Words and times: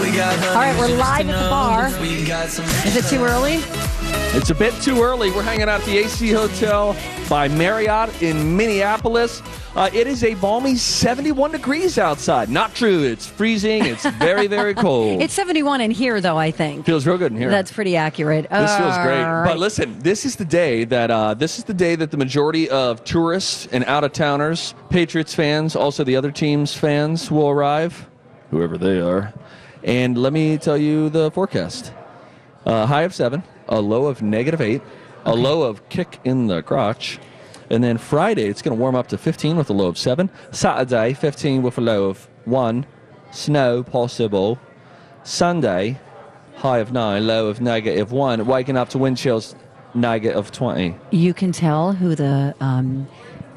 All 0.00 0.06
right, 0.06 0.74
we're 0.78 0.96
live 0.96 1.28
at 1.28 1.44
the 1.44 1.50
bar. 1.50 1.88
Is 2.86 2.96
it 2.96 3.04
too 3.14 3.22
early? 3.22 3.56
It's 4.34 4.48
a 4.48 4.54
bit 4.54 4.72
too 4.80 5.02
early. 5.02 5.30
We're 5.30 5.42
hanging 5.42 5.68
out 5.68 5.80
at 5.82 5.84
the 5.84 5.98
AC 5.98 6.30
Hotel 6.30 6.96
by 7.28 7.48
Marriott 7.48 8.22
in 8.22 8.56
Minneapolis. 8.56 9.42
Uh, 9.76 9.90
it 9.92 10.06
is 10.06 10.24
a 10.24 10.32
balmy 10.36 10.76
71 10.76 11.50
degrees 11.52 11.98
outside. 11.98 12.48
Not 12.48 12.74
true. 12.74 13.02
It's 13.02 13.26
freezing. 13.26 13.84
It's 13.84 14.06
very, 14.12 14.46
very 14.46 14.72
cold. 14.86 15.20
It's 15.20 15.34
71 15.34 15.82
in 15.82 15.90
here, 15.90 16.18
though, 16.22 16.38
I 16.38 16.50
think. 16.50 16.86
feels 16.86 17.06
real 17.06 17.18
good 17.18 17.32
in 17.32 17.38
here. 17.38 17.50
That's 17.50 17.70
pretty 17.70 17.94
accurate. 17.94 18.48
This 18.48 18.76
feels 18.78 18.96
great. 18.96 19.22
All 19.22 19.44
But 19.44 19.58
listen, 19.58 19.98
this 19.98 20.24
is 20.24 20.36
the 20.36 20.46
day 20.46 20.84
that 20.86 21.10
uh, 21.10 21.34
this 21.34 21.58
is 21.58 21.64
the 21.64 21.74
day 21.74 21.94
that 21.96 22.10
the 22.10 22.16
majority 22.16 22.70
of 22.70 23.04
tourists 23.04 23.66
and 23.70 23.84
out 23.84 24.02
of 24.04 24.14
towners, 24.14 24.74
Patriots 24.88 25.34
fans, 25.34 25.76
also 25.76 26.04
the 26.04 26.16
other 26.16 26.30
teams' 26.32 26.72
fans 26.74 27.30
will 27.30 27.50
arrive, 27.50 28.08
whoever 28.50 28.78
they 28.78 28.98
are. 28.98 29.34
And 29.82 30.18
let 30.18 30.32
me 30.32 30.58
tell 30.58 30.76
you 30.76 31.08
the 31.08 31.30
forecast: 31.30 31.92
uh, 32.66 32.86
high 32.86 33.02
of 33.02 33.14
seven, 33.14 33.42
a 33.68 33.80
low 33.80 34.06
of 34.06 34.22
negative 34.22 34.60
eight, 34.60 34.82
a 35.24 35.34
low 35.34 35.62
of 35.62 35.88
kick 35.88 36.18
in 36.24 36.46
the 36.48 36.62
crotch. 36.62 37.18
And 37.70 37.84
then 37.84 37.98
Friday, 37.98 38.48
it's 38.48 38.62
going 38.62 38.76
to 38.76 38.80
warm 38.80 38.96
up 38.96 39.06
to 39.08 39.16
15 39.16 39.56
with 39.56 39.70
a 39.70 39.72
low 39.72 39.86
of 39.86 39.96
7. 39.96 40.28
Saturday, 40.50 41.14
15 41.14 41.62
with 41.62 41.78
a 41.78 41.80
low 41.80 42.06
of 42.08 42.28
1. 42.46 42.84
Snow 43.30 43.84
possible. 43.84 44.58
Sunday, 45.22 46.00
high 46.56 46.78
of 46.78 46.90
9, 46.92 47.24
low 47.26 47.46
of 47.46 47.60
negative 47.60 48.10
1. 48.10 48.44
Waking 48.44 48.76
up 48.76 48.88
to 48.88 48.98
wind 48.98 49.18
chills, 49.18 49.54
negative 49.94 50.50
20. 50.50 50.96
You 51.12 51.32
can 51.32 51.52
tell 51.52 51.92
who 51.92 52.16
the 52.16 52.56
um, 52.60 53.06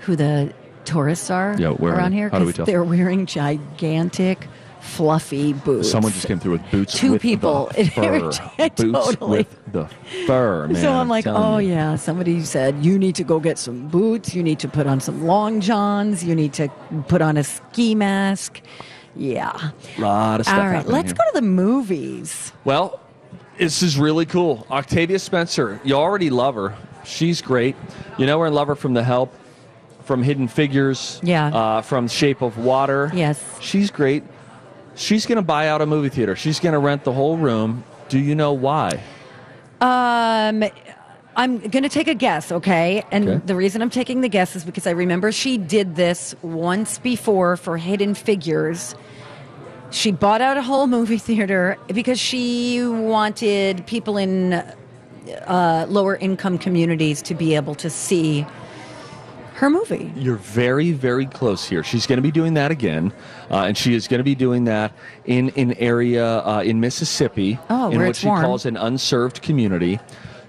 who 0.01 0.15
the 0.15 0.53
tourists 0.85 1.31
are 1.31 1.55
Yeah, 1.57 1.73
around 1.79 2.11
here 2.11 2.29
How 2.29 2.37
do 2.37 2.45
we 2.45 2.51
'cause 2.51 2.57
tell? 2.57 2.65
they're 2.67 2.83
wearing 2.83 3.25
gigantic, 3.25 4.47
fluffy 4.83 5.53
boots. 5.53 5.89
Someone 5.89 6.11
just 6.11 6.27
came 6.27 6.39
through 6.39 6.51
with 6.53 6.71
boots 6.71 6.93
Two 6.97 7.13
with 7.13 7.21
people. 7.21 7.71
the 7.75 7.85
fur. 7.85 8.19
boots 8.19 8.39
Totally. 8.77 9.37
with 9.39 9.71
the 9.73 9.87
fur, 10.27 10.67
man. 10.67 10.75
so 10.81 10.91
I'm 10.93 11.07
like, 11.07 11.23
telling 11.23 11.41
oh 11.43 11.57
you. 11.57 11.69
yeah. 11.69 11.95
Somebody 11.95 12.41
said 12.43 12.83
you 12.85 12.99
need 12.99 13.15
to 13.15 13.23
go 13.23 13.39
get 13.39 13.57
some 13.57 13.87
boots. 13.87 14.35
You 14.35 14.43
need 14.43 14.59
to 14.59 14.67
put 14.67 14.85
on 14.85 14.99
some 14.99 15.25
long 15.25 15.61
johns. 15.61 16.23
You 16.23 16.35
need 16.35 16.53
to 16.53 16.67
put 17.07 17.21
on 17.21 17.37
a 17.37 17.43
ski 17.43 17.95
mask. 17.95 18.61
Yeah. 19.15 19.71
A 19.97 20.01
lot 20.01 20.39
of 20.39 20.45
stuff 20.45 20.59
All 20.59 20.67
right, 20.67 20.85
let's 20.87 21.07
here. 21.11 21.15
go 21.15 21.23
to 21.31 21.33
the 21.35 21.41
movies. 21.47 22.51
Well, 22.65 22.99
this 23.57 23.81
is 23.83 23.97
really 23.97 24.25
cool. 24.25 24.65
Octavia 24.71 25.19
Spencer, 25.19 25.79
you 25.83 25.95
already 25.95 26.29
love 26.29 26.55
her. 26.55 26.75
She's 27.05 27.41
great. 27.41 27.75
You 28.17 28.25
know, 28.25 28.39
we're 28.39 28.47
in 28.47 28.53
love 28.53 28.67
her 28.69 28.75
from 28.75 28.93
The 28.95 29.03
Help, 29.03 29.31
from 30.03 30.23
Hidden 30.23 30.47
Figures, 30.47 31.19
Yeah. 31.23 31.47
uh, 31.47 31.81
from 31.81 32.07
Shape 32.07 32.41
of 32.41 32.57
Water. 32.57 33.11
Yes. 33.13 33.41
She's 33.61 33.91
great. 33.91 34.23
She's 34.95 35.25
going 35.25 35.37
to 35.37 35.41
buy 35.43 35.67
out 35.67 35.81
a 35.81 35.85
movie 35.85 36.09
theater. 36.09 36.35
She's 36.35 36.59
going 36.59 36.73
to 36.73 36.79
rent 36.79 37.03
the 37.03 37.11
whole 37.13 37.37
room. 37.37 37.83
Do 38.09 38.19
you 38.19 38.35
know 38.35 38.53
why? 38.53 38.99
Um, 39.81 40.63
I'm 41.35 41.57
going 41.59 41.83
to 41.83 41.89
take 41.89 42.07
a 42.07 42.13
guess, 42.13 42.51
okay? 42.51 43.03
And 43.11 43.27
Okay. 43.27 43.45
the 43.45 43.55
reason 43.55 43.81
I'm 43.81 43.89
taking 43.89 44.21
the 44.21 44.29
guess 44.29 44.55
is 44.55 44.63
because 44.63 44.85
I 44.85 44.91
remember 44.91 45.31
she 45.31 45.57
did 45.57 45.95
this 45.95 46.35
once 46.41 46.99
before 46.99 47.57
for 47.57 47.77
Hidden 47.77 48.13
Figures. 48.13 48.93
She 49.89 50.11
bought 50.11 50.41
out 50.41 50.57
a 50.57 50.61
whole 50.61 50.87
movie 50.87 51.17
theater 51.17 51.77
because 51.87 52.19
she 52.19 52.83
wanted 52.85 53.85
people 53.87 54.17
in 54.17 54.53
uh, 54.53 55.85
lower 55.89 56.15
income 56.15 56.57
communities 56.57 57.21
to 57.23 57.33
be 57.35 57.55
able 57.55 57.75
to 57.75 57.89
see 57.89 58.45
her 59.55 59.69
movie. 59.69 60.11
You're 60.15 60.35
very, 60.37 60.91
very 60.91 61.25
close 61.25 61.67
here. 61.67 61.83
She's 61.83 62.07
going 62.07 62.17
to 62.17 62.21
be 62.23 62.31
doing 62.31 62.55
that 62.55 62.71
again, 62.71 63.13
uh, 63.51 63.63
and 63.65 63.77
she 63.77 63.93
is 63.93 64.07
going 64.07 64.19
to 64.19 64.23
be 64.23 64.35
doing 64.35 64.63
that 64.65 64.91
in 65.25 65.49
an 65.55 65.73
area 65.73 66.39
uh, 66.39 66.61
in 66.63 66.79
Mississippi, 66.79 67.59
Oh, 67.69 67.91
in 67.91 68.01
what 68.03 68.15
she 68.15 68.27
warm. 68.27 68.41
calls 68.43 68.65
an 68.65 68.77
unserved 68.77 69.41
community, 69.41 69.99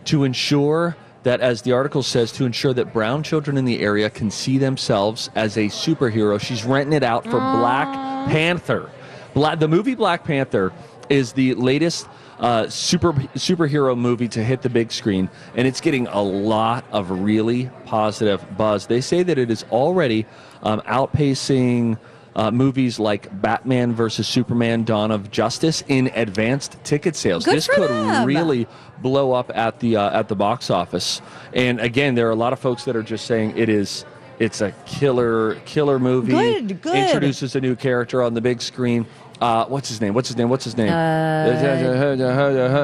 to 0.06 0.24
ensure 0.24 0.96
that, 1.22 1.40
as 1.40 1.62
the 1.62 1.72
article 1.72 2.02
says, 2.02 2.32
to 2.32 2.44
ensure 2.44 2.74
that 2.74 2.92
brown 2.92 3.22
children 3.22 3.56
in 3.56 3.64
the 3.64 3.80
area 3.80 4.10
can 4.10 4.30
see 4.30 4.58
themselves 4.58 5.30
as 5.34 5.56
a 5.56 5.66
superhero. 5.66 6.38
She's 6.40 6.64
renting 6.64 6.92
it 6.94 7.02
out 7.02 7.24
for 7.24 7.38
Black 7.40 7.88
Panther. 8.28 8.90
Bla- 9.32 9.56
the 9.56 9.66
movie 9.68 9.94
Black 9.94 10.24
Panther 10.24 10.72
is 11.08 11.32
the 11.32 11.54
latest 11.54 12.08
uh, 12.38 12.68
super 12.68 13.12
superhero 13.12 13.96
movie 13.96 14.28
to 14.28 14.42
hit 14.42 14.62
the 14.62 14.68
big 14.68 14.90
screen, 14.92 15.30
and 15.54 15.66
it's 15.66 15.80
getting 15.80 16.06
a 16.08 16.22
lot 16.22 16.84
of 16.90 17.10
really 17.10 17.70
positive 17.84 18.44
buzz. 18.56 18.86
They 18.86 19.00
say 19.00 19.22
that 19.22 19.38
it 19.38 19.50
is 19.50 19.64
already 19.70 20.26
um, 20.62 20.80
outpacing 20.82 21.98
uh, 22.36 22.50
movies 22.50 22.98
like 22.98 23.40
Batman 23.40 23.94
versus 23.94 24.26
Superman: 24.26 24.84
Dawn 24.84 25.10
of 25.10 25.30
Justice 25.30 25.82
in 25.88 26.08
advanced 26.14 26.82
ticket 26.84 27.14
sales. 27.16 27.44
Good 27.44 27.56
this 27.56 27.68
could 27.68 27.90
them. 27.90 28.26
really 28.26 28.66
blow 28.98 29.32
up 29.32 29.52
at 29.54 29.80
the 29.80 29.96
uh, 29.96 30.18
at 30.18 30.28
the 30.28 30.36
box 30.36 30.70
office. 30.70 31.22
And 31.52 31.80
again, 31.80 32.14
there 32.14 32.26
are 32.28 32.32
a 32.32 32.36
lot 32.36 32.52
of 32.52 32.58
folks 32.58 32.84
that 32.84 32.96
are 32.96 33.02
just 33.02 33.26
saying 33.26 33.56
it 33.56 33.68
is. 33.68 34.04
It's 34.40 34.60
a 34.60 34.72
killer, 34.84 35.54
killer 35.64 36.00
movie. 36.00 36.32
Good, 36.32 36.82
good. 36.82 36.96
Introduces 36.96 37.54
a 37.54 37.60
new 37.60 37.76
character 37.76 38.20
on 38.20 38.34
the 38.34 38.40
big 38.40 38.60
screen. 38.60 39.06
Uh, 39.44 39.66
what's 39.66 39.90
his 39.90 40.00
name? 40.00 40.14
What's 40.14 40.28
his 40.28 40.38
name? 40.38 40.48
What's 40.48 40.64
his 40.64 40.74
name? 40.76 40.88
Uh, 40.88 41.44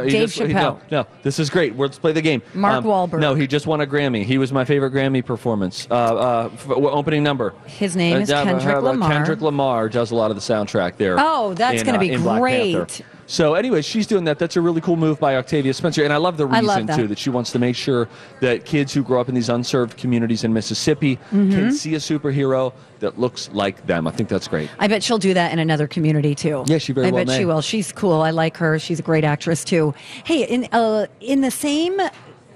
Dave 0.04 0.28
Chappelle. 0.28 0.52
No, 0.52 0.80
no, 0.90 1.06
this 1.22 1.38
is 1.38 1.48
great. 1.48 1.76
Let's 1.76 1.98
play 1.98 2.12
the 2.12 2.20
game. 2.20 2.42
Mark 2.52 2.84
Wahlberg. 2.84 3.20
No, 3.20 3.34
he 3.34 3.46
just 3.46 3.66
won 3.66 3.80
a 3.80 3.86
Grammy. 3.86 4.24
He 4.24 4.36
was 4.36 4.52
my 4.52 4.66
favorite 4.66 4.92
Grammy 4.92 5.24
performance. 5.24 5.86
Uh, 5.90 5.94
uh, 5.94 6.50
f- 6.52 6.68
opening 6.70 7.22
number. 7.22 7.54
His 7.64 7.96
name 7.96 8.20
is 8.20 8.30
Uh, 8.30 8.44
Kendrick 8.44 8.76
uh, 8.76 8.80
Lamar. 8.80 9.10
Kendrick 9.10 9.40
Lamar 9.40 9.88
does 9.88 10.10
a 10.10 10.14
lot 10.14 10.30
of 10.30 10.36
the 10.36 10.42
soundtrack 10.42 10.98
there. 10.98 11.16
Oh, 11.18 11.54
that's 11.54 11.82
gonna 11.82 11.96
uh, 11.96 12.00
be 12.00 12.16
Black 12.16 12.40
great. 12.40 13.02
So, 13.30 13.54
anyway, 13.54 13.80
she's 13.82 14.08
doing 14.08 14.24
that. 14.24 14.40
That's 14.40 14.56
a 14.56 14.60
really 14.60 14.80
cool 14.80 14.96
move 14.96 15.20
by 15.20 15.36
Octavia 15.36 15.72
Spencer, 15.72 16.02
and 16.02 16.12
I 16.12 16.16
love 16.16 16.36
the 16.36 16.48
I 16.48 16.58
love 16.58 16.78
reason 16.78 16.86
that. 16.86 16.96
too 16.96 17.06
that 17.06 17.16
she 17.18 17.30
wants 17.30 17.52
to 17.52 17.60
make 17.60 17.76
sure 17.76 18.08
that 18.40 18.64
kids 18.64 18.92
who 18.92 19.04
grow 19.04 19.20
up 19.20 19.28
in 19.28 19.36
these 19.36 19.48
unserved 19.48 19.96
communities 19.96 20.42
in 20.42 20.52
Mississippi 20.52 21.16
Mm-hmm. 21.30 21.50
can 21.52 21.72
see 21.72 21.94
a 21.94 21.98
superhero 21.98 22.72
that 22.98 23.20
looks 23.20 23.48
like 23.52 23.86
them. 23.86 24.08
I 24.08 24.10
think 24.10 24.28
that's 24.28 24.48
great. 24.48 24.68
I 24.80 24.88
bet 24.88 25.04
she'll 25.04 25.18
do 25.18 25.32
that 25.34 25.52
in 25.52 25.60
another 25.60 25.86
community 25.86 26.34
too. 26.34 26.64
Yeah, 26.66 26.78
she 26.78 26.92
very 26.92 27.06
well. 27.06 27.14
I 27.14 27.16
well 27.18 27.24
bet 27.26 27.38
she 27.38 27.44
will. 27.44 27.60
She's 27.60 27.92
cool. 27.92 28.20
I 28.20 28.30
like 28.30 28.56
her. 28.56 28.80
She's 28.80 28.98
a 28.98 29.02
great 29.02 29.22
actress 29.22 29.62
too. 29.64 29.94
Hey, 30.24 30.42
in 30.42 30.66
uh, 30.72 31.06
in 31.20 31.40
the 31.40 31.52
same. 31.52 32.00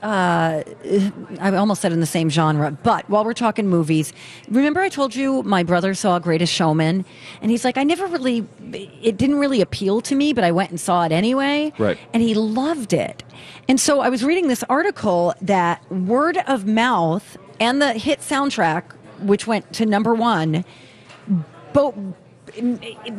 Uh, 0.04 0.62
I 1.40 1.54
almost 1.56 1.80
said 1.80 1.90
in 1.90 2.00
the 2.00 2.06
same 2.06 2.28
genre, 2.28 2.70
but 2.70 3.08
while 3.08 3.24
we're 3.24 3.32
talking 3.32 3.68
movies, 3.68 4.12
remember 4.50 4.80
I 4.80 4.90
told 4.90 5.14
you 5.14 5.42
my 5.44 5.62
brother 5.62 5.94
saw 5.94 6.18
Greatest 6.18 6.52
Showman, 6.52 7.06
and 7.40 7.50
he's 7.50 7.64
like, 7.64 7.78
I 7.78 7.84
never 7.84 8.06
really, 8.06 8.46
it 9.02 9.16
didn't 9.16 9.36
really 9.36 9.62
appeal 9.62 10.02
to 10.02 10.14
me, 10.14 10.34
but 10.34 10.44
I 10.44 10.52
went 10.52 10.68
and 10.68 10.78
saw 10.78 11.04
it 11.06 11.12
anyway, 11.12 11.72
Right. 11.78 11.98
And 12.12 12.22
he 12.22 12.34
loved 12.34 12.92
it, 12.92 13.24
and 13.66 13.80
so 13.80 14.00
I 14.00 14.10
was 14.10 14.22
reading 14.22 14.48
this 14.48 14.62
article 14.68 15.32
that 15.40 15.90
word 15.90 16.36
of 16.46 16.66
mouth 16.66 17.38
and 17.58 17.80
the 17.80 17.94
hit 17.94 18.20
soundtrack, 18.20 18.82
which 19.20 19.46
went 19.46 19.72
to 19.72 19.86
number 19.86 20.12
one, 20.12 20.66
both 21.72 21.94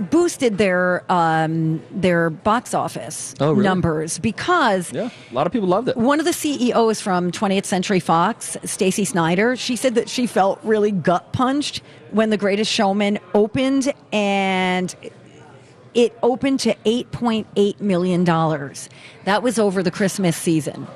boosted 0.09 0.57
their 0.57 1.03
um, 1.11 1.81
their 1.91 2.29
box 2.29 2.73
office 2.73 3.33
Oh, 3.39 3.51
really? 3.51 3.63
numbers 3.63 4.19
because 4.19 4.91
Yeah, 4.91 5.09
a 5.31 5.33
lot 5.33 5.47
of 5.47 5.53
people 5.53 5.67
loved 5.67 5.89
it. 5.89 5.97
one 5.97 6.19
of 6.19 6.25
the 6.25 6.33
CEOs 6.33 7.01
from 7.01 7.31
20th 7.31 7.65
Century 7.65 7.99
Fox, 7.99 8.57
Stacey 8.63 9.05
Snider, 9.05 9.55
she 9.55 9.75
said 9.75 9.95
that 9.95 10.09
she 10.09 10.27
felt 10.27 10.59
really 10.63 10.91
gut 10.91 11.33
punched 11.33 11.81
when 12.11 12.29
The 12.29 12.37
Greatest 12.37 12.71
Showman 12.71 13.19
opened 13.33 13.91
and 14.13 14.95
it 15.93 16.17
opened 16.23 16.59
to 16.61 16.75
8.8 16.85 17.79
million 17.79 18.23
dollars. 18.23 18.89
That 19.25 19.41
was 19.43 19.57
over 19.59 19.81
the 19.81 19.91
Christmas 19.91 20.35
season. 20.35 20.87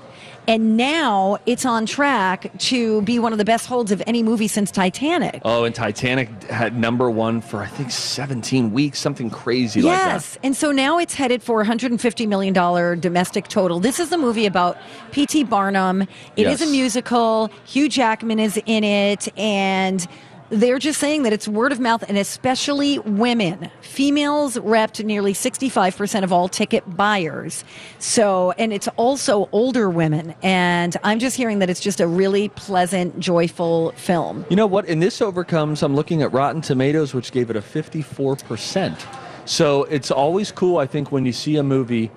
And 0.49 0.75
now 0.77 1.37
it's 1.45 1.63
on 1.63 1.85
track 1.85 2.51
to 2.57 3.03
be 3.03 3.19
one 3.19 3.31
of 3.33 3.37
the 3.37 3.45
best 3.45 3.67
holds 3.67 3.91
of 3.91 4.01
any 4.07 4.23
movie 4.23 4.47
since 4.47 4.71
Titanic. 4.71 5.43
Oh, 5.45 5.63
and 5.63 5.75
Titanic 5.75 6.27
had 6.45 6.75
number 6.75 7.07
one 7.11 7.39
for 7.39 7.61
I 7.61 7.67
think 7.67 7.91
17 7.91 8.71
weeks, 8.73 8.97
something 8.97 9.29
crazy 9.29 9.83
like 9.83 9.95
that. 9.95 10.07
Yes. 10.07 10.39
And 10.43 10.57
so 10.57 10.71
now 10.71 10.97
it's 10.97 11.13
headed 11.13 11.43
for 11.43 11.63
$150 11.63 12.27
million 12.27 12.99
domestic 12.99 13.47
total. 13.47 13.79
This 13.79 13.99
is 13.99 14.11
a 14.11 14.17
movie 14.17 14.47
about 14.47 14.75
P.T. 15.11 15.43
Barnum. 15.43 16.01
It 16.35 16.47
is 16.47 16.61
Yes. 16.61 16.67
a 16.67 16.71
musical. 16.71 17.51
Hugh 17.65 17.87
Jackman 17.87 18.39
is 18.39 18.59
in 18.65 18.83
it. 18.83 19.27
And 19.37 20.07
they're 20.49 20.79
just 20.79 20.99
saying 20.99 21.23
that 21.23 21.33
it's 21.33 21.47
word 21.47 21.71
of 21.71 21.79
mouth 21.79 22.03
and 22.07 22.17
especially 22.17 22.99
women. 22.99 23.69
Females 23.81 24.57
repped 24.57 25.03
nearly 25.03 25.33
65% 25.33 26.23
of 26.23 26.33
all 26.33 26.47
ticket 26.47 26.83
buyers. 26.97 27.63
So, 27.99 28.51
and 28.57 28.73
it's 28.73 28.87
also 28.89 29.49
older 29.51 29.89
women. 29.89 30.35
And 30.41 30.95
I'm 31.03 31.19
just 31.19 31.37
hearing 31.37 31.59
that 31.59 31.69
it's 31.69 31.79
just 31.79 31.99
a 31.99 32.07
really 32.07 32.49
pleasant, 32.49 33.19
joyful 33.19 33.91
film. 33.91 34.45
You 34.49 34.55
know 34.55 34.67
what? 34.67 34.87
And 34.87 35.01
this 35.01 35.21
overcomes, 35.21 35.83
I'm 35.83 35.95
looking 35.95 36.21
at 36.21 36.33
Rotten 36.33 36.61
Tomatoes, 36.61 37.13
which 37.13 37.31
gave 37.31 37.49
it 37.49 37.55
a 37.55 37.61
54%. 37.61 38.97
So 39.45 39.83
it's 39.85 40.11
always 40.11 40.51
cool, 40.51 40.77
I 40.77 40.85
think, 40.85 41.11
when 41.11 41.25
you 41.25 41.33
see 41.33 41.57
a 41.57 41.63
movie 41.63 42.11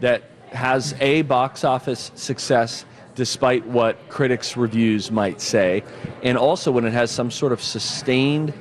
that 0.00 0.22
has 0.52 0.94
a 1.00 1.22
box 1.22 1.64
office 1.64 2.10
success 2.14 2.84
despite 3.22 3.66
what 3.66 3.96
critics' 4.08 4.56
reviews 4.56 5.10
might 5.10 5.40
say, 5.40 5.82
and 6.22 6.38
also 6.38 6.70
when 6.70 6.84
it 6.86 6.92
has 6.92 7.10
some 7.10 7.30
sort 7.30 7.52
of 7.52 7.60
sustained 7.60 8.54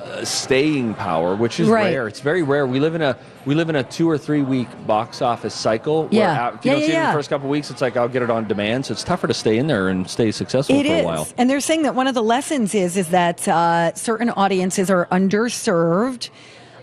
uh, 0.00 0.22
staying 0.24 0.92
power, 0.94 1.34
which 1.34 1.58
is 1.58 1.66
Right. 1.66 1.86
rare. 1.92 2.06
It's 2.06 2.20
very 2.20 2.42
rare. 2.42 2.66
We 2.66 2.78
live 2.78 2.94
in 2.94 3.00
a 3.02 3.16
we 3.46 3.54
live 3.54 3.68
in 3.70 3.76
a 3.76 3.82
two 3.82 4.08
or 4.08 4.16
three 4.18 4.42
week 4.42 4.68
box 4.86 5.20
office 5.22 5.54
cycle. 5.54 6.04
Where 6.08 6.20
Yeah. 6.20 6.42
out- 6.44 6.54
if 6.56 6.64
you 6.64 6.70
Yeah, 6.70 6.74
don't 6.74 6.80
yeah, 6.82 6.86
see 6.86 6.92
it 6.92 7.00
in 7.00 7.06
the 7.06 7.12
first 7.12 7.30
couple 7.30 7.48
weeks, 7.48 7.70
it's 7.70 7.80
like 7.80 7.96
I'll 7.96 8.08
get 8.08 8.22
it 8.22 8.30
on 8.30 8.46
demand. 8.46 8.84
So 8.86 8.92
it's 8.92 9.02
tougher 9.02 9.26
to 9.26 9.34
stay 9.34 9.56
in 9.58 9.66
there 9.66 9.88
and 9.88 10.08
stay 10.08 10.30
successful 10.30 10.76
It 10.78 10.86
for 10.86 10.92
is, 10.92 11.00
a 11.00 11.04
while. 11.04 11.26
and 11.38 11.48
they're 11.50 11.60
saying 11.60 11.82
that 11.82 11.94
one 11.94 12.06
of 12.06 12.14
the 12.14 12.22
lessons 12.22 12.74
is 12.74 12.96
is 12.98 13.08
that 13.08 13.48
uh, 13.48 13.92
certain 13.94 14.28
audiences 14.30 14.90
are 14.90 15.06
underserved, 15.10 16.28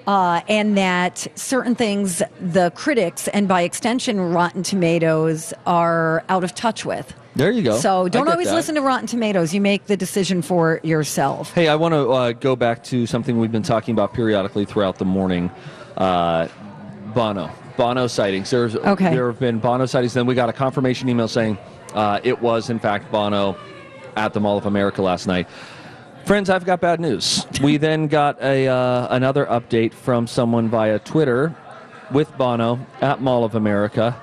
uh, 0.08 0.42
and 0.50 0.76
that 0.78 1.28
certain 1.36 1.76
things 1.76 2.24
the 2.42 2.72
critics 2.72 3.28
and 3.28 3.48
by 3.48 3.62
extension 3.62 4.20
Rotten 4.34 4.64
Tomatoes 4.64 5.54
are 5.68 6.24
out 6.28 6.44
of 6.44 6.56
touch 6.56 6.86
with. 6.86 7.14
There 7.36 7.52
you 7.52 7.64
go. 7.64 7.78
So 7.78 8.08
don't 8.10 8.28
always 8.28 8.48
that. 8.50 8.56
listen 8.56 8.76
to 8.76 8.82
Rotten 8.82 9.08
Tomatoes. 9.08 9.54
You 9.54 9.62
make 9.62 9.86
the 9.86 9.96
decision 9.96 10.42
for 10.42 10.80
yourself. 10.84 11.54
Hey, 11.54 11.68
I 11.70 11.76
want 11.76 11.94
to 11.94 12.10
uh, 12.12 12.32
go 12.34 12.56
back 12.56 12.84
to 12.86 13.06
something 13.06 13.40
we've 13.40 13.52
been 13.52 13.64
talking 13.64 13.94
about 13.94 14.14
periodically 14.14 14.66
throughout 14.66 14.98
the 14.98 15.06
morning. 15.06 15.50
Uh, 15.96 16.48
Bono, 17.14 17.50
Bono 17.78 18.08
sightings. 18.08 18.50
There's 18.50 18.76
Okay. 18.76 19.14
there 19.14 19.28
have 19.28 19.40
been 19.40 19.60
Bono 19.60 19.86
sightings. 19.86 20.14
Then 20.14 20.26
we 20.26 20.36
got 20.36 20.50
a 20.50 20.54
confirmation 20.54 21.08
email 21.10 21.28
saying 21.28 21.58
uh, 21.94 22.20
it 22.24 22.42
was 22.42 22.70
in 22.70 22.80
fact 22.80 23.12
Bono 23.12 23.56
at 24.16 24.34
the 24.34 24.40
Mall 24.40 24.58
of 24.58 24.66
America 24.66 25.02
last 25.02 25.26
night. 25.28 25.48
Friends, 26.26 26.50
I've 26.50 26.66
got 26.66 26.82
bad 26.82 27.00
news. 27.00 27.46
We 27.64 27.78
then 27.78 28.08
got 28.08 28.42
a 28.42 28.68
uh, 28.68 29.08
another 29.16 29.46
update 29.46 29.94
from 29.94 30.28
someone 30.28 30.70
via 30.70 31.00
Twitter 31.00 31.56
with 32.12 32.36
Bono 32.38 32.80
at 33.02 33.22
Mall 33.22 33.44
of 33.44 33.56
America. 33.56 34.22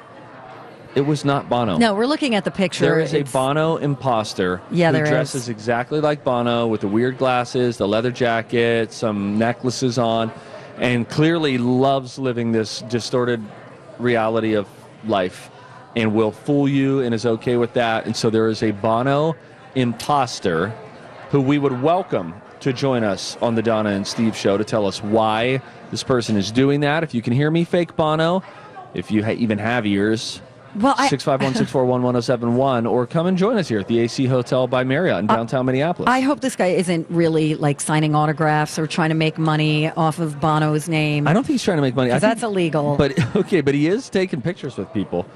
It 0.98 1.06
was 1.06 1.24
not 1.24 1.48
Bono. 1.48 1.78
No, 1.78 1.94
we're 1.94 2.06
looking 2.06 2.34
at 2.34 2.44
the 2.44 2.50
picture. 2.50 2.84
There 2.86 2.98
is 2.98 3.14
a 3.14 3.22
Bono 3.22 3.76
imposter 3.76 4.60
Yeah, 4.72 4.88
who 4.88 4.94
there 4.94 5.04
is. 5.04 5.10
dresses 5.10 5.48
exactly 5.48 6.00
like 6.00 6.24
Bono 6.24 6.66
with 6.66 6.80
the 6.80 6.88
weird 6.88 7.18
glasses, 7.18 7.76
the 7.76 7.86
leather 7.86 8.10
jacket, 8.10 8.92
some 8.92 9.38
necklaces 9.38 9.96
on, 9.96 10.32
and 10.78 11.08
clearly 11.08 11.56
loves 11.56 12.18
living 12.18 12.50
this 12.50 12.80
distorted 12.88 13.40
reality 14.00 14.54
of 14.54 14.66
life 15.06 15.52
and 15.94 16.12
will 16.16 16.32
fool 16.32 16.68
you 16.68 16.98
and 16.98 17.14
is 17.14 17.24
okay 17.24 17.56
with 17.56 17.74
that. 17.74 18.04
And 18.06 18.16
so 18.16 18.28
there 18.28 18.48
is 18.48 18.64
a 18.64 18.72
Bono 18.72 19.36
imposter 19.76 20.70
who 21.30 21.40
we 21.40 21.58
would 21.60 21.80
welcome 21.80 22.34
to 22.58 22.72
join 22.72 23.04
us 23.04 23.36
on 23.40 23.54
the 23.54 23.62
Donna 23.62 23.90
and 23.90 24.04
Steve 24.04 24.34
show 24.36 24.58
to 24.58 24.64
tell 24.64 24.84
us 24.84 25.00
why 25.00 25.62
this 25.92 26.02
person 26.02 26.36
is 26.36 26.50
doing 26.50 26.80
that. 26.80 27.04
If 27.04 27.14
you 27.14 27.22
can 27.22 27.32
hear 27.34 27.52
me, 27.52 27.62
fake 27.62 27.94
Bono, 27.94 28.42
if 28.94 29.12
you 29.12 29.22
ha- 29.24 29.30
even 29.38 29.58
have 29.58 29.86
ears, 29.86 30.42
Well, 30.78 30.96
Six 31.08 31.25
five 31.25 31.42
one 31.42 31.54
six 31.54 31.70
four 31.70 31.84
one 31.84 32.02
one 32.02 32.14
zero 32.14 32.20
seven 32.20 32.56
one, 32.56 32.86
or 32.86 33.06
come 33.06 33.26
and 33.26 33.36
join 33.36 33.56
us 33.56 33.69
here 33.69 33.80
at 33.80 33.88
the 33.88 33.98
AC 34.00 34.26
Hotel 34.26 34.66
by 34.66 34.84
Marriott 34.84 35.19
in 35.20 35.26
downtown 35.26 35.66
Minneapolis. 35.66 36.08
I 36.08 36.20
hope 36.20 36.40
this 36.40 36.56
guy 36.56 36.69
isn't 36.69 37.06
really 37.10 37.54
like 37.54 37.80
signing 37.80 38.14
autographs 38.14 38.78
or 38.78 38.86
trying 38.86 39.08
to 39.08 39.14
make 39.14 39.38
money 39.38 39.90
off 39.90 40.19
of 40.19 40.40
Bono's 40.40 40.88
name. 40.88 41.26
I 41.26 41.32
don't 41.32 41.42
think 41.44 41.54
he's 41.54 41.64
trying 41.64 41.78
to 41.78 41.82
make 41.82 41.94
money. 41.94 42.10
Think- 42.10 42.22
that's 42.22 42.42
illegal. 42.42 42.96
But 42.96 43.19
okay, 43.36 43.60
but 43.60 43.75
he 43.75 43.88
is 43.88 44.08
taking 44.08 44.40
pictures 44.40 44.76
with 44.76 44.92
people, 44.92 45.26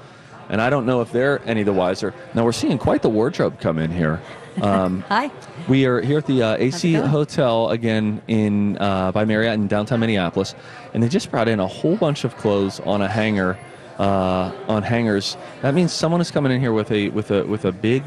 and 0.49 0.61
I 0.61 0.69
don't 0.69 0.85
know 0.85 1.01
if 1.01 1.11
they're 1.11 1.41
any 1.45 1.63
the 1.63 1.73
wiser. 1.73 2.13
Now 2.33 2.45
we're 2.45 2.51
seeing 2.53 2.77
quite 2.77 3.01
the 3.01 3.09
wardrobe 3.09 3.59
come 3.59 3.79
in 3.79 3.91
here. 3.91 4.21
Um, 4.61 5.01
Hi. 5.09 5.31
we 5.67 5.85
are 5.85 5.99
here 5.99 6.19
at 6.19 6.27
the 6.27 6.43
uh, 6.43 6.55
AC? 6.57 6.93
Hotel 6.93 7.69
again 7.69 8.21
in 8.27 8.77
uh, 8.77 9.11
by 9.11 9.25
Marriott 9.25 9.55
in 9.55 9.67
downtown 9.67 9.99
Minneapolis, 9.99 10.55
and 10.93 11.01
they 11.01 11.09
just 11.09 11.31
brought 11.31 11.47
in 11.47 11.59
a 11.59 11.67
whole 11.67 11.97
bunch 11.97 12.23
of 12.23 12.37
clothes 12.37 12.79
on 12.81 13.01
a 13.01 13.07
hanger. 13.07 13.57
Uh, 13.99 14.51
on 14.67 14.81
hangers. 14.81 15.37
That 15.61 15.75
means 15.75 15.93
someone 15.93 16.19
is 16.19 16.31
coming 16.31 16.51
in 16.51 16.59
here 16.59 16.73
with 16.73 16.89
a 16.91 17.09
with 17.09 17.29
a 17.29 17.43
with 17.45 17.63
a 17.65 17.71
big 17.71 18.03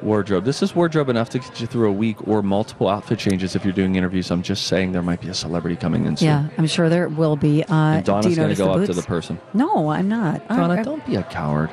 wardrobe. 0.00 0.44
This 0.44 0.62
is 0.62 0.74
wardrobe 0.74 1.10
enough 1.10 1.28
to 1.30 1.38
get 1.38 1.60
you 1.60 1.66
through 1.66 1.90
a 1.90 1.92
week 1.92 2.26
or 2.26 2.42
multiple 2.42 2.88
outfit 2.88 3.18
changes 3.18 3.54
if 3.54 3.62
you're 3.62 3.74
doing 3.74 3.96
interviews. 3.96 4.30
I'm 4.30 4.42
just 4.42 4.66
saying 4.66 4.92
there 4.92 5.02
might 5.02 5.20
be 5.20 5.28
a 5.28 5.34
celebrity 5.34 5.76
coming 5.76 6.06
in 6.06 6.16
soon. 6.16 6.28
Yeah, 6.28 6.48
I'm 6.56 6.66
sure 6.66 6.88
there 6.88 7.08
will 7.10 7.36
be. 7.36 7.62
Uh, 7.64 7.74
And 7.74 8.04
do 8.04 8.12
Donna's 8.12 8.34
going 8.34 8.48
to 8.48 8.54
go 8.56 8.70
up 8.72 8.86
to 8.86 8.94
the 8.94 9.02
person. 9.02 9.38
No, 9.52 9.90
I'm 9.90 10.08
not. 10.08 10.40
I- 10.48 10.56
Donna, 10.56 10.74
I- 10.80 10.82
don't 10.82 11.04
be 11.04 11.16
a 11.16 11.22
coward. 11.24 11.68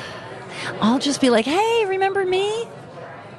I'll 0.82 0.98
just 0.98 1.20
be 1.22 1.30
like, 1.30 1.46
hey, 1.46 1.84
remember 1.86 2.24
me? 2.26 2.66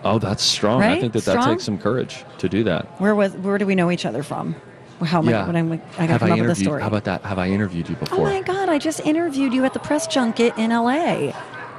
Oh, 0.03 0.17
that's 0.19 0.43
strong. 0.43 0.81
I 0.81 0.99
think 0.99 1.13
that 1.13 1.25
that 1.25 1.43
takes 1.45 1.63
some 1.63 1.77
courage 1.77 2.25
to 2.39 2.49
do 2.49 2.63
that. 2.65 2.99
Where 2.99 3.15
was? 3.15 3.33
Where 3.33 3.57
do 3.57 3.65
we 3.65 3.75
know 3.75 3.91
each 3.91 4.05
other 4.05 4.23
from? 4.23 4.55
How 5.03 5.19
am 5.19 5.29
I? 5.29 5.45
When 5.45 5.55
I'm, 5.55 5.71
I 5.97 6.07
got 6.07 6.13
to 6.13 6.19
come 6.19 6.29
I 6.31 6.33
up 6.33 6.39
with 6.39 6.49
a 6.51 6.55
story. 6.55 6.81
How 6.81 6.87
about 6.87 7.03
that? 7.05 7.21
Have 7.23 7.39
I 7.39 7.47
interviewed 7.49 7.89
you 7.89 7.95
before? 7.95 8.19
oh 8.19 8.23
my 8.23 8.41
God! 8.41 8.69
I 8.69 8.77
just 8.79 8.99
interviewed 9.01 9.53
you 9.53 9.63
at 9.65 9.73
the 9.73 9.79
press 9.79 10.07
junket 10.07 10.57
in 10.57 10.71
L.A. 10.71 11.33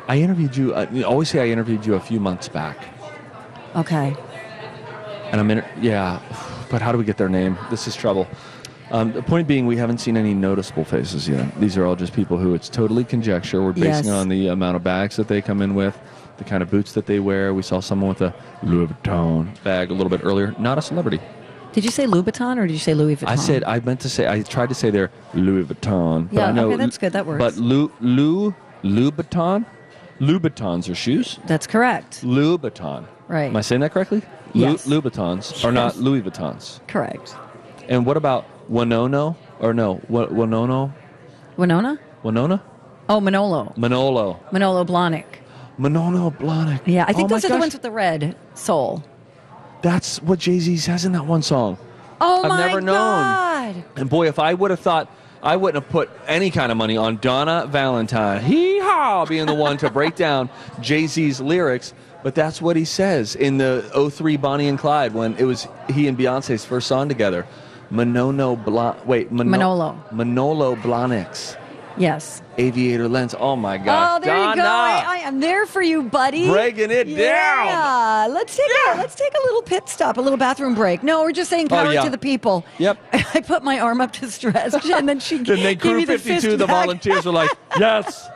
I 0.09 0.17
interviewed 0.19 0.57
you. 0.57 0.75
Uh, 0.75 0.87
you 0.93 1.05
always 1.05 1.29
say 1.31 1.41
I 1.41 1.53
interviewed 1.53 1.87
you 1.87 1.95
a 1.95 2.01
few 2.01 2.21
months 2.21 2.49
back, 2.49 2.77
Okay. 3.77 4.15
and 5.31 5.41
I'm 5.41 5.51
in. 5.51 5.65
Yeah, 5.81 6.21
but 6.71 6.83
how 6.83 6.93
do 6.93 6.99
we 6.99 7.05
get 7.05 7.17
their 7.17 7.29
name? 7.29 7.59
This 7.71 7.87
is 7.89 7.97
trouble. 7.97 8.27
Um, 8.91 9.13
the 9.13 9.23
point 9.23 9.49
being, 9.49 9.67
we 9.67 9.77
haven't 9.79 9.99
seen 9.99 10.17
any 10.17 10.35
noticeable 10.35 10.85
faces 10.85 11.27
yet. 11.29 11.59
These 11.59 11.77
are 11.79 11.87
all 11.87 11.97
just 11.97 12.13
people 12.13 12.37
who 12.39 12.55
it's 12.55 12.69
totally 12.69 13.03
conjecture. 13.03 13.63
We're 13.63 13.73
basing 13.73 13.89
Yes. 13.89 14.07
it 14.07 14.11
on 14.11 14.29
the 14.29 14.49
amount 14.49 14.77
of 14.77 14.85
bags 14.85 15.17
that 15.17 15.27
they 15.27 15.41
come 15.41 15.63
in 15.63 15.75
with, 15.75 15.99
the 16.37 16.45
kind 16.45 16.63
of 16.63 16.71
boots 16.71 16.93
that 16.93 17.07
they 17.07 17.19
wear. 17.19 17.55
We 17.55 17.63
saw 17.63 17.81
someone 17.81 18.11
with 18.11 18.21
a 18.21 18.35
Louis 18.63 18.87
Vuitton 18.87 19.49
bag 19.65 19.91
a 19.91 19.95
little 19.95 20.11
bit 20.11 20.21
earlier. 20.23 20.55
Not 20.59 20.77
a 20.79 20.83
celebrity. 20.83 21.19
Did 21.75 21.85
you 21.85 21.91
say 21.91 22.07
Louboutin 22.07 22.57
or 22.59 22.67
did 22.67 22.73
you 22.73 22.79
say 22.79 22.95
Louis 22.95 23.17
Vuitton? 23.17 23.29
I 23.29 23.35
said 23.35 23.65
I 23.65 23.81
meant 23.81 24.01
to 24.01 24.09
say 24.09 24.29
I 24.29 24.43
tried 24.43 24.69
to 24.69 24.75
say 24.75 24.91
they're 24.91 25.11
Louis 25.35 25.65
Vuitton. 25.65 26.29
But 26.29 26.35
Yeah, 26.35 26.47
I 26.47 26.53
know, 26.53 26.69
okay, 26.69 26.77
that's 26.77 26.99
good, 26.99 27.13
that 27.15 27.27
works. 27.27 27.39
But 27.41 27.57
Lou 27.57 27.91
Lou 28.01 28.55
Louboutin, 28.85 29.67
Louboutins 30.21 30.89
are 30.91 30.95
shoes. 30.95 31.39
That's 31.47 31.67
correct. 31.67 32.23
Louboutin. 32.23 33.07
Right. 33.27 33.49
Am 33.51 33.57
I 33.57 33.61
saying 33.63 33.81
that 33.81 33.93
correctly? 33.93 34.23
Yes. 34.53 34.87
Lou, 34.87 35.01
Louboutins 35.01 35.65
are 35.65 35.73
not 35.73 35.97
Louis 35.97 36.23
Vuittons. 36.23 36.87
Correct. 36.87 37.35
And 37.89 38.07
what 38.07 38.17
about 38.17 38.47
Wanono 38.71 39.35
or 39.59 39.75
no 39.75 40.01
Wa- 40.09 40.27
Wanono 40.27 40.93
Winona? 41.57 41.99
Winona 42.23 42.63
Oh, 43.09 43.21
Manolo. 43.21 43.73
Manolo 43.77 44.41
Manolo 44.53 44.85
Blahnik. 44.85 45.25
Manolo 45.77 46.31
Blahnik. 46.31 46.81
Yeah, 46.87 47.05
I 47.09 47.13
think 47.13 47.27
Oh 47.27 47.35
those 47.35 47.45
are 47.45 47.49
the 47.49 47.59
ones 47.59 47.73
with 47.75 47.83
the 47.83 47.91
red 47.91 48.37
sole. 48.55 49.03
That's 49.85 50.23
what 50.23 50.39
Jay 50.39 50.59
Z 50.61 50.79
says 50.79 51.05
in 51.05 51.13
that 51.13 51.27
one 51.27 51.43
song. 51.43 51.77
Oh 52.19 52.43
I've 52.43 52.49
my 52.49 52.67
never 52.67 52.81
known. 52.81 52.95
God! 52.95 53.85
And 53.97 54.09
boy, 54.09 54.29
if 54.29 54.39
I 54.39 54.55
would 54.55 54.71
have 54.71 54.81
thought, 54.81 55.11
I 55.43 55.57
wouldn't 55.57 55.85
have 55.85 55.93
put 55.93 56.09
any 56.27 56.51
kind 56.51 56.73
of 56.73 56.79
money 56.79 56.97
on 56.97 57.19
Donna 57.19 57.67
Valentine, 57.69 58.43
hee 58.43 58.79
haw, 58.81 59.27
being 59.27 59.45
the 59.45 59.53
one 59.53 59.77
to 59.77 59.91
break 59.91 60.17
down 60.17 60.49
Jay 60.81 61.07
Z's 61.07 61.39
lyrics. 61.39 61.93
But 62.23 62.35
that's 62.35 62.63
what 62.63 62.77
he 62.77 62.87
says 62.87 63.37
in 63.37 63.59
the 63.59 63.83
03 64.11 64.39
Bonnie 64.39 64.69
and 64.69 64.79
Clyde 64.79 65.13
when 65.13 65.35
it 65.37 65.45
was 65.45 65.69
he 65.91 66.09
and 66.09 66.17
Beyonce's 66.17 66.65
first 66.65 66.87
song 66.87 67.07
together. 67.11 67.47
Manono 67.93 68.57
Bla- 68.65 68.97
wait, 69.05 69.31
Mano- 69.31 69.51
Manolo. 69.51 70.03
Manolo 70.11 70.77
Blahniks. 70.77 71.59
Yes. 71.97 72.43
Aviator 72.59 73.09
lens. 73.09 73.35
Oh 73.39 73.57
my 73.57 73.79
gosh. 73.79 74.17
Oh, 74.17 74.25
there 74.25 74.37
you 74.37 74.57
go. 74.57 74.63
I, 74.63 75.05
I 75.07 75.17
am 75.19 75.41
there 75.41 75.67
for 75.67 75.83
you, 75.83 76.03
buddy. 76.03 76.49
Breaking 76.49 76.91
it 76.91 77.05
down. 77.05 77.17
yeah. 77.17 78.27
Let's 78.31 78.57
take 78.57 78.71
a 78.89 78.97
let's 78.97 79.15
take 79.15 79.33
a 79.33 79.43
little 79.45 79.63
pit 79.63 79.89
stop, 79.89 80.17
a 80.17 80.21
little 80.21 80.37
bathroom 80.37 80.75
break. 80.75 81.03
No, 81.03 81.23
we're 81.23 81.33
just 81.33 81.51
saying 81.51 81.67
oh, 81.67 81.69
power 81.71 81.87
Oh, 81.87 81.91
yeah. 81.91 82.05
to 82.05 82.11
the 82.11 82.19
people. 82.19 82.65
Yep. 82.79 82.99
I 83.13 83.41
put 83.41 83.63
my 83.63 83.79
arm 83.81 84.01
up 84.01 84.13
to 84.15 84.31
stretch, 84.31 84.73
and 84.87 85.09
then 85.09 85.21
she 85.21 85.39
Then 85.45 85.63
they 85.63 85.75
gave 85.75 85.97
me 85.97 86.05
crew 86.05 86.07
the 86.07 86.19
fist 86.19 86.43
52, 86.47 86.57
the 86.57 86.67
volunteers 86.67 87.25
were 87.27 87.33
like, 87.33 87.51
yes. 87.79 88.29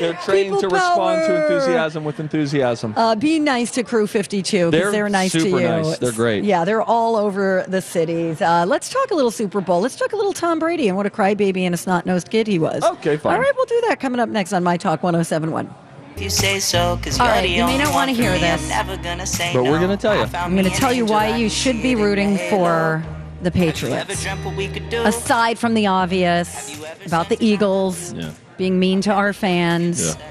They're 0.00 0.14
trained 0.14 0.46
People 0.54 0.60
to 0.62 0.68
respond 0.68 1.22
to 1.26 1.42
enthusiasm 1.42 2.04
with 2.04 2.18
enthusiasm. 2.18 2.94
Uh, 2.96 3.14
be 3.14 3.38
nice 3.38 3.70
to 3.72 3.82
Crew 3.84 4.06
52 4.06 4.70
They're 4.70 4.70
because 4.70 4.92
they're 4.92 5.08
nice 5.08 5.32
to 5.32 5.40
super 5.40 5.60
you. 5.60 5.68
nice. 5.68 5.98
They're 5.98 6.12
great. 6.12 6.44
Yeah, 6.44 6.64
they're 6.64 6.82
all 6.82 7.16
over 7.16 7.64
the 7.68 7.80
cities. 7.80 8.40
Uh, 8.42 8.64
let's 8.66 8.88
talk 8.88 9.10
a 9.10 9.14
little 9.14 9.30
Super 9.30 9.60
Bowl. 9.60 9.80
Let's 9.80 9.96
talk 9.96 10.12
a 10.12 10.16
little 10.16 10.32
Tom 10.32 10.58
Brady 10.58 10.88
and 10.88 10.96
what 10.96 11.06
a 11.06 11.10
crybaby 11.10 11.62
and 11.62 11.74
a 11.74 11.78
snot 11.78 12.04
nosed 12.06 12.30
kid 12.30 12.46
he 12.48 12.58
was. 12.58 12.82
Okay, 12.82 13.16
fine. 13.16 13.34
All 13.34 13.40
right, 13.40 13.52
we'll 13.56 13.66
do 13.66 13.80
that 13.88 14.00
coming 14.00 14.18
up 14.20 14.28
next 14.28 14.52
on 14.52 14.62
My 14.64 14.76
Talk 14.76 15.02
1071. 15.02 15.72
If 16.16 16.20
you 16.22 16.30
say 16.30 16.58
so, 16.60 16.98
cause 17.02 17.18
All 17.20 17.26
you're 17.26 17.34
right, 17.36 17.42
the 17.42 17.48
you 17.48 17.64
may 17.64 17.78
not 17.78 17.94
wanna 17.94 18.12
hear 18.12 18.32
me, 18.32 18.38
this. 18.40 18.62
I'm 18.64 18.68
never 18.86 19.02
gonna 19.02 19.26
say 19.26 19.52
But 19.54 19.64
we're 19.64 19.80
gonna 19.80 19.96
tell 19.96 20.14
you. 20.14 20.22
I 20.22 20.26
found 20.26 20.44
I'm 20.52 20.58
going 20.60 20.70
to 20.70 20.78
tell 20.78 20.92
you 20.92 21.06
why 21.06 21.36
you 21.36 21.48
should 21.48 21.80
be 21.80 21.94
rooting 21.96 22.36
for 22.50 23.02
the 23.40 23.50
Have 23.50 23.56
you 23.56 23.62
ever 23.62 23.72
Patriots. 23.72 24.22
dreamt 24.22 24.44
what 24.44 24.56
we 24.56 24.68
could 24.68 24.88
do? 24.90 25.02
Aside 25.04 25.58
from 25.58 25.72
the 25.74 25.86
obvious 25.86 26.78
about 27.06 27.28
the 27.30 27.38
Eagles 27.44 28.12
Yeah. 28.12 28.30
Being 28.62 28.78
mean 28.78 29.00
to 29.00 29.10
our 29.10 29.32
fans. 29.32 30.14
Yeah. 30.14 30.30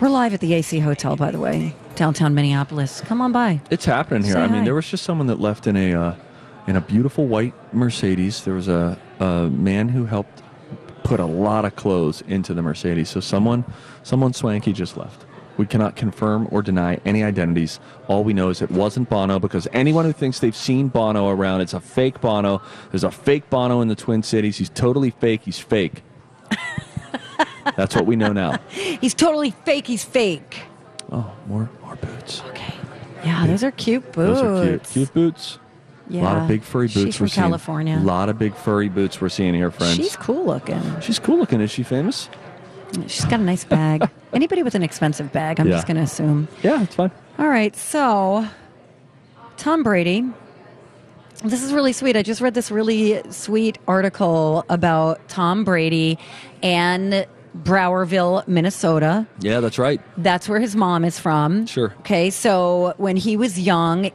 We're 0.00 0.10
live 0.10 0.34
at 0.34 0.40
the 0.40 0.52
AC 0.52 0.80
Hotel, 0.80 1.16
by 1.16 1.30
the 1.30 1.38
way, 1.38 1.74
downtown 1.94 2.34
Minneapolis. 2.34 3.00
Come 3.00 3.22
on 3.22 3.32
by. 3.32 3.62
It's 3.70 3.86
happening 3.86 4.22
here. 4.22 4.34
Say 4.34 4.40
I 4.42 4.48
mean, 4.48 4.64
there 4.64 4.74
was 4.74 4.86
just 4.86 5.02
someone 5.02 5.28
that 5.28 5.40
left 5.40 5.66
in 5.66 5.74
a 5.74 5.94
uh, 5.94 6.14
in 6.66 6.76
a 6.76 6.82
beautiful 6.82 7.26
white 7.26 7.54
Mercedes. 7.72 8.44
There 8.44 8.52
was 8.52 8.68
a, 8.68 8.98
a 9.18 9.48
man 9.48 9.88
who 9.88 10.04
helped 10.04 10.42
put 11.04 11.20
a 11.20 11.24
lot 11.24 11.64
of 11.64 11.74
clothes 11.74 12.22
into 12.28 12.52
the 12.52 12.60
Mercedes. 12.60 13.08
So 13.08 13.18
someone 13.18 13.64
someone 14.02 14.34
swanky 14.34 14.74
just 14.74 14.98
left. 14.98 15.24
We 15.56 15.64
cannot 15.64 15.96
confirm 15.96 16.48
or 16.50 16.60
deny 16.60 17.00
any 17.06 17.24
identities. 17.24 17.80
All 18.08 18.24
we 18.24 18.34
know 18.34 18.50
is 18.50 18.60
it 18.60 18.70
wasn't 18.70 19.08
Bono 19.08 19.38
because 19.38 19.66
anyone 19.72 20.04
who 20.04 20.12
thinks 20.12 20.40
they've 20.40 20.54
seen 20.54 20.88
Bono 20.88 21.30
around, 21.30 21.62
it's 21.62 21.72
a 21.72 21.80
fake 21.80 22.20
Bono. 22.20 22.60
There's 22.90 23.04
a 23.04 23.10
fake 23.10 23.48
Bono 23.48 23.80
in 23.80 23.88
the 23.88 23.96
Twin 23.96 24.22
Cities. 24.22 24.58
He's 24.58 24.68
totally 24.68 25.08
fake. 25.08 25.44
He's 25.46 25.58
fake. 25.58 26.02
That's 27.76 27.94
what 27.94 28.06
we 28.06 28.16
know 28.16 28.32
now. 28.32 28.58
He's 28.70 29.14
totally 29.14 29.50
fake. 29.64 29.86
He's 29.86 30.04
fake. 30.04 30.60
Oh, 31.10 31.30
more 31.46 31.68
more 31.82 31.96
boots. 31.96 32.42
Okay. 32.48 32.74
Yeah, 33.24 33.46
those 33.46 33.64
are 33.64 33.70
cute 33.72 34.04
boots. 34.12 34.40
Those 34.40 34.60
are 34.60 34.66
cute. 34.68 34.84
Cute 34.84 35.14
boots. 35.14 35.58
Yeah. 36.10 36.22
A 36.22 36.24
lot 36.24 36.36
of 36.38 36.48
big 36.48 36.62
furry 36.62 36.88
She's 36.88 37.04
boots 37.04 37.16
from 37.16 37.24
we're 37.24 37.28
seeing. 37.28 37.42
California. 37.44 37.98
A 37.98 38.00
lot 38.00 38.28
of 38.28 38.38
big 38.38 38.54
furry 38.54 38.88
boots 38.88 39.20
we're 39.20 39.28
seeing 39.28 39.54
here, 39.54 39.70
friends. 39.70 39.96
She's 39.96 40.16
cool 40.16 40.46
looking. 40.46 40.80
She's 41.00 41.18
cool 41.18 41.38
looking. 41.38 41.60
Is 41.60 41.70
she 41.70 41.82
famous? 41.82 42.28
She's 43.06 43.26
got 43.26 43.40
a 43.40 43.42
nice 43.42 43.64
bag. 43.64 44.08
Anybody 44.32 44.62
with 44.62 44.74
an 44.74 44.82
expensive 44.82 45.30
bag, 45.32 45.60
I'm 45.60 45.66
Yeah. 45.68 45.74
just 45.74 45.86
going 45.86 45.98
to 45.98 46.02
assume. 46.04 46.48
Yeah, 46.62 46.82
it's 46.82 46.94
fine. 46.94 47.10
All 47.38 47.48
right, 47.48 47.76
so 47.76 48.46
Tom 49.58 49.82
Brady. 49.82 50.24
This 51.44 51.62
is 51.62 51.72
really 51.72 51.92
sweet. 51.92 52.16
I 52.16 52.22
just 52.22 52.40
read 52.40 52.54
this 52.54 52.70
really 52.70 53.22
sweet 53.30 53.78
article 53.86 54.64
about 54.68 55.28
Tom 55.28 55.62
Brady 55.64 56.18
and 56.62 57.26
Browerville, 57.62 58.46
Minnesota. 58.46 59.26
Yeah, 59.40 59.60
that's 59.60 59.78
right. 59.78 60.00
That's 60.16 60.48
where 60.48 60.60
his 60.60 60.76
mom 60.76 61.04
is 61.04 61.18
from. 61.18 61.66
Sure. 61.66 61.94
Okay, 62.00 62.30
so 62.30 62.94
when 62.96 63.16
he 63.16 63.36
was 63.36 63.58
young, 63.58 64.10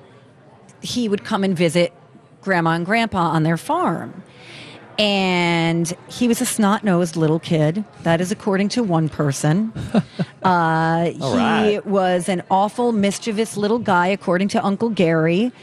he 0.81 1.09
would 1.09 1.23
come 1.23 1.43
and 1.43 1.55
visit 1.55 1.93
grandma 2.41 2.71
and 2.71 2.85
grandpa 2.85 3.29
on 3.29 3.43
their 3.43 3.57
farm. 3.57 4.23
And 5.00 5.91
he 6.07 6.27
was 6.27 6.39
a 6.39 6.45
snot 6.45 6.83
nosed 6.83 7.15
little 7.15 7.39
kid. 7.39 7.83
That 8.03 8.21
is 8.21 8.31
according 8.31 8.69
to 8.69 8.83
one 8.83 9.09
person. 9.09 9.73
Uh, 10.43 11.05
he 11.05 11.19
right. 11.21 11.85
was 11.85 12.27
an 12.27 12.43
awful, 12.51 12.91
mischievous 12.91 13.55
little 13.55 13.79
guy, 13.79 14.07
according 14.07 14.50
to 14.50 14.62
Uncle 14.62 14.89
Gary. 14.89 15.53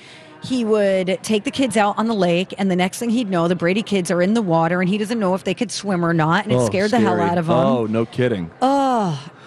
He 0.43 0.65
would 0.65 1.19
take 1.23 1.45
the 1.45 1.51
kids 1.51 1.77
out 1.77 1.99
on 1.99 2.07
the 2.07 2.15
lake, 2.15 2.55
and 2.57 2.71
the 2.71 2.77
next 2.77 2.99
thing 2.99 3.11
he'd 3.11 3.29
know, 3.31 3.47
the 3.47 3.55
Brady 3.55 3.83
kids 3.83 4.11
are 4.11 4.23
in 4.23 4.35
the 4.35 4.43
water, 4.43 4.81
and 4.81 4.89
he 4.89 4.97
doesn't 4.99 5.19
know 5.19 5.35
if 5.35 5.45
they 5.45 5.55
could 5.55 5.71
swim 5.71 6.05
or 6.05 6.15
not, 6.15 6.45
and 6.45 6.53
it 6.53 6.57
Oh, 6.57 6.67
scared 6.67 6.91
the 6.91 6.99
hell 7.01 7.21
out 7.21 7.37
of 7.39 7.47
him. 7.49 7.55
Oh, 7.55 7.87
no 7.87 8.07
kidding. 8.07 8.51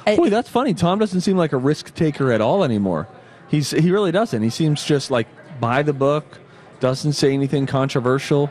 I- 0.05 0.15
Boy, 0.17 0.29
that's 0.29 0.49
funny. 0.49 0.73
Tom 0.73 0.99
doesn't 0.99 1.21
seem 1.21 1.37
like 1.37 1.53
a 1.53 1.57
risk 1.57 1.93
taker 1.95 2.31
at 2.31 2.41
all 2.41 2.63
anymore. 2.63 3.07
He's 3.47 3.71
he 3.71 3.89
really 3.91 4.11
doesn't. 4.11 4.41
He 4.41 4.49
seems 4.49 4.83
just 4.83 5.09
like 5.11 5.27
by 5.61 5.81
the 5.81 5.93
book, 5.93 6.39
doesn't 6.79 7.13
say 7.13 7.33
anything 7.33 7.65
controversial. 7.65 8.49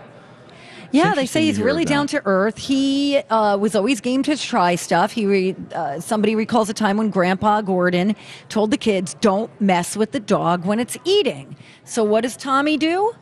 Yeah, 0.93 1.15
they 1.15 1.27
say 1.27 1.47
he's 1.47 1.61
really 1.61 1.85
that. 1.85 1.91
down 1.91 2.07
to 2.09 2.23
earth. 2.27 2.59
He 2.59 3.17
uh, 3.31 3.57
was 3.57 3.75
always 3.75 4.01
game 4.01 4.23
to 4.25 4.37
try 4.37 4.75
stuff. 4.75 5.13
He 5.13 5.27
re- 5.27 5.57
uh, 5.75 6.01
somebody 6.01 6.37
recalls 6.37 6.69
a 6.69 6.75
time 6.75 6.99
when 6.99 7.11
Grandpa 7.11 7.63
Gordon 7.63 8.15
told 8.49 8.71
the 8.71 8.77
kids, 8.77 9.15
"Don't 9.21 9.51
mess 9.61 9.97
with 9.97 10.13
the 10.13 10.21
dog 10.21 10.65
when 10.65 10.79
it's 10.79 10.97
eating." 11.05 11.57
So 11.85 12.05
what 12.05 12.21
does 12.21 12.37
Tommy 12.37 12.77
do? 12.77 13.13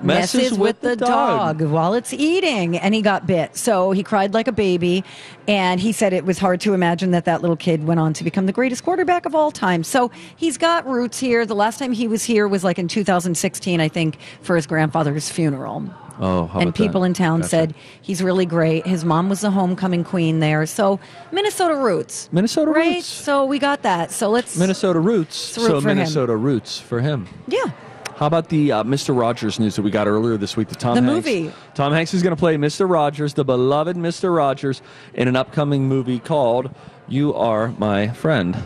Messes 0.00 0.56
with 0.56 0.80
the 0.80 0.94
dog. 0.94 1.60
while 1.60 1.94
it's 1.94 2.12
eating, 2.12 2.78
and 2.78 2.94
he 2.94 3.02
got 3.02 3.26
bit. 3.26 3.56
So 3.56 3.90
he 3.90 4.02
cried 4.02 4.32
like 4.32 4.46
a 4.46 4.52
baby, 4.52 5.04
and 5.48 5.80
he 5.80 5.92
said 5.92 6.12
it 6.12 6.24
was 6.24 6.38
hard 6.38 6.60
to 6.62 6.74
imagine 6.74 7.10
that 7.12 7.24
that 7.24 7.40
little 7.40 7.56
kid 7.56 7.84
went 7.84 7.98
on 7.98 8.12
to 8.14 8.24
become 8.24 8.46
the 8.46 8.52
greatest 8.52 8.84
quarterback 8.84 9.26
of 9.26 9.34
all 9.34 9.50
time. 9.50 9.82
So 9.82 10.10
he's 10.36 10.56
got 10.56 10.86
roots 10.86 11.18
here. 11.18 11.44
The 11.44 11.56
last 11.56 11.78
time 11.78 11.92
he 11.92 12.06
was 12.06 12.24
here 12.24 12.46
was 12.46 12.62
like 12.62 12.78
in 12.78 12.86
2016, 12.86 13.80
I 13.80 13.88
think, 13.88 14.18
for 14.40 14.54
his 14.54 14.66
grandfather's 14.66 15.28
funeral 15.30 15.90
Oh, 16.20 16.46
how 16.46 16.58
and 16.60 16.68
about 16.70 16.76
that? 16.78 16.82
people 16.82 17.04
in 17.04 17.14
town 17.14 17.40
Gotcha. 17.40 17.48
said 17.48 17.74
he's 18.02 18.22
really 18.22 18.46
great. 18.46 18.86
His 18.86 19.04
mom 19.04 19.28
was 19.28 19.40
the 19.42 19.50
homecoming 19.50 20.02
queen 20.04 20.40
there. 20.40 20.66
So 20.66 20.98
Minnesota 21.32 21.74
roots. 21.76 22.28
Minnesota 22.32 22.66
Roots. 22.68 22.76
right? 22.76 22.94
roots. 22.96 23.06
So 23.06 23.44
we 23.44 23.58
got 23.58 23.82
that. 23.82 24.10
So 24.10 24.28
let's 24.30 24.56
Minnesota 24.58 24.98
roots. 24.98 25.56
root 25.56 25.66
So 25.66 25.80
for 25.80 25.88
him. 25.90 25.96
Minnesota 25.98 26.36
roots 26.36 26.78
for 26.80 27.00
him. 27.00 27.28
Yeah. 27.46 27.70
How 28.16 28.26
about 28.26 28.48
the 28.48 28.72
uh, 28.72 28.82
Mr. 28.82 29.16
Rogers 29.16 29.60
news 29.60 29.76
that 29.76 29.82
we 29.82 29.92
got 29.92 30.08
earlier 30.08 30.36
this 30.36 30.56
week? 30.56 30.66
The 30.68 30.74
Tom 30.74 30.96
The 30.96 31.02
Hanks. 31.02 31.14
movie. 31.26 31.52
Tom 31.74 31.92
Hanks 31.92 32.12
is 32.14 32.22
going 32.24 32.34
to 32.34 32.38
play 32.40 32.56
Mr. 32.56 32.90
Rogers, 32.90 33.34
the 33.34 33.44
beloved 33.44 33.96
Mr. 33.96 34.34
Rogers, 34.34 34.82
in 35.14 35.28
an 35.28 35.36
upcoming 35.36 35.86
movie 35.86 36.18
called 36.18 36.68
"You 37.06 37.32
Are 37.34 37.68
My 37.78 38.08
Friend." 38.08 38.56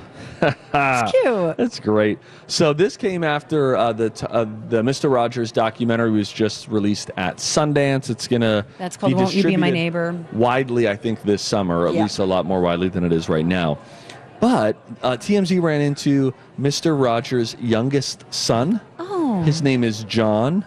It's 0.43 1.13
cute. 1.23 1.57
That's 1.57 1.79
great. 1.81 2.19
So 2.47 2.73
this 2.73 2.97
came 2.97 3.23
after 3.25 3.77
uh, 3.77 3.93
the 3.93 4.11
t- 4.11 4.27
uh, 4.29 4.45
the 4.69 4.83
Mr. 4.83 5.11
Rogers 5.13 5.53
documentary 5.53 6.11
was 6.11 6.31
just 6.33 6.69
released 6.69 7.11
at 7.17 7.37
Sundance. 7.37 8.11
It's 8.11 8.27
gonna 8.29 8.67
That's 8.79 8.97
called 8.97 9.13
be 9.13 9.15
Won't 9.17 9.35
You 9.35 9.45
Be 9.45 9.57
My 9.57 9.71
Neighbor? 9.71 10.17
widely, 10.33 10.89
I 10.89 10.97
think, 10.97 11.23
this 11.23 11.43
summer, 11.43 11.87
at 11.89 11.95
Yeah. 11.95 12.03
least 12.03 12.19
a 12.19 12.25
lot 12.25 12.45
more 12.47 12.61
widely 12.61 12.89
than 12.89 13.05
it 13.05 13.13
is 13.13 13.29
right 13.29 13.47
now. 13.47 13.79
But 14.41 14.77
uh, 15.05 15.13
TMZ 15.13 15.63
ran 15.63 15.81
into 15.81 16.35
Mr. 16.61 17.01
Rogers' 17.01 17.55
youngest 17.61 18.25
son. 18.35 18.81
Oh. 18.99 19.41
His 19.43 19.63
name 19.63 19.85
is 19.85 20.03
John, 20.05 20.65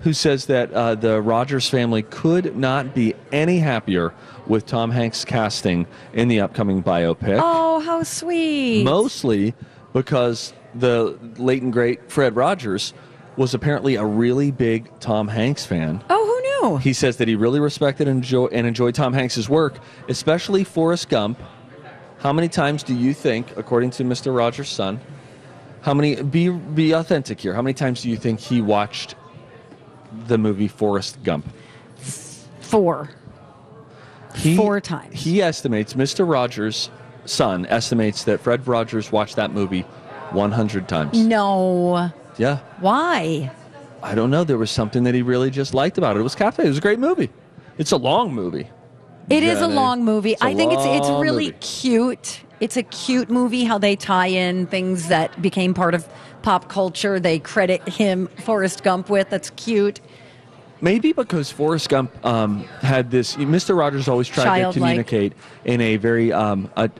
who 0.00 0.12
says 0.12 0.46
that 0.46 0.72
uh, 0.72 0.96
the 0.96 1.22
Rogers 1.22 1.68
family 1.68 2.02
could 2.02 2.56
not 2.56 2.92
be 2.96 3.14
any 3.30 3.58
happier 3.60 4.12
with 4.52 4.66
Tom 4.66 4.90
Hanks' 4.90 5.24
casting 5.24 5.86
in 6.12 6.28
the 6.28 6.40
upcoming 6.40 6.82
biopic. 6.82 7.40
Oh, 7.42 7.80
how 7.80 8.02
sweet. 8.02 8.84
Mostly 8.84 9.54
because 9.94 10.52
the 10.74 11.18
late 11.38 11.62
and 11.62 11.72
great 11.72 12.10
Fred 12.10 12.36
Rogers 12.36 12.92
was 13.38 13.54
apparently 13.54 13.94
a 13.94 14.04
really 14.04 14.50
big 14.50 14.90
Tom 15.00 15.26
Hanks 15.28 15.64
fan. 15.64 16.04
oh, 16.10 16.26
who 16.26 16.68
knew? 16.68 16.76
He 16.76 16.92
says 16.92 17.16
that 17.16 17.28
he 17.28 17.34
really 17.34 17.60
respected 17.60 18.06
and, 18.08 18.18
enjoy, 18.18 18.44
and 18.48 18.66
enjoyed 18.66 18.94
Tom 18.94 19.14
Hanks' 19.14 19.48
work, 19.48 19.78
especially 20.10 20.64
Forrest 20.64 21.08
Gump. 21.08 21.40
How 22.18 22.34
many 22.34 22.50
times 22.50 22.82
do 22.82 22.94
you 22.94 23.14
think, 23.14 23.56
according 23.56 23.88
to 23.92 24.04
Mr. 24.04 24.36
Rogers' 24.36 24.68
son, 24.68 25.00
how 25.80 25.94
many 25.94 26.22
be 26.22 26.50
be 26.50 26.92
authentic 26.92 27.40
here? 27.40 27.54
How 27.54 27.62
many 27.62 27.72
times 27.72 28.02
do 28.02 28.10
you 28.10 28.18
think 28.18 28.38
he 28.38 28.60
watched 28.60 29.14
the 30.26 30.36
movie 30.36 30.68
Forrest 30.68 31.22
Gump? 31.22 31.50
Four. 32.60 33.08
He, 34.34 34.56
Four 34.56 34.80
times. 34.80 35.22
He 35.22 35.42
estimates 35.42 35.94
Mr. 35.94 36.28
Rogers' 36.28 36.90
son 37.24 37.66
estimates 37.66 38.24
that 38.24 38.40
Fred 38.40 38.66
Rogers 38.66 39.12
watched 39.12 39.36
that 39.36 39.52
movie 39.52 39.82
100 40.30 40.88
times. 40.88 41.22
No. 41.22 42.10
Yeah, 42.38 42.58
Why? 42.80 43.50
I 44.02 44.14
don't 44.14 44.30
know. 44.30 44.42
There 44.42 44.58
was 44.58 44.70
something 44.70 45.04
that 45.04 45.14
he 45.14 45.22
really 45.22 45.50
just 45.50 45.74
liked 45.74 45.98
about 45.98 46.16
it. 46.16 46.20
It 46.20 46.22
was 46.22 46.34
captivating. 46.34 46.68
It 46.68 46.70
was 46.70 46.78
a 46.78 46.80
great 46.80 46.98
movie. 46.98 47.30
It's 47.78 47.92
a 47.92 47.96
long 47.96 48.34
movie. 48.34 48.68
It 49.30 49.42
is 49.44 49.60
a 49.60 49.68
long 49.68 50.04
movie. 50.04 50.36
I 50.40 50.54
think 50.54 50.72
it's 50.72 50.82
it's 50.84 51.08
really 51.08 51.46
movie. 51.46 51.58
cute. 51.60 52.40
It's 52.60 52.76
a 52.76 52.82
cute 52.82 53.30
movie 53.30 53.64
how 53.64 53.78
they 53.78 53.94
tie 53.96 54.26
in 54.26 54.66
things 54.66 55.08
that 55.08 55.40
became 55.40 55.74
part 55.74 55.94
of 55.94 56.08
pop 56.42 56.68
culture. 56.68 57.20
They 57.20 57.38
credit 57.38 57.88
him 57.88 58.26
Forrest 58.44 58.82
Gump 58.82 59.08
with. 59.08 59.30
That's 59.30 59.50
cute. 59.50 60.00
Maybe 60.82 61.12
because 61.12 61.48
Forrest 61.50 61.88
Gump 61.88 62.12
um, 62.26 62.64
had 62.80 63.08
this. 63.08 63.36
Mr. 63.36 63.78
Rogers 63.78 64.08
always 64.08 64.26
tried 64.26 64.64
to 64.64 64.72
communicate 64.72 65.32
in 65.64 65.80
a 65.80 65.96
very 65.96 66.32
um, 66.32 66.68
a, 66.76 66.90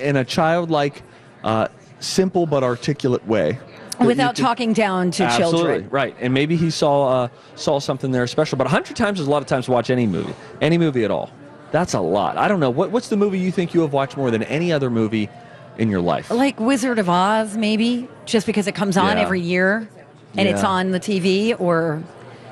in 0.00 0.16
a 0.16 0.24
childlike, 0.24 1.02
uh, 1.44 1.68
simple 2.00 2.46
but 2.46 2.62
articulate 2.64 3.24
way. 3.26 3.58
Without 4.00 4.34
could- 4.34 4.42
talking 4.42 4.72
down 4.72 5.10
to 5.10 5.24
Absolutely 5.24 5.58
children. 5.60 5.88
right, 5.90 6.16
and 6.20 6.32
maybe 6.32 6.56
he 6.56 6.70
saw 6.70 7.24
uh, 7.24 7.28
saw 7.54 7.78
something 7.78 8.12
there 8.12 8.26
special. 8.26 8.56
But 8.56 8.66
a 8.66 8.70
hundred 8.70 8.96
times 8.96 9.20
is 9.20 9.26
a 9.26 9.30
lot 9.30 9.42
of 9.42 9.46
times 9.48 9.66
to 9.66 9.72
watch 9.72 9.90
any 9.90 10.06
movie, 10.06 10.34
any 10.62 10.78
movie 10.78 11.04
at 11.04 11.10
all. 11.10 11.30
That's 11.70 11.92
a 11.92 12.00
lot. 12.00 12.38
I 12.38 12.48
don't 12.48 12.60
know 12.60 12.70
what 12.70 12.92
what's 12.92 13.08
the 13.10 13.16
movie 13.18 13.38
you 13.40 13.52
think 13.52 13.74
you 13.74 13.82
have 13.82 13.92
watched 13.92 14.16
more 14.16 14.30
than 14.30 14.42
any 14.44 14.72
other 14.72 14.88
movie 14.88 15.28
in 15.76 15.90
your 15.90 16.00
life. 16.00 16.30
Like 16.30 16.58
Wizard 16.58 16.98
of 16.98 17.10
Oz, 17.10 17.58
maybe, 17.58 18.08
just 18.24 18.46
because 18.46 18.66
it 18.68 18.74
comes 18.74 18.96
on 18.96 19.18
Yeah. 19.18 19.22
every 19.24 19.42
year 19.42 19.86
and 20.34 20.48
it's 20.48 20.64
on 20.64 20.92
the 20.92 21.00
TV, 21.00 21.54
or 21.60 22.02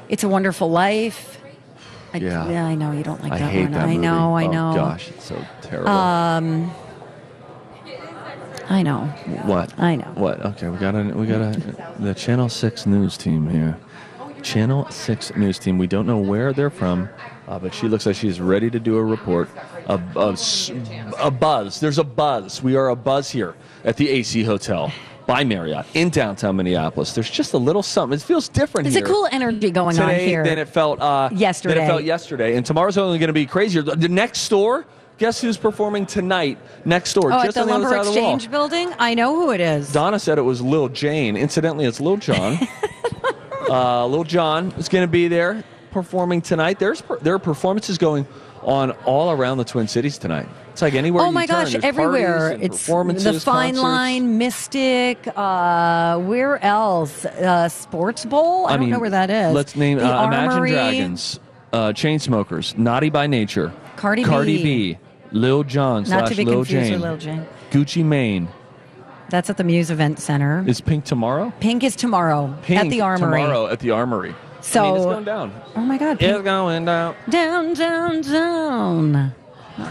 It's 0.08 0.24
a 0.24 0.28
Wonderful 0.28 0.70
Life. 0.70 1.40
I, 2.14 2.18
Yeah. 2.18 2.64
I 2.64 2.74
know 2.74 2.92
you 2.92 3.02
don't 3.02 3.22
like 3.22 3.32
I 3.32 3.38
that 3.38 3.50
hate 3.50 3.62
one. 3.62 3.72
that 3.72 3.82
I 3.82 3.86
movie. 3.86 3.98
know, 3.98 4.36
I 4.36 4.46
oh, 4.46 4.50
know. 4.50 4.74
Gosh, 4.74 5.08
it's 5.08 5.24
so 5.24 5.44
terrible. 5.62 5.90
Um, 5.90 6.70
I 8.68 8.82
know. 8.82 9.04
what? 9.44 9.78
I 9.78 9.96
know. 9.96 10.10
What? 10.14 10.44
Okay, 10.44 10.68
we 10.68 10.78
got 10.78 10.94
a 10.94 11.04
we 11.04 11.26
got 11.26 11.40
a 11.40 11.94
the 12.00 12.14
Channel 12.14 12.48
Six 12.48 12.86
news 12.86 13.16
team 13.16 13.48
here. 13.48 13.78
Channel 14.42 14.88
Six 14.90 15.34
news 15.36 15.58
team. 15.58 15.78
We 15.78 15.86
don't 15.86 16.06
know 16.06 16.18
where 16.18 16.52
they're 16.52 16.70
from, 16.70 17.08
uh, 17.48 17.58
but 17.58 17.74
she 17.74 17.88
looks 17.88 18.06
like 18.06 18.16
she's 18.16 18.40
ready 18.40 18.70
to 18.70 18.80
do 18.80 18.96
a 18.96 19.04
report. 19.04 19.48
A 19.86 19.98
buzz. 19.98 20.70
There's 21.80 21.98
a 21.98 22.04
buzz. 22.04 22.62
We 22.62 22.76
are 22.76 22.88
a 22.88 22.96
buzz 22.96 23.30
here 23.30 23.54
at 23.84 23.96
the 23.96 24.08
AC 24.08 24.42
Hotel 24.42 24.92
by 25.26 25.44
Marriott 25.44 25.86
in 25.94 26.08
downtown 26.08 26.56
Minneapolis. 26.56 27.12
There's 27.12 27.30
just 27.30 27.52
a 27.52 27.58
little 27.58 27.82
something. 27.82 28.16
It 28.16 28.22
feels 28.22 28.48
different 28.48 28.84
There's 28.84 28.94
here. 28.94 29.04
a 29.04 29.08
cool 29.08 29.28
energy 29.30 29.70
going 29.70 29.98
on 29.98 30.08
today 30.08 30.26
here. 30.26 30.44
than 30.44 30.58
it 30.58 30.68
felt 30.68 31.00
uh, 31.00 31.28
Than 31.28 31.38
Yesterday. 31.38 31.84
it 31.84 31.86
felt 31.86 32.04
yesterday, 32.04 32.56
and 32.56 32.64
tomorrow's 32.64 32.96
only 32.96 33.18
going 33.18 33.28
to 33.28 33.32
be 33.34 33.46
crazier. 33.46 33.82
The, 33.82 34.08
next 34.08 34.48
door. 34.48 34.86
Guess 35.18 35.40
who's 35.40 35.56
performing 35.56 36.04
tonight? 36.04 36.58
Next 36.84 37.14
door, 37.14 37.32
oh, 37.32 37.40
at 37.40 37.54
the 37.54 37.62
on 37.62 37.66
the 37.68 37.72
Lumber 37.72 37.96
of 37.96 38.04
the. 38.04 38.10
Exchange 38.10 38.50
building? 38.50 38.92
I 38.98 39.14
know 39.14 39.34
who 39.34 39.50
it 39.50 39.62
is. 39.62 39.90
Donna 39.90 40.18
said 40.18 40.36
it 40.36 40.42
was 40.42 40.60
Lil 40.60 40.90
Jane. 40.90 41.38
Incidentally, 41.38 41.86
it's 41.86 42.00
Lil 42.00 42.18
Jon. 42.18 42.58
uh, 43.70 44.06
Lil 44.06 44.24
Jon 44.24 44.72
is 44.72 44.90
going 44.90 45.04
to 45.04 45.10
be 45.10 45.26
there 45.26 45.64
performing 45.90 46.42
tonight. 46.42 46.78
There's 46.78 47.00
per- 47.00 47.18
there 47.20 47.32
are 47.32 47.38
performances 47.38 47.96
going 47.96 48.26
on 48.66 48.90
all 49.06 49.30
around 49.30 49.58
the 49.58 49.64
Twin 49.64 49.88
Cities 49.88 50.18
tonight. 50.18 50.48
It's 50.72 50.82
like 50.82 50.92
anywhere. 50.92 51.24
Oh 51.24 51.32
my 51.32 51.46
gosh, 51.46 51.74
everywhere. 51.76 52.50
It's 52.60 52.84
the 52.84 52.92
Fine 52.92 53.40
concerts. 53.40 53.78
Line, 53.78 54.36
Mystic, 54.36 55.26
uh, 55.34 56.18
where 56.18 56.62
else? 56.62 57.24
Uh, 57.24 57.68
Sports 57.70 58.26
Bowl? 58.26 58.66
I, 58.66 58.72
don't 58.72 58.80
mean, 58.80 58.90
know 58.90 58.98
where 58.98 59.08
that 59.08 59.30
is. 59.30 59.54
Let's 59.54 59.74
name 59.76 59.98
uh, 59.98 60.26
Imagine. 60.26 60.58
Dragons, 60.58 61.40
uh, 61.72 61.92
Chainsmokers, 61.92 62.76
Naughty 62.76 63.08
by 63.08 63.26
Nature, 63.26 63.72
Cardi 63.96 64.24
Cardi 64.24 64.58
B. 64.58 64.92
B, 64.92 64.98
Lil 65.30 65.64
Jon 65.64 66.02
Not 66.02 66.26
to 66.28 66.34
slash 66.34 66.36
be 66.36 66.44
Lil 66.44 66.56
confused 66.56 66.90
Jane, 66.90 66.92
with 66.92 67.02
Lil 67.02 67.16
Jane. 67.16 67.46
Gucci 67.70 68.04
Mane, 68.04 68.48
That's 69.30 69.48
at 69.48 69.56
the 69.56 69.64
Muse 69.64 69.90
Event 69.90 70.18
Center. 70.18 70.62
Is 70.66 70.80
Pink 70.82 71.04
tomorrow? 71.04 71.52
Pink 71.60 71.84
is 71.84 71.96
tomorrow 71.96 72.54
Pink 72.62 72.80
at 72.80 72.90
the 72.90 73.00
Armory. 73.00 73.40
tomorrow 73.40 73.66
at 73.68 73.80
the 73.80 73.92
Armory. 73.92 74.34
So- 74.60 74.80
I 74.84 74.86
mean, 74.88 74.96
it's 74.96 75.04
going 75.06 75.24
down. 75.24 75.52
Oh 75.76 75.80
my 75.80 75.98
God! 75.98 76.22
It's 76.22 76.42
going 76.42 76.84
down. 76.84 77.14
down, 77.28 77.74
down, 77.74 78.20
down. 78.22 79.32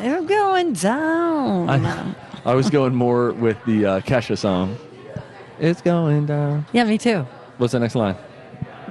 They're 0.01 0.21
going 0.23 0.73
down. 0.73 1.69
I, 1.69 2.15
I 2.43 2.55
was 2.55 2.69
going 2.69 2.95
more 2.95 3.31
with 3.33 3.57
the 3.65 3.85
uh, 3.85 3.99
Kesha 4.01 4.37
song. 4.37 4.77
It's 5.59 5.81
going 5.81 6.25
down. 6.25 6.65
yeah, 6.73 6.83
me 6.83 6.97
too. 6.97 7.25
What's 7.57 7.73
the 7.73 7.79
next 7.79 7.95
line? 7.95 8.15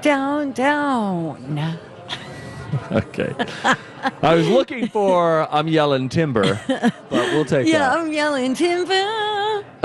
Down, 0.02 0.52
down. 0.52 1.78
Okay. 2.90 3.33
I 4.21 4.35
was 4.35 4.49
looking 4.49 4.88
for 4.88 5.47
I'm 5.54 5.69
yelling 5.69 6.09
timber, 6.09 6.61
but 6.66 6.93
we'll 7.11 7.45
take 7.45 7.66
Yeah, 7.69 7.78
that. 7.78 7.99
I'm 7.99 8.12
yelling 8.12 8.54
timber. 8.54 9.64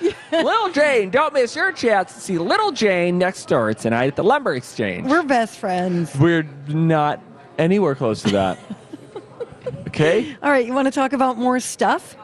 Little 0.32 0.70
Jane, 0.70 1.10
don't 1.10 1.32
miss 1.34 1.54
your 1.54 1.72
chance 1.72 2.14
to 2.14 2.20
see 2.20 2.38
Little 2.38 2.72
Jane 2.72 3.18
next 3.18 3.48
door 3.48 3.74
tonight 3.74 4.06
at 4.08 4.16
the 4.16 4.24
Lumber 4.24 4.54
Exchange. 4.54 5.06
We're 5.08 5.22
best 5.22 5.58
friends. 5.58 6.14
We're 6.16 6.48
not 6.68 7.20
anywhere 7.58 7.94
close 7.94 8.22
to 8.22 8.30
that. 8.30 8.58
okay? 9.88 10.36
All 10.42 10.50
right, 10.50 10.66
you 10.66 10.72
want 10.72 10.86
to 10.86 10.92
talk 10.92 11.12
about 11.12 11.36
more 11.38 11.60
stuff? 11.60 12.16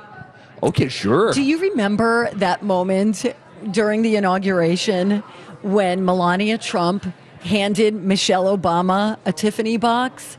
Okay, 0.63 0.89
sure. 0.89 1.33
Do 1.33 1.43
you 1.43 1.59
remember 1.59 2.31
that 2.35 2.63
moment 2.63 3.25
during 3.71 4.03
the 4.03 4.17
inauguration 4.17 5.23
when 5.63 6.05
Melania 6.05 6.59
Trump 6.59 7.07
handed 7.41 7.95
Michelle 7.95 8.57
Obama 8.57 9.19
a 9.27 9.33
Tiffany 9.33 9.77
box? 9.77 10.39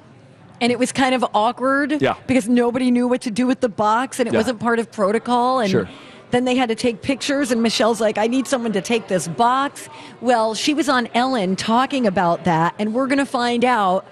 And 0.60 0.72
it 0.72 0.79
was 0.79 0.91
kind 0.91 1.13
of 1.13 1.24
awkward 1.36 2.01
Yeah. 2.01 2.15
because 2.25 2.50
nobody 2.50 2.89
knew 2.89 3.08
what 3.08 3.22
to 3.22 3.32
do 3.32 3.46
with 3.46 3.60
the 3.60 3.70
box 3.70 4.20
and 4.20 4.27
it 4.27 4.34
Yeah. 4.34 4.39
wasn't 4.39 4.60
part 4.60 4.79
of 4.79 4.91
protocol. 4.91 5.60
And 5.60 5.70
Sure. 5.70 5.88
Then 6.31 6.46
they 6.46 6.55
had 6.55 6.69
to 6.69 6.75
take 6.75 7.01
pictures, 7.01 7.51
and 7.51 7.62
Michelle's 7.62 8.01
like, 8.01 8.17
I 8.17 8.27
need 8.27 8.48
someone 8.48 8.74
to 8.74 8.81
take 8.81 9.07
this 9.07 9.27
box. 9.27 9.89
Well, 10.22 10.55
she 10.55 10.74
was 10.74 10.89
on 10.89 11.07
Ellen 11.13 11.55
talking 11.55 12.05
about 12.05 12.43
that, 12.43 12.75
and 12.79 12.93
we're 12.93 13.07
going 13.07 13.17
to 13.19 13.25
find 13.25 13.63
out 13.63 14.05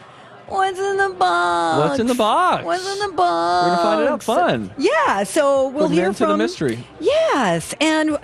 what's 0.47 0.79
in 0.79 0.97
the 0.97 1.09
box. 1.09 1.77
What's 1.87 1.99
in 1.99 2.07
the 2.07 2.15
box? 2.15 2.63
What's 2.63 2.93
in 2.93 2.99
the 2.99 3.15
box? 3.15 3.67
We're 3.67 3.75
gonna 3.75 3.83
find 3.83 4.01
it 4.01 4.07
out. 4.07 4.23
Fun. 4.23 4.71
Yeah, 4.77 5.23
so 5.23 5.69
we'll 5.69 5.89
hear 5.89 6.13
to 6.13 6.25
the 6.25 6.37
mystery. 6.37 6.85
Yes, 6.99 7.73
and 7.81 8.17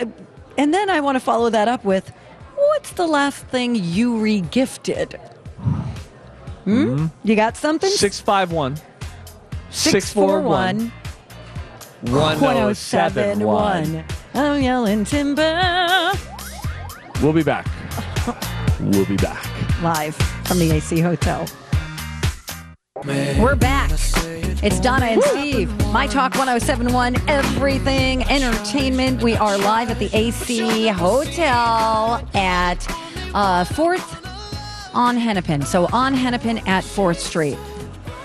and 0.57 0.74
then 0.74 0.89
I 0.89 1.01
want 1.01 1.15
to 1.15 1.19
follow 1.19 1.50
that 1.50 1.67
up 1.67 1.83
with 1.83 2.12
what's 2.55 2.91
the 2.91 3.07
last 3.07 3.45
thing 3.48 3.75
you 3.75 4.15
regifted? 4.15 5.19
Hmm? 6.63 7.07
You 7.24 7.36
got 7.36 7.57
something? 7.57 7.89
651 7.89 8.77
641 9.71 10.91
1071. 12.03 14.03
I'm 14.34 14.62
yelling 14.62 15.05
timber. 15.05 16.12
We'll 17.22 17.34
be 17.34 17.43
back. 17.43 17.67
We'll 18.79 19.05
be 19.05 19.17
back. 19.17 19.46
Live 19.84 20.15
from 20.46 20.58
the 20.60 20.72
AC 20.72 21.00
Hotel. 21.00 21.46
We're 23.05 23.55
back. 23.55 23.91
It's 24.63 24.79
Donna 24.79 25.05
and 25.05 25.24
Steve. 25.24 25.70
My 25.91 26.08
Talk 26.08 26.34
1071, 26.34 27.17
everything 27.27 28.24
entertainment. 28.24 29.22
We 29.22 29.36
are 29.36 29.58
live 29.58 29.89
at 29.89 30.00
the 30.00 30.10
AC 30.15 30.88
Hotel 30.88 32.27
at 32.34 32.88
uh, 33.34 33.63
4th 33.65 34.93
on 34.93 35.17
Hennepin. 35.17 35.63
So 35.63 35.88
on 35.93 36.13
Hennepin 36.13 36.60
at 36.67 36.84
4th 36.84 37.17
Street. 37.17 37.58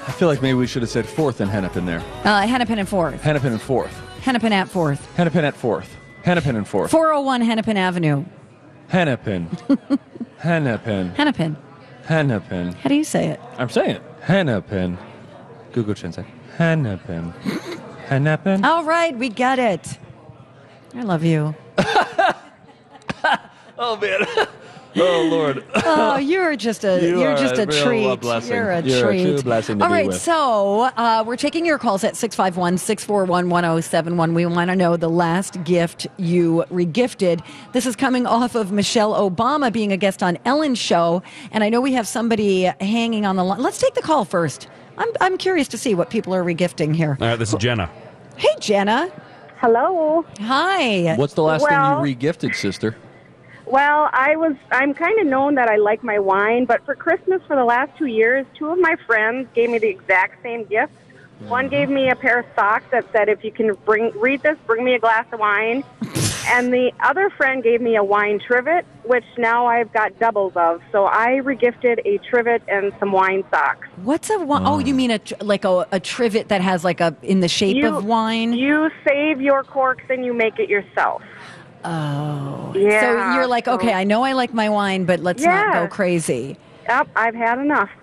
I 0.06 0.12
feel 0.12 0.28
like 0.28 0.40
maybe 0.40 0.54
we 0.54 0.66
should 0.66 0.82
have 0.82 0.90
said 0.90 1.06
fourth 1.06 1.40
and 1.40 1.50
Hennepin 1.50 1.84
there. 1.84 2.02
Uh, 2.25 2.46
Hennepin 2.46 2.78
and 2.78 2.88
4th. 2.88 3.20
Hennepin 3.20 3.52
and 3.52 3.60
fourth. 3.60 3.92
Hennepin 4.20 4.52
at 4.52 4.68
4th. 4.68 4.98
Hennepin 5.14 5.44
at 5.44 5.56
fourth. 5.56 5.96
Hennepin 6.22 6.56
and 6.56 6.66
fourth. 6.66 6.90
401 6.90 7.40
Hennepin 7.42 7.76
Avenue. 7.76 8.25
Hennepin. 8.88 9.48
Hennepin. 10.38 11.10
Hennepin. 11.14 11.56
Hennepin. 12.04 12.72
How 12.75 12.88
do 12.88 12.94
you 12.94 13.04
say 13.04 13.28
it? 13.28 13.40
I'm 13.58 13.68
saying 13.68 13.96
it. 13.96 14.02
Hennepin. 14.22 14.96
Google 15.72 15.94
Translate. 15.94 16.26
Hennepin. 16.56 17.30
Hennepin. 18.06 18.64
All 18.64 18.84
right, 18.84 19.16
we 19.16 19.28
got 19.28 19.58
it. 19.58 19.98
I 20.94 21.02
love 21.02 21.25
you. 21.25 21.54
Oh 23.78 23.97
man. 23.99 24.21
Oh 24.97 25.28
Lord. 25.30 25.65
Oh, 25.89 26.17
you're 26.19 26.56
just 26.56 26.85
a 26.85 27.00
You 27.00 27.21
you 27.21 27.25
are 27.25 27.30
are 27.32 27.39
just 27.39 27.54
a, 27.59 27.63
a 27.63 27.67
real 27.67 27.85
treat. 28.17 28.21
blessing. 28.21 28.52
You're 28.54 28.71
a 28.71 28.82
You're 28.82 28.99
a 28.99 29.02
treat. 29.13 29.23
true 29.23 29.43
blessing 29.43 29.78
to 29.78 29.85
All 29.85 29.89
be 29.91 29.95
right, 29.95 30.06
with. 30.09 30.21
so 30.21 30.91
uh, 30.97 31.23
we're 31.26 31.37
taking 31.37 31.65
your 31.65 31.78
calls 31.78 32.02
at 32.04 32.15
651-641-1071. 32.15 34.35
We 34.35 34.47
want 34.47 34.71
to 34.71 34.76
know 34.76 34.97
the 34.97 35.09
last 35.11 35.63
gift 35.65 36.06
you 36.17 36.65
regifted. 36.71 37.43
This 37.73 37.87
is 37.87 37.97
coming 37.97 38.26
off 38.26 38.54
of 38.54 38.73
Michelle 38.73 39.15
Obama 39.15 39.73
being 39.73 39.93
a 39.93 39.97
guest 39.97 40.23
on 40.23 40.39
Ellen's 40.45 40.78
show, 40.78 41.23
and 41.52 41.63
I 41.65 41.69
know 41.69 41.80
we 41.80 41.93
have 41.93 42.09
somebody 42.09 42.65
hanging 42.80 43.25
on 43.26 43.37
the 43.37 43.45
line. 43.45 43.63
Let's 43.63 43.78
take 43.80 43.95
the 43.95 44.02
call 44.02 44.25
first. 44.25 44.69
I'm 44.99 45.09
I'm 45.21 45.39
curious 45.39 45.69
to 45.69 45.78
see 45.78 45.95
what 45.95 46.11
people 46.11 46.35
are 46.35 46.45
regifting 46.45 46.95
here. 46.95 47.17
All 47.21 47.28
right, 47.28 47.39
this 47.39 47.52
is 47.52 47.59
Jenna. 47.59 47.91
Hey, 48.37 48.49
Jenna. 48.61 49.11
Hello. 49.59 50.25
Hi. 50.41 51.15
What's 51.17 51.35
the 51.35 51.43
last 51.43 51.63
Well- 51.63 52.02
thing 52.02 52.11
you 52.11 52.17
regifted, 52.17 52.54
sister? 52.54 52.97
Well, 53.66 54.08
I 54.12 54.36
was 54.36 54.54
I'm 54.70 54.94
kind 54.94 55.18
of 55.18 55.26
known 55.26 55.56
that 55.56 55.68
I 55.68 55.76
like 55.76 56.04
my 56.04 56.18
wine, 56.20 56.64
but 56.66 56.84
for 56.84 56.94
Christmas 56.94 57.42
for 57.46 57.56
the 57.56 57.64
last 57.64 57.98
2 57.98 58.06
years, 58.06 58.46
two 58.54 58.70
of 58.70 58.78
my 58.78 58.96
friends 59.06 59.48
gave 59.54 59.70
me 59.70 59.78
the 59.78 59.88
exact 59.88 60.42
same 60.42 60.64
gift. 60.64 60.92
One 61.40 61.68
gave 61.68 61.90
me 61.90 62.08
a 62.08 62.16
pair 62.16 62.38
of 62.38 62.46
socks 62.54 62.86
that 62.92 63.04
said 63.12 63.28
if 63.28 63.44
you 63.44 63.52
can 63.52 63.74
bring 63.84 64.12
read 64.18 64.42
this, 64.42 64.56
bring 64.66 64.84
me 64.84 64.94
a 64.94 64.98
glass 64.98 65.26
of 65.32 65.40
wine. 65.40 65.84
and 66.48 66.72
the 66.72 66.92
other 67.00 67.28
friend 67.30 67.62
gave 67.62 67.80
me 67.80 67.96
a 67.96 68.04
wine 68.04 68.38
trivet, 68.38 68.86
which 69.02 69.24
now 69.36 69.66
I've 69.66 69.92
got 69.92 70.18
doubles 70.18 70.52
of. 70.54 70.80
So 70.92 71.06
I 71.06 71.40
regifted 71.42 72.00
a 72.06 72.18
trivet 72.18 72.62
and 72.68 72.92
some 73.00 73.12
wine 73.12 73.44
socks. 73.50 73.88
What's 73.96 74.30
a 74.30 74.38
wine? 74.38 74.62
Oh, 74.64 74.78
you 74.78 74.94
mean 74.94 75.10
a 75.10 75.20
like 75.42 75.64
a, 75.64 75.86
a 75.90 76.00
trivet 76.00 76.48
that 76.48 76.60
has 76.60 76.84
like 76.84 77.00
a 77.00 77.16
in 77.22 77.40
the 77.40 77.48
shape 77.48 77.76
You- 77.76 77.96
of 77.96 78.04
wine? 78.04 78.52
You 78.52 78.90
save 79.06 79.40
your 79.40 79.64
corks 79.64 80.04
and 80.08 80.24
you 80.24 80.32
make 80.32 80.58
it 80.58 80.68
yourself. 80.70 81.22
Oh, 81.86 82.72
Yeah, 82.76 83.00
So 83.00 83.34
you're 83.34 83.46
like, 83.46 83.64
so- 83.66 83.75
okay, 83.75 83.92
I 83.92 84.04
know 84.04 84.22
I 84.22 84.32
like 84.32 84.52
my 84.52 84.68
wine, 84.68 85.04
but 85.04 85.20
let's 85.20 85.42
not 85.42 85.72
go 85.75 85.88
crazy. 85.88 86.56
Yep, 86.88 87.08
I've 87.16 87.34
had 87.34 87.58
enough. 87.58 87.90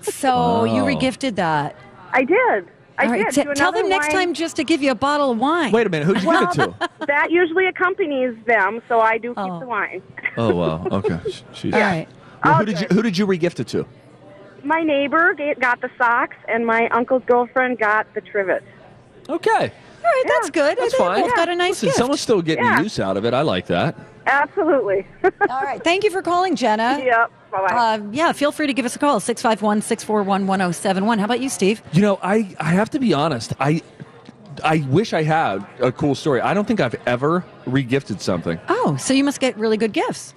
So 0.00 0.64
you 0.64 0.82
Oh. 0.82 0.86
regifted 0.86 1.36
that. 1.36 1.76
I 2.12 2.24
did. 2.24 2.66
I 2.98 3.04
All 3.06 3.10
right, 3.12 3.24
did. 3.26 3.34
t- 3.34 3.42
tell 3.54 3.68
another 3.70 3.78
them 3.80 3.88
next 3.88 4.08
time 4.10 4.34
just 4.34 4.56
to 4.56 4.64
give 4.64 4.82
you 4.82 4.90
a 4.90 4.94
bottle 4.96 5.30
of 5.30 5.38
wine. 5.38 5.72
Wait 5.72 5.86
a 5.86 5.90
minute. 5.90 6.04
Who'd 6.06 6.22
you 6.22 6.30
give 6.32 6.42
it 6.42 6.52
to? 6.54 6.90
that 7.06 7.30
usually 7.30 7.66
accompanies 7.66 8.36
them, 8.44 8.82
so 8.88 9.00
I 9.00 9.18
do 9.18 9.28
keep 9.30 9.38
Oh. 9.38 9.60
the 9.60 9.66
wine. 9.66 10.02
Oh 10.36 10.54
wow. 10.54 10.86
Okay. 10.90 11.18
She's. 11.52 11.72
All 11.72 11.80
right. 11.80 12.08
Well, 12.44 12.54
who 12.54 12.62
Okay. 12.62 12.72
did 12.72 12.80
you 12.80 12.86
Who 12.96 13.02
did 13.02 13.16
you 13.18 13.26
regift 13.26 13.60
it 13.60 13.68
to? 13.68 13.86
My 14.64 14.82
neighbor 14.82 15.34
got 15.60 15.80
the 15.80 15.90
socks, 15.96 16.36
and 16.48 16.66
my 16.66 16.88
uncle's 16.88 17.22
girlfriend 17.26 17.78
got 17.78 18.12
the 18.14 18.20
trivet. 18.20 18.62
Okay. 19.28 19.72
All 20.04 20.10
right, 20.10 20.24
that's 20.26 20.50
good. 20.50 20.76
That's 20.78 20.92
they 20.92 20.98
fine. 20.98 21.22
both 21.22 21.34
got 21.36 21.48
a 21.48 21.54
nice 21.56 21.70
Listen, 21.82 21.86
gift. 21.88 21.96
someone's 21.98 22.20
still 22.20 22.42
getting 22.42 22.64
Yeah. 22.64 22.80
use 22.80 22.98
out 22.98 23.16
of 23.16 23.24
it. 23.24 23.34
I 23.34 23.42
like 23.42 23.66
that. 23.66 23.94
Absolutely. 24.26 25.06
All 25.24 25.62
right. 25.62 25.82
Thank 25.82 26.04
you 26.04 26.10
for 26.10 26.22
calling, 26.22 26.54
Jenna. 26.56 27.00
yep. 27.04 27.30
Bye 27.50 27.66
bye. 27.68 27.74
Uh, 27.74 27.98
yeah, 28.12 28.32
feel 28.32 28.50
free 28.52 28.66
to 28.66 28.72
give 28.72 28.84
us 28.86 28.96
a 28.96 28.98
call, 28.98 29.20
651 29.20 29.82
641 29.82 30.46
1071. 30.46 31.18
How 31.18 31.24
about 31.26 31.40
you, 31.40 31.48
Steve? 31.48 31.82
You 31.92 32.02
know, 32.02 32.18
I 32.22 32.54
I 32.58 32.70
have 32.70 32.88
to 32.90 32.98
be 32.98 33.12
honest. 33.12 33.52
I 33.60 33.82
I 34.64 34.84
wish 34.88 35.12
I 35.12 35.22
had 35.22 35.66
a 35.80 35.90
cool 35.92 36.14
story. 36.14 36.40
I 36.40 36.54
don't 36.54 36.66
think 36.66 36.80
I've 36.80 36.94
ever 37.06 37.44
regifted 37.66 38.20
something. 38.20 38.58
Oh, 38.68 38.96
so 38.96 39.12
you 39.12 39.24
must 39.24 39.40
get 39.40 39.56
really 39.58 39.76
good 39.76 39.92
gifts. 39.92 40.34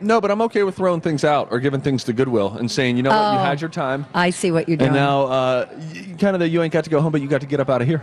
No, 0.00 0.20
but 0.20 0.30
I'm 0.30 0.40
okay 0.42 0.62
with 0.62 0.76
throwing 0.76 1.00
things 1.00 1.24
out 1.24 1.48
or 1.50 1.58
giving 1.58 1.80
things 1.80 2.04
to 2.04 2.12
Goodwill 2.12 2.54
and 2.54 2.70
saying, 2.70 2.96
you 2.96 3.02
know 3.02 3.10
what, 3.10 3.32
you 3.32 3.38
Oh. 3.40 3.42
had 3.42 3.60
your 3.60 3.68
time, 3.70 4.06
I 4.14 4.30
see 4.30 4.52
what 4.52 4.68
you're 4.68 4.76
doing. 4.76 4.90
and 4.90 4.96
now 4.96 5.22
uh, 5.24 5.66
y- 5.76 6.14
kind 6.20 6.36
of 6.36 6.40
the 6.40 6.48
you 6.48 6.62
ain't 6.62 6.72
got 6.72 6.84
to 6.84 6.90
go 6.90 7.00
home, 7.00 7.10
but 7.10 7.20
you 7.20 7.26
got 7.26 7.40
to 7.40 7.48
get 7.48 7.58
up 7.58 7.68
out 7.68 7.82
of 7.82 7.88
here. 7.88 8.00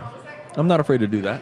I'm 0.58 0.68
not 0.68 0.80
afraid 0.80 1.00
to 1.00 1.08
do 1.08 1.22
that. 1.24 1.41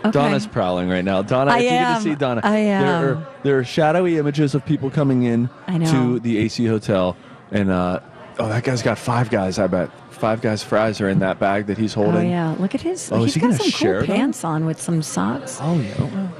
okay. 0.00 0.10
Donna's 0.10 0.46
prowling 0.46 0.88
right 0.88 1.04
now. 1.04 1.22
Donna, 1.22 1.52
I 1.52 1.58
if 1.58 1.62
you 1.64 1.68
get 1.70 1.96
to 1.96 2.02
see 2.02 2.14
Donna, 2.14 2.40
I 2.44 2.56
am. 2.58 2.82
There 2.82 3.14
are, 3.14 3.28
there 3.42 3.58
are 3.58 3.64
shadowy 3.64 4.18
images 4.18 4.54
of 4.54 4.64
people 4.66 4.90
coming 4.90 5.22
in 5.24 5.48
to 5.88 6.18
the 6.20 6.38
AC 6.38 6.66
hotel, 6.66 7.16
and 7.50 7.70
uh, 7.70 8.00
oh, 8.38 8.48
that 8.48 8.64
guy's 8.64 8.82
got 8.82 8.98
five 8.98 9.30
guys. 9.30 9.58
I 9.58 9.66
bet 9.66 9.90
five 10.10 10.40
guys 10.40 10.62
fries 10.62 11.00
are 11.00 11.08
in 11.08 11.18
that 11.20 11.38
bag 11.38 11.66
that 11.66 11.78
he's 11.78 11.94
holding. 11.94 12.14
Oh, 12.26 12.30
yeah. 12.30 12.56
Look 12.58 12.74
at 12.74 12.80
his. 12.82 13.10
Oh, 13.10 13.22
he's 13.24 13.34
he 13.34 13.40
got 13.40 13.54
some 13.54 13.70
cool 13.72 13.92
them? 14.00 14.06
pants 14.06 14.44
on 14.44 14.64
with 14.66 14.80
some 14.80 15.02
socks. 15.02 15.58
Oh 15.60 15.78
yeah. 15.80 16.30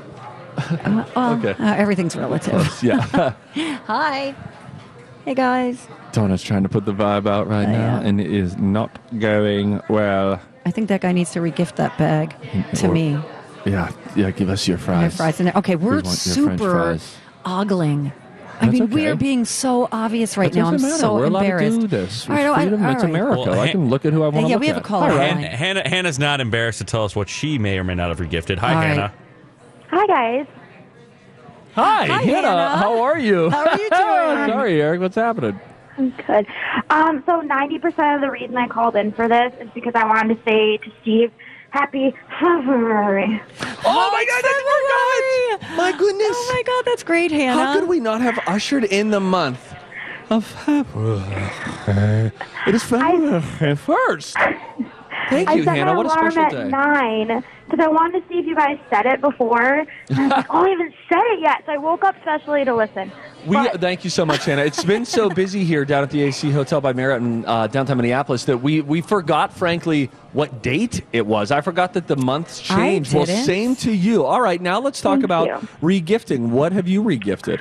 Uh, 0.57 1.05
well, 1.17 1.33
Okay. 1.39 1.51
uh, 1.63 1.75
everything's 1.75 2.15
relative. 2.17 2.79
yeah. 2.83 3.01
Hi. 3.87 4.35
Hey, 5.25 5.35
guys. 5.35 5.89
Donna's 6.13 6.43
trying 6.43 6.63
to 6.63 6.69
put 6.69 6.85
the 6.85 6.93
vibe 6.93 7.27
out 7.27 7.49
right 7.49 7.67
I 7.67 7.73
now, 7.73 7.97
am. 7.97 8.07
and 8.07 8.21
it 8.21 8.31
is 8.31 8.57
not 8.59 8.97
going 9.19 9.81
well. 9.89 10.41
I 10.67 10.71
think 10.71 10.89
that 10.89 11.01
guy 11.03 11.13
needs 11.13 11.33
to 11.33 11.41
regift 11.41 11.77
that 11.77 11.97
bag 11.99 12.35
to 12.77 12.89
Or- 12.89 12.93
me. 12.93 13.19
Yeah, 13.67 13.91
yeah. 14.15 14.31
Give 14.31 14.49
us 14.51 14.67
your 14.69 14.77
My 14.79 14.83
fries. 14.85 15.17
fries 15.17 15.41
in 15.41 15.47
there. 15.47 15.55
Okay, 15.57 15.77
we're 15.77 15.95
want 15.97 16.07
super 16.09 16.57
fries. 16.59 17.17
ogling 17.47 18.13
I 18.61 18.67
mean, 18.69 18.83
That's 18.83 18.93
we 18.95 19.07
are 19.09 19.17
being 19.17 19.45
so 19.45 19.89
obvious 19.91 20.37
right 20.37 20.51
It 20.51 20.55
now. 20.59 20.67
I'm 20.69 20.81
matter. 20.81 20.95
so 20.95 21.15
We're 21.17 21.25
allowed 21.25 21.41
embarrassed. 21.43 21.81
to 21.81 21.81
do 21.81 21.87
this. 21.89 22.29
All 22.31 22.37
right, 22.37 22.47
oh, 22.47 22.53
I- 22.55 22.61
Freedom. 22.63 22.85
all 22.85 22.93
it's. 22.93 23.03
America. 23.03 23.51
Well, 23.51 23.61
I 23.61 23.69
can 23.73 23.89
look 23.91 24.05
at 24.05 24.13
who 24.13 24.23
I 24.23 24.29
want 24.29 24.47
to 24.47 24.51
yeah, 24.51 24.55
look 24.55 24.61
we 24.61 24.67
have 24.69 24.77
a 24.77 24.79
at. 24.79 24.85
caller 24.85 25.11
All 25.11 25.17
right. 25.17 25.35
line. 25.35 25.43
Han- 25.43 25.51
Hannah, 25.57 25.89
Hannah's 25.89 26.19
not 26.21 26.41
embarrassed 26.41 26.79
to 26.79 26.85
tell 26.85 27.05
us 27.05 27.17
what 27.17 27.29
she 27.29 27.59
may 27.59 27.79
or 27.79 27.85
may 27.85 27.95
not 27.97 28.11
have 28.11 28.21
regifted. 28.21 28.59
Hi, 28.59 28.69
All 28.69 28.75
right. 28.77 28.87
Hannah. 28.87 29.13
Hi, 29.89 30.07
guys. 30.07 30.47
Hi, 31.75 32.07
Hi, 32.07 32.23
Hannah. 32.23 32.49
Hannah. 32.49 32.77
How 32.77 33.03
are 33.03 33.19
you? 33.19 33.51
How 33.51 33.65
are 33.67 33.73
you 33.77 33.91
doing? 33.91 34.49
Sorry, 34.53 34.81
Eric. 34.81 35.01
What's 35.01 35.17
happening? 35.17 35.59
Good. 35.97 36.47
Um, 36.91 37.23
so 37.27 37.41
90% 37.41 38.15
of 38.17 38.21
the 38.21 38.31
reason 38.31 38.57
I 38.57 38.67
called 38.69 38.97
in 38.97 39.13
for 39.13 39.29
this 39.29 39.53
is 39.61 39.69
because 39.75 39.93
I 39.95 40.05
wanted 40.07 40.37
to 40.37 40.43
say 40.45 40.77
to 40.79 40.93
Steve, 41.03 41.31
happy 41.71 42.15
February. 42.41 43.41
Oh, 43.85 44.11
my 44.13 44.25
God, 44.29 44.43
that's 44.43 45.61
February. 45.61 45.77
My 45.77 45.97
goodness. 45.97 46.29
Oh 46.33 46.53
my 46.55 46.63
God, 46.67 46.85
that's 46.85 47.03
great, 47.03 47.31
Hannah. 47.31 47.65
How 47.65 47.79
could 47.79 47.89
we 47.89 48.01
not 48.01 48.21
have 48.21 48.39
ushered 48.47 48.85
in 48.85 49.11
the 49.11 49.21
month 49.21 49.75
of 50.31 50.45
February? 50.45 51.51
It 52.67 52.75
is 52.75 52.83
February 52.83 53.77
first. 53.77 54.37
Thank 55.31 55.49
I 55.49 55.55
you, 55.55 55.65
set 55.65 55.77
Hannah. 55.77 55.93
my 55.93 55.97
What 55.97 56.07
a 56.07 56.09
alarm 56.11 56.31
special 56.33 56.47
at 56.59 56.65
day. 56.65 56.69
9 57.29 57.45
because 57.67 57.85
I 57.85 57.89
wanted 57.89 58.21
to 58.23 58.29
see 58.29 58.39
if 58.41 58.47
you 58.47 58.55
guys 58.55 58.79
said 58.91 59.07
it 59.07 59.21
before. 59.21 59.63
And 59.63 59.89
I 60.11 60.23
was 60.23 60.31
like, 60.31 60.47
oh, 60.51 60.65
I 60.65 60.69
haven't 60.69 60.95
said 61.09 61.23
it 61.33 61.41
yet. 61.41 61.63
So 61.67 61.73
I 61.73 61.79
woke 61.79 62.05
up 62.05 62.15
specially 62.23 62.65
to 62.65 62.75
listen. 62.75 63.11
We 63.47 63.57
But- 63.57 63.81
thank 63.81 64.05
you 64.05 64.11
so 64.11 64.25
much, 64.25 64.45
Hannah. 64.47 64.63
It's 64.65 64.85
been 64.85 65.05
so 65.05 65.29
busy 65.43 65.65
here 65.65 65.85
down 65.85 66.03
at 66.03 66.11
the 66.11 66.23
AC 66.23 66.51
Hotel 66.51 66.81
by 66.81 66.93
Marriott 66.93 67.21
in 67.23 67.45
uh, 67.45 67.67
downtown 67.67 67.99
Minneapolis 67.99 68.45
that 68.47 68.59
we 68.59 68.81
we 68.81 69.01
forgot, 69.03 69.53
frankly, 69.53 70.11
what 70.33 70.63
date 70.63 71.03
it 71.13 71.27
was. 71.27 71.51
I 71.51 71.61
forgot 71.61 71.93
that 71.95 72.07
the 72.07 72.17
months 72.17 72.71
I 72.71 72.77
changed. 72.77 73.13
Well, 73.15 73.27
same 73.27 73.77
to 73.77 73.93
you. 73.93 74.25
All 74.25 74.41
right, 74.41 74.61
now 74.61 74.81
let's 74.81 75.01
talk 75.01 75.15
Thank 75.15 75.25
about 75.25 75.47
you. 75.49 75.69
regifting. 75.83 76.49
What 76.51 76.73
have 76.73 76.89
you 76.89 77.03
regifted? 77.03 77.61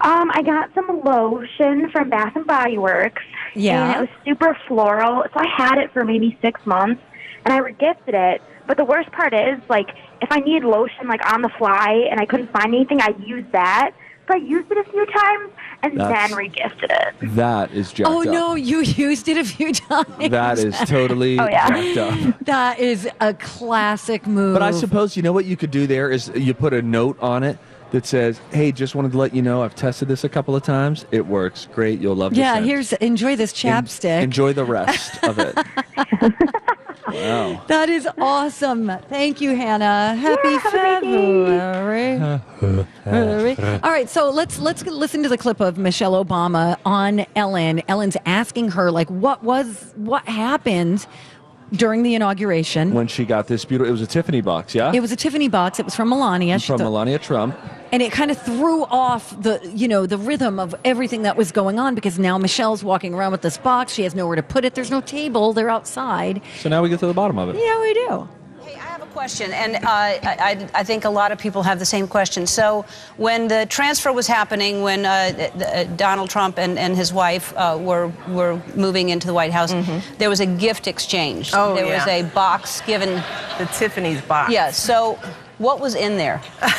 Um, 0.00 0.30
I 0.34 0.42
got 0.42 0.70
some 0.74 1.00
lotion 1.04 1.90
from 1.90 2.10
Bath 2.10 2.36
and 2.36 2.46
Body 2.46 2.78
Works. 2.78 3.22
Yeah. 3.54 3.84
And 3.84 3.96
it 3.96 4.00
was 4.00 4.08
super 4.26 4.56
floral. 4.66 5.24
So 5.32 5.40
I 5.40 5.46
had 5.56 5.78
it 5.78 5.92
for 5.92 6.04
maybe 6.04 6.36
six 6.42 6.64
months, 6.66 7.00
and 7.44 7.54
I 7.54 7.60
regifted 7.60 8.14
it. 8.14 8.42
But 8.66 8.76
the 8.78 8.84
worst 8.84 9.10
part 9.12 9.32
is, 9.34 9.60
like, 9.68 9.90
if 10.20 10.30
I 10.32 10.40
need 10.40 10.64
lotion, 10.64 11.06
like, 11.08 11.24
on 11.32 11.42
the 11.42 11.50
fly, 11.58 12.06
and 12.10 12.18
I 12.20 12.24
couldn't 12.26 12.50
find 12.50 12.74
anything, 12.74 13.00
I 13.00 13.14
used 13.24 13.52
that. 13.52 13.92
So 14.26 14.34
I 14.34 14.36
used 14.38 14.70
it 14.70 14.78
a 14.78 14.84
few 14.84 15.04
times, 15.06 15.50
and 15.82 16.00
That's- 16.00 16.30
then 16.30 16.38
regifted 16.38 16.84
it. 16.90 17.14
That 17.36 17.72
is 17.72 17.92
jacked 17.92 18.08
Oh 18.10 18.20
up. 18.20 18.26
no, 18.26 18.54
you 18.54 18.80
used 18.80 19.28
it 19.28 19.36
a 19.36 19.44
few 19.44 19.72
times. 19.74 20.30
That 20.30 20.58
is 20.58 20.74
totally 20.88 21.38
Oh, 21.40 21.46
yeah. 21.46 21.68
jacked 21.68 21.98
up. 21.98 22.38
That 22.46 22.78
is 22.78 23.06
a 23.20 23.34
classic 23.34 24.26
move. 24.26 24.54
But 24.54 24.62
I 24.62 24.70
suppose 24.70 25.14
you 25.16 25.22
know 25.22 25.32
what 25.32 25.44
you 25.44 25.56
could 25.58 25.70
do 25.70 25.86
there 25.86 26.10
is 26.10 26.30
you 26.34 26.54
put 26.54 26.72
a 26.72 26.80
note 26.80 27.18
on 27.20 27.42
it 27.42 27.58
that 27.90 28.06
says, 28.06 28.40
"Hey, 28.50 28.72
just 28.72 28.94
wanted 28.94 29.12
to 29.12 29.18
let 29.18 29.34
you 29.34 29.42
know 29.42 29.62
I've 29.62 29.74
tested 29.74 30.08
this 30.08 30.24
a 30.24 30.28
couple 30.30 30.56
of 30.56 30.62
times. 30.62 31.04
It 31.12 31.26
works 31.26 31.68
great. 31.74 32.00
You'll 32.00 32.16
love 32.16 32.32
the 32.32 32.38
Yeah, 32.40 32.54
scent. 32.54 32.66
here's 32.66 32.92
enjoy 32.94 33.36
this 33.36 33.52
En- 33.64 33.84
chapstick. 33.84 34.22
enjoy 34.22 34.52
the 34.54 34.64
rest 34.64 35.22
of 35.22 35.38
it." 35.38 35.54
wow. 37.08 37.62
That 37.68 37.88
is 37.90 38.08
awesome. 38.18 38.90
Thank 39.08 39.40
you, 39.40 39.54
Hannah. 39.54 40.14
Happy 40.16 40.48
Yeah, 40.48 40.58
have 40.58 40.74
a 40.74 41.00
great 41.00 42.18
day. 42.18 42.40
February. 42.62 42.84
All 43.82 43.90
right, 43.90 44.08
so 44.08 44.30
let's 44.30 44.58
let's 44.58 44.84
listen 44.86 45.22
to 45.22 45.28
the 45.28 45.38
clip 45.38 45.60
of 45.60 45.78
Michelle 45.78 46.22
Obama 46.24 46.76
on 46.84 47.26
Ellen. 47.36 47.82
Ellen's 47.88 48.16
asking 48.26 48.70
her 48.72 48.90
like, 48.90 49.08
what 49.10 49.42
was 49.42 49.92
what 49.96 50.26
happened 50.28 51.06
during 51.72 52.02
the 52.02 52.14
inauguration? 52.14 52.92
When 52.94 53.06
she 53.08 53.24
got 53.24 53.48
this 53.48 53.64
beautiful, 53.64 53.88
it 53.88 53.92
was 53.92 54.02
a 54.02 54.06
Tiffany 54.06 54.40
box, 54.40 54.74
yeah, 54.74 54.92
it 54.94 55.00
was 55.00 55.10
a 55.12 55.16
Tiffany 55.16 55.48
box. 55.48 55.78
It 55.80 55.84
was 55.84 55.94
from 55.96 56.10
Melania. 56.10 56.58
From 56.60 56.78
thought- 56.78 56.84
Melania 56.84 57.18
Trump. 57.18 57.56
and 57.90 58.02
it 58.02 58.12
kind 58.12 58.30
of 58.30 58.40
threw 58.40 58.84
off 58.84 59.40
the 59.42 59.60
you 59.74 59.88
know 59.88 60.06
the 60.06 60.18
rhythm 60.18 60.58
of 60.60 60.74
everything 60.84 61.22
that 61.22 61.36
was 61.36 61.50
going 61.52 61.78
on 61.78 61.94
because 61.94 62.18
now 62.18 62.38
Michelle's 62.38 62.84
walking 62.84 63.14
around 63.14 63.32
with 63.32 63.42
this 63.42 63.58
box. 63.58 63.92
She 63.94 64.02
has 64.02 64.14
nowhere 64.14 64.36
to 64.36 64.42
put 64.42 64.64
it. 64.64 64.74
There's 64.74 64.90
no 64.90 65.00
table. 65.00 65.52
They're 65.52 65.70
outside. 65.70 66.40
So 66.60 66.68
now 66.68 66.82
we 66.82 66.88
get 66.90 67.00
to 67.00 67.06
the 67.06 67.14
bottom 67.14 67.38
of 67.38 67.48
it. 67.48 67.56
Yeah, 67.56 67.80
we 67.80 67.94
do. 67.94 68.28
Question, 69.14 69.52
and 69.52 69.76
uh, 69.76 69.78
I, 69.86 70.18
I, 70.50 70.80
I 70.80 70.84
think 70.84 71.04
a 71.04 71.10
lot 71.20 71.32
of 71.32 71.38
people 71.38 71.62
have 71.62 71.78
the 71.78 71.86
same 71.96 72.06
question. 72.16 72.46
So, 72.46 72.84
when 73.16 73.48
the 73.48 73.64
transfer 73.66 74.12
was 74.12 74.26
happening, 74.26 74.82
when 74.82 75.06
uh, 75.06 75.32
th- 75.32 75.88
Donald 75.96 76.28
Trump 76.30 76.58
and, 76.58 76.78
and 76.78 76.96
his 76.96 77.12
wife 77.12 77.46
uh, 77.56 77.78
were 77.88 78.12
were 78.28 78.60
moving 78.74 79.08
into 79.14 79.26
the 79.26 79.34
White 79.40 79.52
House, 79.52 79.72
there 80.18 80.28
was 80.28 80.40
a 80.40 80.46
gift 80.46 80.86
exchange. 80.86 81.52
Mm-hmm. 81.52 81.60
Oh, 81.60 81.74
there 81.74 81.86
was 81.86 82.06
a 82.06 82.22
box 82.34 82.80
given. 82.82 83.22
The 83.58 83.66
Tiffany's 83.78 84.20
box. 84.22 84.52
Yeah. 84.52 84.72
So, 84.72 85.16
what 85.58 85.80
was 85.80 85.94
in 85.94 86.16
there? 86.16 86.42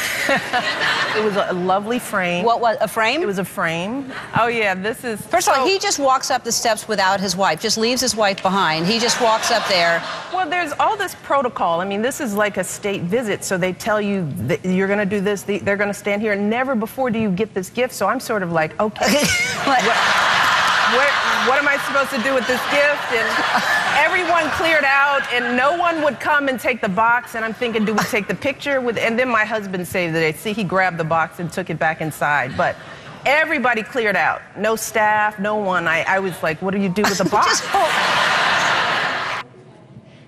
It 1.15 1.23
was 1.23 1.35
a 1.38 1.53
lovely 1.53 1.97
frame. 1.97 2.43
What 2.43 2.59
was 2.59 2.77
a 2.81 2.89
frame? 2.89 3.21
It 3.21 3.25
was 3.25 3.39
a 3.39 3.45
frame. 3.45 4.11
Oh 4.38 4.47
yeah, 4.47 4.75
this 4.75 5.05
is. 5.05 5.21
First 5.21 5.47
of 5.47 5.57
all, 5.57 5.65
he 5.65 5.79
just 5.79 5.97
walks 5.97 6.29
up 6.29 6.43
the 6.43 6.51
steps 6.51 6.89
without 6.89 7.21
his 7.21 7.38
wife. 7.38 7.61
Just 7.61 7.77
leaves 7.77 8.01
his 8.01 8.15
wife 8.17 8.41
behind. 8.41 8.85
He 8.85 8.99
just 8.99 9.21
walks 9.21 9.49
up 9.49 9.65
there. 9.69 10.03
Well, 10.33 10.49
there's 10.49 10.73
all 10.73 10.97
this 10.97 11.15
protocol. 11.23 11.79
I 11.79 11.85
mean, 11.85 12.01
this 12.01 12.19
is 12.19 12.33
like 12.33 12.57
a 12.57 12.63
state 12.65 13.03
visit, 13.03 13.45
so 13.45 13.57
they 13.57 13.71
tell 13.71 14.01
you 14.01 14.29
that 14.39 14.65
you're 14.65 14.88
going 14.88 14.99
to 14.99 15.05
do 15.05 15.21
this. 15.21 15.43
They're 15.43 15.77
going 15.77 15.88
to 15.88 15.93
stand 15.93 16.21
here. 16.21 16.35
Never 16.35 16.75
before 16.75 17.09
do 17.09 17.19
you 17.19 17.31
get 17.31 17.53
this 17.53 17.69
gift. 17.69 17.93
So 17.93 18.07
I'm 18.07 18.19
sort 18.19 18.43
of 18.43 18.51
like, 18.51 18.77
okay, 18.79 19.05
What? 20.95 21.05
what, 21.05 21.47
what 21.47 21.60
am 21.60 21.67
I 21.67 21.77
supposed 21.86 22.10
to 22.12 22.21
do 22.23 22.34
with 22.34 22.47
this 22.47 22.62
gift? 22.71 23.12
And 23.12 23.27
everyone 23.97 24.49
cleared 24.51 24.84
out, 24.84 25.21
and 25.34 25.58
no 25.58 25.77
one 25.77 26.03
would 26.03 26.19
come 26.19 26.47
and 26.47 26.60
take 26.60 26.81
the 26.81 26.89
box. 26.89 27.36
And 27.36 27.43
I'm 27.43 27.53
thinking, 27.53 27.86
do 27.86 27.93
we 27.93 28.03
take 28.05 28.27
the 28.27 28.36
picture 28.36 28.81
with? 28.81 28.97
And 28.97 29.17
then 29.19 29.29
my 29.29 29.45
husband 29.45 29.88
saved 29.88 30.15
it. 30.15 30.36
See, 30.38 30.53
he 30.53 30.63
grabbed 30.63 30.97
the 30.97 31.03
box 31.03 31.39
and 31.39 31.51
took 31.51 31.69
it 31.69 31.79
back 31.79 32.01
inside, 32.01 32.55
but. 32.58 32.75
Everybody 33.27 33.81
cleared 33.81 34.15
out. 34.15 34.43
No 34.55 34.75
staff, 34.75 35.39
no 35.39 35.55
one. 35.55 35.88
I, 35.88 36.03
I 36.03 36.19
was 36.19 36.43
like, 36.43 36.62
what 36.62 36.75
do 36.75 36.79
you 36.79 36.89
do 36.89 37.01
with 37.01 37.17
the 37.17 37.25
box? 37.31 37.60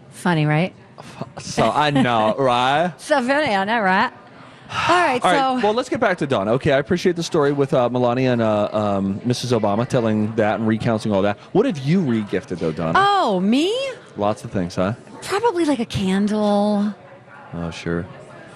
Funny, 0.10 0.48
right? 0.48 0.74
So 1.38 1.70
I 1.70 1.92
know, 1.92 2.36
right? 2.40 3.00
So 3.00 3.22
funny, 3.22 3.54
I 3.54 3.64
know, 3.66 3.82
right? 3.82 4.12
All 4.70 4.76
right, 4.76 5.24
All 5.24 5.60
so. 5.60 5.64
Well, 5.64 5.74
let's 5.74 5.90
get 5.90 6.00
back 6.00 6.18
to 6.18 6.28
Donna. 6.28 6.54
Okay, 6.54 6.72
I 6.74 6.80
appreciate 6.80 7.16
the 7.16 7.24
story 7.24 7.52
with 7.54 7.74
uh, 7.74 7.90
Melania 7.90 8.34
and 8.34 8.42
uh, 8.42 8.70
um, 8.72 9.20
Mrs. 9.22 9.58
Obama 9.58 9.88
telling 9.88 10.36
that 10.36 10.60
and 10.60 10.68
recounting 10.68 11.12
all 11.12 11.22
that. 11.22 11.38
What 11.54 11.66
have 11.66 11.78
you 11.80 12.02
regifted 12.02 12.60
though, 12.60 12.72
Donna? 12.72 12.94
oh, 12.98 13.40
me? 13.40 13.74
Lots 14.18 14.44
of 14.44 14.52
things, 14.52 14.76
huh? 14.76 14.94
Probably 15.22 15.66
like 15.66 15.80
a 15.80 15.86
candle. 15.86 16.94
Oh, 17.54 17.72
sure. 17.72 18.04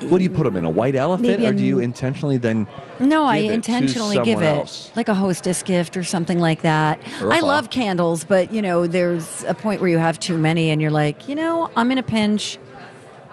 What 0.02 0.17
do 0.17 0.24
you 0.24 0.32
put 0.32 0.43
them 0.45 0.58
in? 0.58 0.65
A 0.65 0.69
white 0.69 0.95
elephant, 0.95 1.28
Maybe 1.30 1.45
or 1.45 1.54
do 1.54 1.63
you 1.63 1.80
intentionally 1.80 2.38
then? 2.38 2.67
No, 3.00 3.24
I 3.26 3.41
give 3.41 3.45
it 3.45 3.50
to 3.50 3.54
intentionally 3.54 4.19
give 4.24 4.41
it 4.41 4.45
else? 4.45 4.91
like 4.95 5.08
a 5.10 5.13
hostess 5.13 5.62
gift 5.62 5.95
or 5.95 6.04
something 6.04 6.39
like 6.39 6.62
that. 6.63 7.00
Or 7.21 7.32
I 7.32 7.39
pop. 7.39 7.47
love 7.47 7.69
candles, 7.69 8.24
but 8.24 8.52
you 8.52 8.63
know, 8.63 8.88
there's 8.88 9.43
a 9.43 9.54
point 9.54 9.80
where 9.80 9.89
you 9.89 10.00
have 10.00 10.19
too 10.19 10.38
many 10.39 10.71
and 10.71 10.82
you're 10.82 10.91
like, 10.91 11.30
you 11.30 11.36
know, 11.36 11.69
I'm 11.76 11.91
in 11.91 12.00
a 12.00 12.04
pinch. 12.04 12.58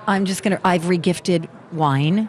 I'm 0.06 0.26
just 0.26 0.42
gonna. 0.42 0.60
I've 0.62 0.82
regifted 0.82 1.48
wine 1.72 2.28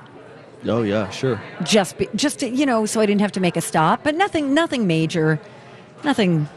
Oh 0.66 0.82
yeah, 0.82 1.10
sure. 1.10 1.42
just 1.64 1.98
be, 1.98 2.10
just 2.16 2.40
to, 2.40 2.50
you 2.50 2.66
know, 2.66 2.86
so 2.86 3.00
I 3.00 3.06
didn't 3.06 3.22
have 3.22 3.32
to 3.34 3.40
make 3.40 3.56
a 3.56 3.62
stop, 3.62 4.04
but 4.04 4.16
nothing, 4.16 4.54
nothing 4.54 4.88
major, 4.88 5.40
nothing. 6.04 6.48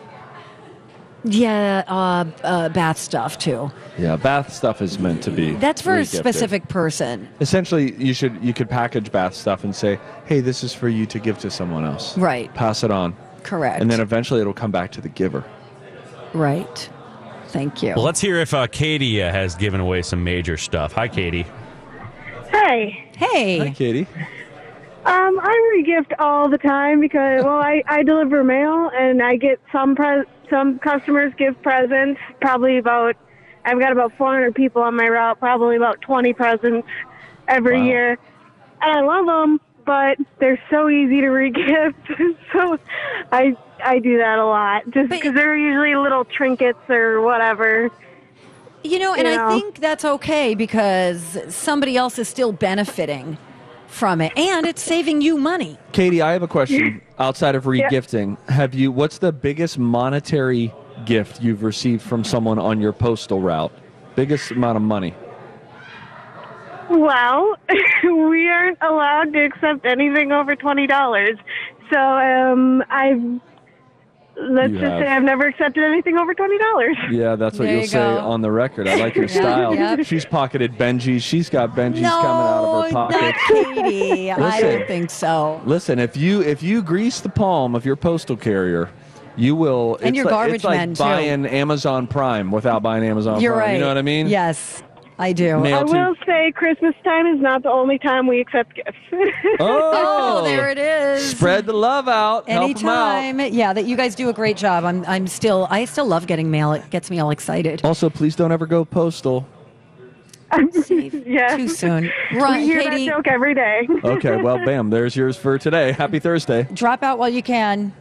Yeah, 1.24 1.84
uh, 1.86 2.24
uh, 2.42 2.68
bath 2.70 2.98
stuff 2.98 3.38
too. 3.38 3.70
Yeah, 3.96 4.16
bath 4.16 4.52
stuff 4.52 4.82
is 4.82 4.98
meant 4.98 5.22
to 5.22 5.30
be. 5.30 5.52
That's 5.52 5.80
for 5.80 5.94
a 5.98 6.04
specific 6.04 6.68
person, 6.68 7.28
Essentially, 7.40 7.94
you 7.94 8.12
should 8.12 8.42
you 8.42 8.52
could 8.52 8.68
package 8.68 9.12
bath 9.12 9.34
stuff 9.34 9.62
and 9.62 9.74
say, 9.74 10.00
"Hey, 10.24 10.40
this 10.40 10.64
is 10.64 10.74
for 10.74 10.88
you 10.88 11.06
to 11.06 11.20
give 11.20 11.38
to 11.38 11.50
someone 11.50 11.84
else." 11.84 12.18
Right. 12.18 12.52
Pass 12.54 12.82
it 12.82 12.90
on, 12.90 13.14
correct? 13.44 13.80
and 13.80 13.88
then 13.88 14.00
eventually 14.00 14.40
it'll 14.40 14.52
come 14.52 14.72
back 14.72 14.90
to 14.92 15.00
the 15.00 15.08
giver. 15.08 15.44
right. 16.34 16.90
Thank 17.48 17.82
you. 17.82 17.92
Well, 17.94 18.04
let's 18.04 18.20
hear 18.20 18.38
if 18.38 18.54
uh, 18.54 18.66
Katie 18.66 19.22
uh, 19.22 19.30
has 19.30 19.54
given 19.54 19.78
away 19.78 20.00
some 20.00 20.24
major 20.24 20.56
stuff. 20.56 20.94
Hi, 20.94 21.06
Katie. 21.06 21.44
Hey. 22.50 23.12
Hey, 23.16 23.59
Hi, 23.59 23.70
Katie. 23.70 24.07
Um, 25.05 25.40
I 25.42 25.83
regift 25.83 26.12
all 26.20 26.48
the 26.48 26.59
time 26.59 27.01
because 27.01 27.42
well, 27.44 27.59
I, 27.59 27.83
I 27.88 28.05
deliver 28.05 28.44
mail 28.44 28.88
and 28.96 29.20
I 29.20 29.37
get 29.37 29.61
some 29.72 29.96
pre- 29.96 30.25
some 30.48 30.79
customers 30.79 31.33
give 31.37 31.61
presents. 31.62 32.20
Probably 32.40 32.79
about 32.79 33.16
I've 33.64 33.81
got 33.81 33.90
about 33.92 34.12
400 34.16 34.55
people 34.55 34.83
on 34.83 34.94
my 34.94 35.09
route. 35.09 35.40
Probably 35.40 35.77
about 35.77 36.01
20 36.03 36.33
presents 36.35 36.87
every 37.48 37.81
Wow. 37.81 37.87
year, 37.87 38.11
and 38.81 38.96
I 38.96 39.01
love 39.01 39.27
them. 39.27 39.61
But 39.85 40.18
they're 40.38 40.62
so 40.70 40.88
easy 40.88 41.20
to 41.20 41.27
regift, 41.27 42.37
so 42.53 42.79
I 43.33 43.57
I 43.85 43.98
do 43.98 44.18
that 44.18 44.38
a 44.38 44.46
lot 44.46 44.85
just 44.90 45.09
because 45.11 45.35
they're 45.35 45.57
usually 45.57 45.96
little 45.96 46.25
trinkets 46.25 46.79
or 46.88 47.20
whatever. 47.22 47.90
You 48.85 48.99
know, 48.99 49.14
and 49.14 49.27
You 49.29 49.35
I 49.35 49.55
think 49.59 49.79
that's 49.79 50.05
okay 50.05 50.55
because 50.55 51.38
somebody 51.49 51.97
else 51.97 52.18
is 52.18 52.29
still 52.29 52.53
benefiting 52.53 53.38
from 53.87 54.21
it 54.21 54.37
and 54.37 54.66
it's 54.66 54.83
saving 54.83 55.21
you 55.21 55.37
money. 55.37 55.79
Katie, 55.92 56.23
I 56.23 56.33
have 56.33 56.42
a 56.42 56.49
question. 56.49 57.01
Outside 57.18 57.55
of 57.55 57.64
Yeah. 57.66 57.88
regifting, 57.88 58.37
have 58.49 58.75
you? 58.75 58.90
What's 58.90 59.18
the 59.18 59.33
biggest 59.33 59.79
monetary 59.79 60.73
gift 61.05 61.42
you've 61.42 61.62
received 61.62 62.03
from 62.03 62.25
someone 62.25 62.59
on 62.59 62.81
your 62.81 62.92
postal 62.92 63.40
route? 63.40 63.73
Biggest 64.16 64.51
amount 64.51 64.77
of 64.77 64.83
money. 64.83 65.14
Well, 66.90 67.55
we 68.05 68.49
aren't 68.49 68.79
allowed 68.83 69.33
to 69.33 69.45
accept 69.45 69.87
anything 69.87 70.33
over 70.33 70.57
twenty 70.57 70.87
dollars. 70.87 71.37
So 71.92 71.99
um, 71.99 72.83
I've 72.90 73.40
let's 74.50 74.72
You 74.72 74.78
just 74.78 74.90
have. 74.90 75.00
say 75.02 75.07
I've 75.09 75.22
never 75.22 75.46
accepted 75.46 75.85
anything 75.85 76.16
over 76.18 76.35
twenty 76.35 76.59
dollars. 76.59 76.96
Yeah, 77.11 77.37
that's 77.37 77.59
what 77.59 77.64
There 77.66 77.72
you'll 77.74 77.83
you 77.83 77.88
say 77.88 77.98
go. 77.98 78.18
on 78.18 78.40
the 78.40 78.50
record. 78.50 78.88
I 78.88 78.96
like 78.96 79.14
your 79.14 79.24
Yeah, 79.26 79.31
style. 79.40 79.74
yep. 79.74 80.05
She's 80.07 80.24
pocketed 80.24 80.76
Benjis. 80.78 81.22
She's 81.22 81.48
got 81.50 81.70
Benjis 81.70 82.02
coming 82.02 82.05
out 82.05 82.64
of 82.64 82.85
her 82.85 82.88
No, 82.88 82.92
pocket. 82.92 83.20
not 83.20 83.35
Katie. 83.85 84.31
I 84.33 84.61
don't 84.61 84.87
think 84.87 85.11
so. 85.11 85.61
Listen, 85.64 85.98
if 85.98 86.16
you 86.16 86.42
if 86.42 86.62
you 86.62 86.83
grease 86.83 87.20
the 87.20 87.28
palm 87.28 87.74
of 87.74 87.85
your 87.87 87.96
postal 87.96 88.37
carrier, 88.37 88.90
you 89.37 89.55
will. 89.57 89.96
And 89.96 90.09
it's 90.09 90.16
your 90.16 90.24
like, 90.26 90.33
garbage 90.33 90.55
it's 90.57 90.64
like 90.64 90.78
men, 90.78 90.94
too. 90.94 90.98
buying 91.02 91.46
Amazon 91.46 92.07
Prime 92.07 92.50
without 92.50 92.83
buying 92.83 93.05
Amazon 93.05 93.40
You're 93.40 93.52
Prime. 93.55 93.64
right. 93.66 93.74
You 93.74 93.81
know 93.81 93.88
what 93.88 93.98
I 93.98 94.02
mean? 94.02 94.26
Yes, 94.26 94.83
I 95.18 95.33
do. 95.33 95.59
Mail 95.61 95.79
I 95.79 95.83
to- 95.85 95.92
will 95.92 96.14
say 96.27 96.53
Christmas 96.53 96.94
time 97.05 97.27
is 97.27 97.40
not 97.40 97.62
the 97.62 97.70
only 97.70 97.98
time 97.98 98.27
we 98.27 98.40
accept 98.40 98.75
gifts. 98.75 98.96
Oh, 99.61 99.90
Oh, 100.40 100.44
there 100.44 100.70
it 100.70 100.79
is. 100.79 101.31
Spread 101.31 101.66
the 101.66 101.72
love 101.72 102.09
out. 102.09 102.48
Help 102.48 102.81
'em 102.81 102.88
out. 102.88 103.16
Anytime. 103.25 103.53
Yeah, 103.55 103.72
that 103.72 103.85
you 103.85 103.96
guys 103.96 104.14
do 104.14 104.29
a 104.29 104.33
great 104.33 104.57
job. 104.57 104.85
I'm 104.85 105.05
I'm 105.07 105.27
still 105.27 105.68
I 105.70 105.85
still 105.85 106.07
love 106.07 106.27
getting 106.27 106.51
mail. 106.51 106.72
It 106.72 106.88
gets 106.90 107.11
me 107.11 107.20
all 107.20 107.31
excited. 107.31 107.83
Also, 107.85 108.09
please 108.11 108.35
don't 108.35 108.51
ever 108.53 108.66
go 108.66 108.85
postal. 108.85 109.46
yeah. 110.90 111.57
Too 111.57 111.68
soon. 111.68 112.11
We 112.33 112.64
hear 112.64 112.83
Katie. 112.83 113.07
that 113.07 113.16
joke 113.16 113.27
every 113.27 113.55
day. 113.55 113.87
Okay, 114.05 114.37
well, 114.37 114.59
bam. 114.64 114.90
There's 114.90 115.16
yours 115.16 115.37
for 115.37 115.59
today. 115.59 115.92
Happy 115.92 116.18
Thursday. 116.18 116.66
Drop 116.72 117.03
out 117.03 117.18
while 117.18 117.29
you 117.31 117.42
can. 117.42 117.94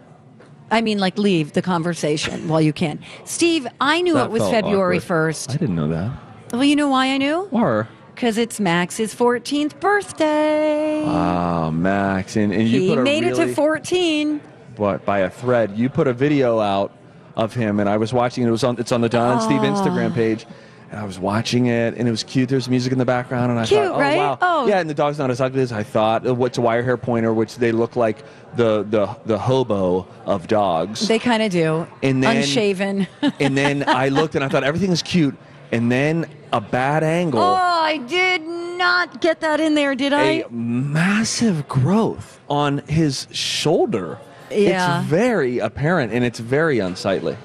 I 0.70 0.82
mean, 0.82 1.00
like 1.00 1.18
leave 1.18 1.54
the 1.54 1.62
conversation 1.62 2.48
while 2.48 2.62
you 2.62 2.74
can. 2.74 3.00
Steve, 3.26 3.68
I 3.80 4.02
knew 4.02 4.14
That 4.16 4.26
it 4.26 4.32
was 4.32 4.42
felt 4.42 4.52
February 4.54 4.98
awkward. 4.98 5.34
1st. 5.36 5.50
I 5.50 5.58
didn't 5.58 5.76
know 5.76 5.88
that. 5.90 6.12
Well, 6.52 6.64
you 6.64 6.76
know 6.76 6.90
why 6.90 7.08
I 7.08 7.18
knew? 7.18 7.48
Or 7.52 7.88
Because 8.14 8.38
it's 8.38 8.60
Max's 8.60 9.16
14th 9.16 9.80
birthday. 9.80 11.04
oh, 11.06 11.72
Max, 11.72 12.36
and, 12.36 12.52
and 12.54 12.68
you 12.68 12.82
he 12.82 12.96
made 12.98 13.24
it 13.24 13.36
to 13.36 13.54
14. 13.54 14.42
what 14.78 15.06
by 15.06 15.20
a 15.20 15.30
thread. 15.30 15.78
You 15.78 15.90
put 15.90 16.08
a 16.08 16.14
video 16.14 16.60
out 16.60 16.92
of 17.36 17.54
him, 17.54 17.80
and 17.80 17.88
I 17.90 17.98
was 17.98 18.12
watching. 18.14 18.44
it. 18.44 18.48
It 18.48 18.52
was 18.52 18.64
on. 18.66 18.78
It's 18.80 18.92
on 18.92 19.00
the 19.02 19.08
Don 19.10 19.34
and 19.34 19.42
Steve 19.42 19.62
Instagram 19.62 20.14
page. 20.14 20.46
And 20.92 21.00
I 21.00 21.06
was 21.06 21.18
watching 21.18 21.68
it, 21.68 21.96
and 21.96 22.06
it 22.06 22.12
was 22.12 22.22
cute. 22.22 22.50
There's 22.50 22.68
music 22.68 22.92
in 22.92 23.00
the 23.00 23.06
background, 23.06 23.50
and 23.50 23.58
I 23.58 23.66
Cute, 23.66 23.80
thought, 23.82 23.96
oh 23.96 24.00
right? 24.00 24.18
wow, 24.18 24.38
Oh. 24.42 24.68
yeah. 24.68 24.80
And 24.80 24.90
the 24.90 24.94
dog's 24.94 25.18
not 25.18 25.32
as 25.32 25.40
ugly 25.40 25.62
as 25.62 25.72
I 25.72 25.84
thought. 25.84 26.28
Uh, 26.28 26.36
What's 26.36 26.58
a 26.58 26.62
wire 26.62 26.84
hair 26.84 26.98
pointer, 26.98 27.34
which 27.34 27.56
they 27.56 27.72
look 27.72 27.96
like 27.96 28.26
the 28.58 28.84
the 28.84 29.08
the 29.26 29.40
hobo 29.40 30.06
of 30.26 30.48
dogs. 30.50 31.08
They 31.08 31.18
kind 31.18 31.42
of 31.44 31.50
do. 31.54 31.88
And 32.04 32.22
then- 32.22 32.36
Unshaven. 32.38 33.08
and 33.40 33.58
then 33.58 33.86
I 33.88 34.10
looked, 34.10 34.36
and 34.36 34.44
I 34.44 34.50
thought 34.50 34.66
everything 34.66 34.92
is 34.92 35.02
cute, 35.02 35.34
and 35.72 35.92
then 35.92 36.30
a 36.52 36.62
bad 36.62 37.04
angle. 37.04 37.40
oh, 37.42 37.44
I 37.56 37.98
did 37.98 38.42
not 38.44 39.22
get 39.22 39.40
that 39.42 39.60
in 39.60 39.76
there, 39.76 39.96
did 39.96 40.14
I? 40.14 40.24
a 40.44 40.50
massive 40.50 41.68
growth 41.68 42.40
on 42.50 42.80
his 42.88 43.28
shoulder. 43.32 44.18
Yeah. 44.50 45.00
It's 45.00 45.08
very 45.10 45.60
apparent 45.60 46.12
and 46.14 46.26
it's 46.26 46.40
very 46.40 46.80
unsightly. 46.80 47.38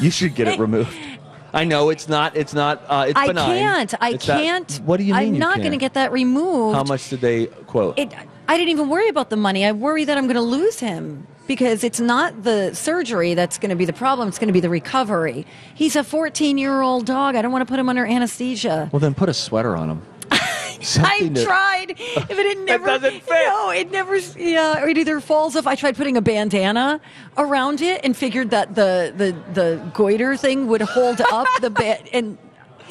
you 0.00 0.10
should 0.10 0.34
get 0.34 0.48
it 0.48 0.58
removed. 0.58 0.96
I 1.54 1.64
know 1.64 1.90
it's 1.90 2.08
not. 2.08 2.34
It's 2.34 2.54
not. 2.54 2.82
Uh, 2.88 3.04
it's 3.08 3.18
I 3.18 3.26
benign. 3.26 3.46
can't. 3.58 3.94
I 4.00 4.10
It's 4.12 4.24
can't. 4.24 4.72
what 4.86 4.96
do 4.96 5.02
you 5.04 5.12
mean? 5.12 5.22
I'm 5.28 5.34
you 5.34 5.38
not 5.38 5.58
going 5.58 5.72
to 5.72 5.76
get 5.76 5.92
that 5.94 6.10
removed. 6.10 6.74
How 6.76 6.82
much 6.84 7.10
did 7.10 7.20
they 7.20 7.44
quote? 7.46 7.98
It, 7.98 8.10
I 8.52 8.58
didn't 8.58 8.68
even 8.68 8.90
worry 8.90 9.08
about 9.08 9.30
the 9.30 9.36
money. 9.38 9.64
I 9.64 9.72
worry 9.72 10.04
that 10.04 10.18
I'm 10.18 10.24
going 10.24 10.34
to 10.34 10.42
lose 10.42 10.78
him 10.78 11.26
because 11.46 11.82
it's 11.82 12.00
not 12.00 12.42
the 12.42 12.74
surgery 12.74 13.32
that's 13.32 13.56
going 13.56 13.70
to 13.70 13.76
be 13.76 13.86
the 13.86 13.94
problem. 13.94 14.28
It's 14.28 14.38
going 14.38 14.48
to 14.48 14.52
be 14.52 14.60
the 14.60 14.68
recovery. 14.68 15.46
He's 15.74 15.96
a 15.96 16.04
14 16.04 16.58
year 16.58 16.82
old 16.82 17.06
dog. 17.06 17.34
I 17.34 17.40
don't 17.40 17.50
want 17.50 17.66
to 17.66 17.72
put 17.72 17.80
him 17.80 17.88
under 17.88 18.04
anesthesia. 18.04 18.90
well, 18.92 19.00
then 19.00 19.14
put 19.14 19.30
a 19.30 19.32
sweater 19.32 19.74
on 19.74 19.88
him. 19.88 20.02
I 20.30 21.30
to- 21.32 21.42
tried, 21.42 21.94
but 22.14 22.30
it 22.30 22.58
never 22.66 22.84
doesn't 22.84 23.22
fit. 23.22 23.46
No, 23.46 23.70
it 23.70 23.90
never. 23.90 24.18
Yeah, 24.18 24.84
it 24.86 24.98
either 24.98 25.20
falls 25.20 25.56
off. 25.56 25.66
I 25.66 25.74
tried 25.74 25.96
putting 25.96 26.18
a 26.18 26.22
bandana 26.22 27.00
around 27.38 27.80
it 27.80 28.02
and 28.04 28.14
figured 28.14 28.50
that 28.50 28.74
the 28.74 29.14
the 29.16 29.32
the 29.54 29.90
goiter 29.94 30.36
thing 30.36 30.66
would 30.66 30.82
hold 30.82 31.22
up 31.22 31.46
the 31.62 31.70
bit 31.70 32.06
and 32.12 32.36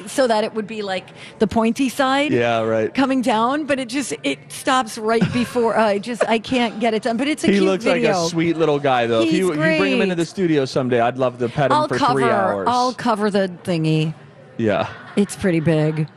so 0.08 0.28
that 0.28 0.44
it 0.44 0.54
would 0.54 0.68
be 0.68 0.82
like 0.82 1.08
the 1.40 1.48
pointy 1.48 1.90
side. 1.90 2.32
Yeah, 2.32 2.62
right. 2.62 2.94
Coming 2.94 3.22
down, 3.22 3.66
but 3.66 3.80
it 3.80 3.90
just 3.90 4.14
it 4.24 4.40
stops 4.52 4.98
right 4.98 5.22
before 5.34 5.78
I 5.78 6.00
just 6.00 6.24
I 6.28 6.40
can't 6.40 6.80
get 6.80 6.94
it 6.94 7.04
done. 7.04 7.18
But 7.18 7.28
it's 7.28 7.44
a 7.44 7.48
He 7.48 7.54
cute 7.54 7.64
looks 7.66 7.84
video. 7.84 8.10
like 8.14 8.26
a 8.26 8.30
sweet 8.30 8.58
little 8.58 8.80
guy, 8.80 9.08
though. 9.08 9.22
if 9.22 9.30
He's 9.30 9.40
you, 9.40 9.50
you 9.50 9.56
bring 9.58 9.94
him 9.94 10.02
into 10.02 10.16
the 10.16 10.26
studio 10.26 10.66
someday, 10.66 11.00
I'd 11.00 11.18
love 11.18 11.38
to 11.40 11.50
pet 11.50 11.72
him 11.72 11.78
I'll 11.78 11.88
for 11.88 11.98
cover. 11.98 12.20
three 12.22 12.30
hours. 12.30 12.68
I'll 12.70 12.94
cover 12.94 13.30
the 13.30 13.52
thingy. 13.64 14.14
yeah. 14.58 14.90
It's 15.16 15.36
pretty 15.36 15.60
big. 15.60 16.08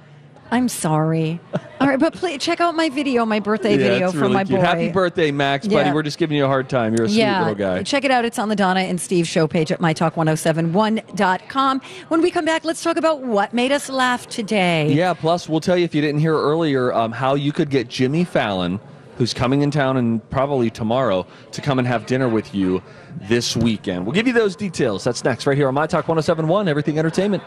I'm 0.50 0.68
sorry. 0.68 1.40
All 1.80 1.88
right, 1.88 1.98
but 1.98 2.14
please 2.14 2.40
check 2.40 2.61
out 2.61 2.74
my 2.74 2.88
video, 2.88 3.26
my 3.26 3.40
birthday 3.40 3.72
yeah, 3.72 3.88
video 3.88 4.11
from 4.11 4.20
really 4.20 4.35
my 4.35 4.44
cute. 4.44 4.61
boy. 4.61 4.64
Happy 4.64 4.88
birthday, 4.90 5.30
Max, 5.30 5.66
buddy. 5.66 5.90
We're 5.90 6.02
just 6.02 6.18
giving 6.18 6.37
you 6.37 6.44
a 6.44 6.48
hard 6.48 6.68
time. 6.68 6.94
You're 6.94 7.07
a 7.07 7.09
sweet 7.09 7.18
yeah, 7.18 7.40
little 7.40 7.54
guy. 7.54 7.83
check 7.83 8.04
it 8.04 8.11
out. 8.11 8.24
It's 8.24 8.38
on 8.38 8.48
the 8.48 8.57
Donna 8.57 8.80
and 8.80 9.00
Steve 9.00 9.26
show 9.26 9.48
page 9.48 9.72
at 9.72 9.80
mytalk1071.com. 9.80 11.80
When 12.09 12.22
we 12.22 12.30
come 12.30 12.44
back, 12.44 12.64
let's 12.64 12.83
talk 12.83 12.96
about 12.96 13.22
what 13.22 13.52
made 13.52 13.72
us 13.72 13.88
laugh 13.88 14.26
today. 14.28 14.92
Yeah, 14.92 15.14
plus 15.14 15.48
we'll 15.48 15.61
tell 15.61 15.76
you 15.76 15.85
if 15.85 15.94
you 15.94 16.00
didn't 16.00 16.20
hear 16.20 16.35
earlier 16.35 16.92
um, 16.92 17.12
how 17.12 17.35
you 17.35 17.52
could 17.52 17.70
get 17.70 17.88
Jimmy 17.88 18.24
Fallon, 18.24 18.80
who's 19.18 19.35
coming 19.35 19.62
in 19.62 19.70
town 19.70 19.96
and 19.96 20.28
probably 20.30 20.70
tomorrow, 20.70 21.26
to 21.52 21.61
come 21.61 21.78
and 21.78 21.88
have 21.88 22.07
dinner 22.07 22.28
with 22.28 22.54
you 22.54 22.83
this 23.22 23.57
weekend. 23.57 24.07
We'll 24.07 24.14
give 24.14 24.26
you 24.26 24.33
those 24.33 24.57
details. 24.57 25.04
That's 25.04 25.24
next, 25.24 25.46
right 25.46 25.57
here 25.57 25.68
on 25.68 25.74
My 25.74 25.87
Talk 25.87 26.09
1071, 26.09 26.68
Everything 26.68 26.98
Entertainment. 26.98 27.42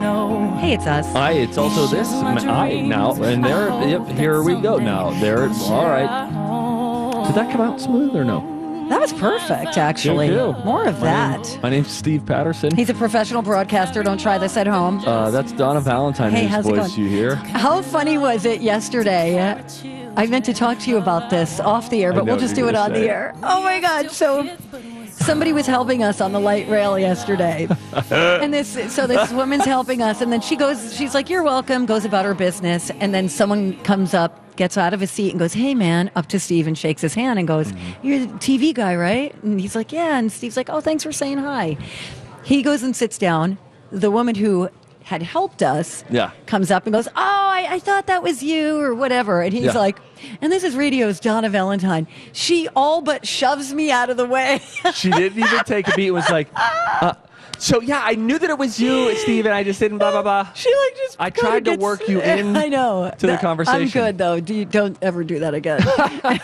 Hey, 0.00 0.74
it's 0.74 0.86
us. 0.86 1.06
I, 1.14 1.32
it's 1.32 1.58
also 1.58 1.86
this. 1.86 2.08
I 2.12 2.80
now, 2.80 3.12
and 3.22 3.44
there, 3.44 3.68
yep, 3.88 4.06
here 4.08 4.42
we 4.42 4.60
go 4.60 4.78
now. 4.78 5.10
There, 5.20 5.46
it's 5.46 5.60
All 5.68 5.86
right. 5.86 7.26
Did 7.26 7.34
that 7.34 7.50
come 7.52 7.60
out 7.60 7.80
smooth 7.80 8.14
or 8.14 8.24
no? 8.24 8.54
That 8.88 9.00
was 9.00 9.12
perfect, 9.12 9.76
actually. 9.76 10.30
More 10.30 10.86
of 10.86 11.00
My 11.00 11.30
name- 11.32 11.42
that. 11.42 11.58
My 11.62 11.68
name's 11.68 11.90
Steve 11.90 12.24
Patterson. 12.24 12.74
He's 12.74 12.88
a 12.88 12.94
professional 12.94 13.42
broadcaster. 13.42 14.02
Don't 14.02 14.18
try 14.20 14.38
this 14.38 14.56
at 14.56 14.66
home. 14.66 15.00
Uh, 15.06 15.30
that's 15.30 15.52
Donna 15.52 15.80
Valentine, 15.80 16.32
Hey, 16.32 16.46
how's 16.46 16.66
it 16.66 16.74
going? 16.74 16.90
you 16.92 17.06
hear. 17.06 17.34
How 17.34 17.82
funny 17.82 18.16
was 18.16 18.46
it 18.46 18.62
yesterday? 18.62 19.38
I 20.16 20.26
meant 20.26 20.46
to 20.46 20.54
talk 20.54 20.78
to 20.80 20.90
you 20.90 20.96
about 20.96 21.28
this 21.28 21.60
off 21.60 21.90
the 21.90 22.02
air, 22.02 22.12
but 22.14 22.24
we'll 22.24 22.38
just 22.38 22.54
do 22.54 22.68
it 22.68 22.74
on 22.74 22.92
the 22.94 23.08
air. 23.10 23.34
Oh 23.42 23.62
my 23.62 23.78
God. 23.80 24.10
So 24.10 24.48
somebody 25.20 25.52
was 25.52 25.66
helping 25.66 26.02
us 26.02 26.20
on 26.20 26.32
the 26.32 26.40
light 26.40 26.68
rail 26.68 26.98
yesterday. 26.98 27.68
and 28.10 28.52
this 28.54 28.92
so 28.94 29.06
this 29.06 29.30
woman's 29.32 29.64
helping 29.64 30.02
us 30.02 30.20
and 30.20 30.32
then 30.32 30.40
she 30.40 30.56
goes 30.56 30.94
she's 30.96 31.14
like 31.14 31.28
you're 31.28 31.42
welcome 31.42 31.86
goes 31.86 32.04
about 32.04 32.24
her 32.24 32.34
business 32.34 32.90
and 33.00 33.12
then 33.14 33.28
someone 33.28 33.76
comes 33.82 34.14
up 34.14 34.44
gets 34.56 34.76
out 34.76 34.92
of 34.94 35.00
his 35.00 35.10
seat 35.10 35.30
and 35.30 35.38
goes 35.38 35.52
hey 35.52 35.74
man 35.74 36.10
up 36.16 36.26
to 36.26 36.38
steve 36.40 36.66
and 36.66 36.76
shakes 36.78 37.02
his 37.02 37.14
hand 37.14 37.38
and 37.38 37.46
goes 37.46 37.72
Mm-hmm. 37.72 38.06
you're 38.06 38.20
the 38.26 38.32
tv 38.38 38.72
guy 38.74 38.94
right 38.96 39.34
and 39.42 39.60
he's 39.60 39.74
like 39.76 39.92
yeah 39.92 40.18
and 40.18 40.30
steve's 40.32 40.56
like 40.56 40.68
oh 40.70 40.80
thanks 40.80 41.02
for 41.04 41.12
saying 41.12 41.38
hi 41.38 41.76
he 42.44 42.62
goes 42.62 42.82
and 42.82 42.94
sits 42.96 43.18
down 43.18 43.58
the 43.92 44.10
woman 44.10 44.34
who 44.34 44.68
had 45.08 45.22
helped 45.22 45.62
us 45.62 46.04
Yeah. 46.10 46.32
comes 46.44 46.70
up 46.70 46.84
and 46.84 46.92
goes, 46.92 47.08
Oh, 47.08 47.12
I, 47.16 47.66
I 47.70 47.78
thought 47.78 48.08
that 48.08 48.22
was 48.22 48.42
you 48.42 48.78
or 48.78 48.94
whatever. 48.94 49.40
And 49.40 49.54
he's 49.54 49.64
Yeah. 49.64 49.72
like, 49.78 49.98
And 50.42 50.52
this 50.52 50.62
is 50.64 50.76
radio's 50.76 51.18
Donna 51.18 51.48
Valentine. 51.48 52.06
She 52.34 52.68
all 52.76 53.00
but 53.00 53.26
shoves 53.26 53.72
me 53.72 53.90
out 53.90 54.10
of 54.10 54.18
the 54.18 54.26
way. 54.26 54.60
She 54.92 55.10
didn't 55.10 55.38
even 55.42 55.64
take 55.64 55.88
a 55.88 55.96
beat. 55.96 56.08
It 56.08 56.10
was 56.10 56.28
like, 56.28 56.48
uh, 56.56 57.14
so 57.58 57.80
yeah, 57.80 58.00
I 58.04 58.14
knew 58.14 58.38
that 58.38 58.48
it 58.50 58.58
was 58.58 58.78
you, 58.80 59.14
Steve, 59.16 59.44
and 59.46 59.54
I 59.54 59.62
just 59.64 59.80
didn't 59.80 59.98
blah 59.98 60.10
blah 60.10 60.22
blah. 60.22 60.52
she 60.54 60.68
like 60.74 60.96
just. 60.96 61.16
I 61.20 61.30
tried 61.30 61.64
to 61.66 61.72
gets- 61.72 61.82
work 61.82 62.08
you 62.08 62.20
in 62.22 62.56
I 62.56 62.68
know 62.68 63.12
to 63.18 63.26
the 63.26 63.36
conversation. 63.36 63.82
I'm 63.82 63.88
good 64.06 64.18
though. 64.18 64.40
Do 64.40 64.54
you, 64.54 64.64
don't 64.64 64.96
ever 65.02 65.24
do 65.24 65.38
that 65.40 65.54
again. 65.54 65.80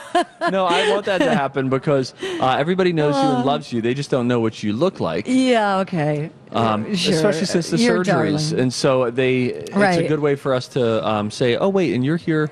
No, 0.51 0.67
I 0.67 0.91
want 0.91 1.07
that 1.07 1.19
to 1.19 1.35
happen 1.35 1.71
because 1.71 2.13
uh, 2.39 2.57
everybody 2.59 2.93
knows 2.93 3.15
you 3.15 3.21
Uh. 3.23 3.37
and 3.37 3.45
loves 3.47 3.73
you. 3.73 3.81
They 3.81 3.95
just 3.95 4.11
don't 4.11 4.29
know 4.29 4.41
what 4.41 4.63
you 4.63 4.75
look 4.75 5.01
like. 5.01 5.25
yeah. 5.27 5.79
Okay. 5.79 6.31
Um, 6.53 6.95
Sure. 6.95 7.15
Especially 7.15 7.47
since 7.47 7.71
the 7.71 7.79
You're 7.79 8.05
surgeries, 8.05 8.51
darling. 8.51 8.61
and 8.61 8.73
so 8.73 9.11
they. 9.11 9.45
It's 9.47 9.75
a 9.99 10.07
good 10.07 10.21
way 10.21 10.37
for 10.37 10.53
us 10.55 10.69
to 10.69 11.07
um, 11.09 11.31
say, 11.31 11.57
"Oh, 11.57 11.69
wait, 11.71 11.95
and 11.95 12.05
you're 12.05 12.19
here." 12.19 12.51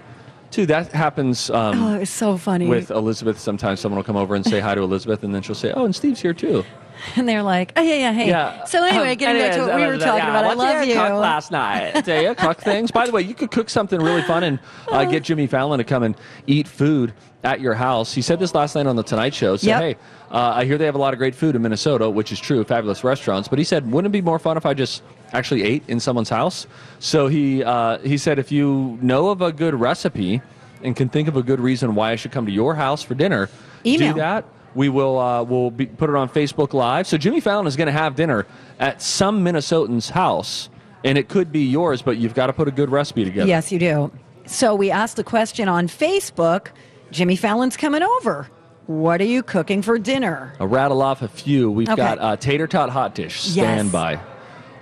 Too. 0.51 0.67
That 0.67 0.93
happens 0.93 1.49
um, 1.51 1.83
Oh, 1.83 1.95
it's 2.01 2.11
so 2.11 2.37
funny. 2.37 2.67
with 2.67 2.91
Elizabeth. 2.91 3.39
Sometimes 3.39 3.81
someone 3.81 3.97
will 3.99 4.05
come 4.05 4.17
over 4.17 4.35
and 4.35 4.45
say 4.45 4.61
hi 4.61 4.75
to 4.75 4.83
Elizabeth, 4.83 5.23
and 5.23 5.35
then 5.35 5.43
she'll 5.43 5.55
say, 5.55 5.73
"Oh, 5.77 5.85
and 5.85 5.95
Steve's 5.95 6.21
here 6.21 6.35
too." 6.35 6.65
and 7.17 7.29
they're 7.29 7.43
like, 7.43 7.73
Oh 7.77 7.83
yeah, 7.83 7.95
yeah, 7.95 8.13
hey. 8.13 8.29
Yeah. 8.29 8.65
So 8.65 8.83
anyway, 8.85 9.13
Um, 9.13 9.17
getting 9.19 9.43
back 9.43 9.55
to 9.57 9.67
what 9.67 9.77
we 9.77 9.87
were 9.87 9.99
talking 9.99 10.19
yeah, 10.19 10.31
about, 10.41 10.45
I 10.45 10.55
love 10.55 10.87
you. 10.87 10.95
Cook 10.95 11.13
last 11.13 11.51
night. 11.51 12.03
Do 12.05 12.21
you 12.21 12.35
cook 12.35 12.61
things? 12.61 12.91
By 12.91 13.07
the 13.07 13.13
way, 13.13 13.23
you 13.23 13.35
could 13.35 13.51
cook 13.51 13.69
something 13.71 14.01
really 14.01 14.23
fun 14.23 14.43
and 14.45 14.59
uh, 14.91 15.05
get 15.05 15.23
Jimmy 15.25 15.47
Fallon 15.47 15.79
to 15.79 15.85
come 15.85 16.03
and 16.03 16.15
eat 16.47 16.69
food 16.69 17.13
at 17.45 17.61
your 17.61 17.75
house. 17.75 18.15
He 18.15 18.23
said 18.23 18.39
this 18.39 18.55
last 18.55 18.75
night 18.77 18.87
on 18.87 18.95
the 18.97 19.03
Tonight 19.03 19.35
Show. 19.35 19.57
So 19.57 19.67
Yep. 19.67 19.81
hey, 19.81 19.97
uh, 20.31 20.53
I 20.55 20.65
hear 20.65 20.79
they 20.79 20.85
have 20.87 20.95
a 20.95 20.99
lot 20.99 21.13
of 21.13 21.19
great 21.19 21.35
food 21.35 21.57
in 21.57 21.63
Minnesota, 21.63 22.09
which 22.09 22.31
is 22.31 22.39
true, 22.39 22.63
fabulous 22.65 23.03
restaurants. 23.03 23.49
But 23.49 23.59
he 23.59 23.65
said, 23.65 23.91
wouldn't 23.91 24.13
it 24.15 24.17
be 24.17 24.23
more 24.23 24.39
fun 24.39 24.57
if 24.57 24.65
I 24.65 24.75
just 24.75 25.03
actually 25.33 25.65
ate 25.65 25.83
in 25.89 25.99
someone's 25.99 26.29
house? 26.29 26.67
So 27.01 27.27
he 27.27 27.65
uh, 27.65 27.99
he 27.99 28.17
said, 28.17 28.39
if 28.39 28.53
you 28.53 28.97
know 29.03 29.31
of 29.31 29.43
a 29.43 29.51
good 29.53 29.75
recipe 29.75 30.41
and 30.85 30.95
can 30.95 31.09
think 31.09 31.27
of 31.29 31.37
a 31.37 31.43
good 31.43 31.59
reason 31.61 31.95
why 31.97 32.13
I 32.13 32.17
should 32.17 32.31
come 32.33 32.47
to 32.47 32.53
your 32.53 32.75
house 32.77 33.03
for 33.03 33.15
dinner, 33.15 33.49
Email. 33.85 34.15
do 34.15 34.21
that. 34.21 34.45
We 34.75 34.89
will 34.89 35.19
uh, 35.19 35.43
we'll 35.43 35.71
be, 35.71 35.87
put 35.87 36.09
it 36.11 36.17
on 36.17 36.29
Facebook 36.29 36.73
Live. 36.73 37.07
So 37.07 37.17
Jimmy 37.19 37.41
Fallon 37.41 37.67
is 37.67 37.77
going 37.77 37.87
to 37.87 37.93
have 37.93 38.15
dinner 38.17 38.47
at 38.79 39.03
some 39.03 39.43
Minnesotan's 39.43 40.11
house, 40.11 40.71
and 41.05 41.19
it 41.19 41.29
could 41.29 41.53
be 41.53 41.65
yours, 41.65 42.01
but 42.03 42.17
you've 42.17 42.35
got 42.35 42.47
to 42.47 42.53
put 42.53 42.69
a 42.69 42.71
good 42.71 42.91
recipe 42.91 43.25
together. 43.25 43.49
Yes, 43.49 43.71
you 43.71 43.79
do. 43.79 44.11
So 44.47 44.75
we 44.75 44.91
asked 44.91 45.17
the 45.17 45.25
question 45.25 45.69
on 45.69 45.89
Facebook 45.89 46.69
Jimmy 47.11 47.37
Fallon's 47.37 47.77
coming 47.77 48.03
over. 48.03 48.49
what 48.87 49.21
are 49.21 49.25
you 49.25 49.43
cooking 49.43 49.81
for 49.83 49.99
dinner? 49.99 50.55
I'll 50.59 50.67
rattle 50.67 51.03
off 51.03 51.23
a 51.23 51.29
few. 51.29 51.71
We've 51.71 51.89
Okay. 51.89 51.97
got 51.97 52.19
uh, 52.19 52.37
tater 52.37 52.67
tot 52.67 52.91
hot 52.91 53.15
dish. 53.15 53.47
Yes. 53.49 53.53
Stand 53.53 53.93
by. 53.93 54.19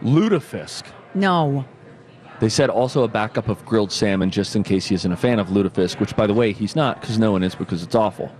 Lutefisk. 0.03 0.85
No. 1.15 1.65
They 2.41 2.49
said 2.49 2.71
also 2.71 3.03
a 3.05 3.09
backup 3.09 3.49
of 3.49 3.65
grilled 3.67 3.93
salmon 3.93 4.31
just 4.31 4.57
in 4.57 4.63
case 4.63 4.87
he 4.87 4.95
isn't 4.95 5.13
a 5.13 5.17
fan 5.17 5.39
of 5.39 5.49
lutefisk, 5.49 6.01
which, 6.01 6.17
by 6.17 6.27
the 6.27 6.33
way, 6.33 6.53
he's 6.53 6.75
not 6.75 7.01
because 7.01 7.19
no 7.19 7.33
one 7.33 7.43
is 7.43 7.55
because 7.55 7.83
it's 7.83 7.95
awful. 7.95 8.33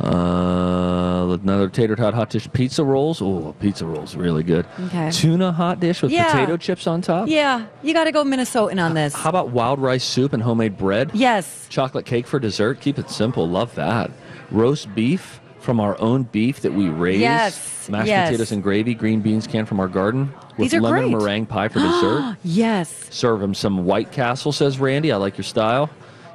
Uh, 0.00 1.38
another 1.42 1.68
tater 1.68 1.96
tot 1.96 2.14
hot 2.14 2.30
dish. 2.30 2.48
Pizza 2.52 2.84
rolls. 2.84 3.22
Oh, 3.22 3.54
pizza 3.60 3.86
rolls 3.86 4.14
really 4.16 4.42
good. 4.42 4.66
Okay. 4.86 5.10
Tuna 5.10 5.52
hot 5.52 5.80
dish 5.80 6.02
with 6.02 6.10
Yeah. 6.12 6.30
potato 6.32 6.56
chips 6.56 6.86
on 6.86 7.00
top. 7.00 7.28
Yeah, 7.28 7.66
you 7.82 7.94
got 7.94 8.04
to 8.04 8.12
go 8.12 8.24
Minnesotan 8.24 8.82
on 8.82 8.94
this. 8.94 9.14
How 9.14 9.30
about 9.30 9.50
wild 9.50 9.78
rice 9.78 10.04
soup 10.04 10.32
and 10.32 10.42
homemade 10.42 10.76
bread? 10.76 11.10
Yes. 11.14 11.66
Chocolate 11.68 12.06
cake 12.06 12.26
for 12.26 12.38
dessert. 12.38 12.80
Keep 12.80 12.98
it 12.98 13.10
simple. 13.10 13.48
Love 13.48 13.74
that. 13.76 14.10
Roast 14.50 14.92
beef 14.94 15.40
from 15.60 15.80
our 15.80 15.98
own 16.00 16.24
beef 16.24 16.60
that 16.60 16.72
we 16.74 16.88
raise. 16.88 17.20
Yes, 17.20 17.88
Mashed 17.88 18.06
yes. 18.08 18.28
potatoes 18.28 18.52
and 18.52 18.62
gravy. 18.62 18.94
Green 18.94 19.20
beans 19.20 19.46
canned 19.46 19.66
from 19.68 19.80
our 19.80 19.88
garden. 19.88 20.32
With 20.58 20.70
These 20.70 20.74
are 20.74 20.80
lemon 20.82 21.10
great. 21.12 21.18
meringue 21.22 21.46
pie 21.46 21.68
for 21.68 21.80
dessert. 21.80 22.36
yes. 22.44 23.06
Serve 23.10 23.42
him 23.42 23.54
some 23.54 23.84
White 23.86 24.12
Castle, 24.12 24.52
says 24.52 24.78
Randy. 24.78 25.10
I 25.10 25.16
like 25.16 25.38
your 25.38 25.44
style. 25.44 25.88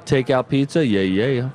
Takeout 0.04 0.48
pizza. 0.48 0.84
Yeah, 0.84 1.02
yeah, 1.02 1.26
yeah. 1.26 1.50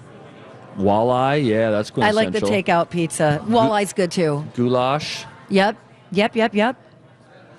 Walleye. 0.78 1.46
Yeah, 1.46 1.72
that's 1.72 1.92
good. 1.92 2.04
I 2.04 2.12
like 2.12 2.32
the 2.32 2.42
takeout 2.42 2.90
pizza. 2.90 3.42
Walleye's 3.46 3.94
good 3.94 4.12
too. 4.12 4.46
Goulash. 4.56 5.26
Yep. 5.50 5.78
Yep, 6.12 6.36
yep, 6.36 6.54
yep. 6.54 6.76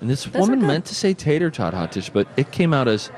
And 0.01 0.09
this 0.09 0.25
Those 0.25 0.41
woman 0.41 0.65
meant 0.65 0.85
to 0.85 0.95
say 0.95 1.13
tater 1.13 1.49
tot 1.49 1.73
hot 1.73 1.91
dish, 1.91 2.09
but 2.09 2.27
it 2.37 2.51
came 2.51 2.73
out 2.73 2.87
as 2.87 3.11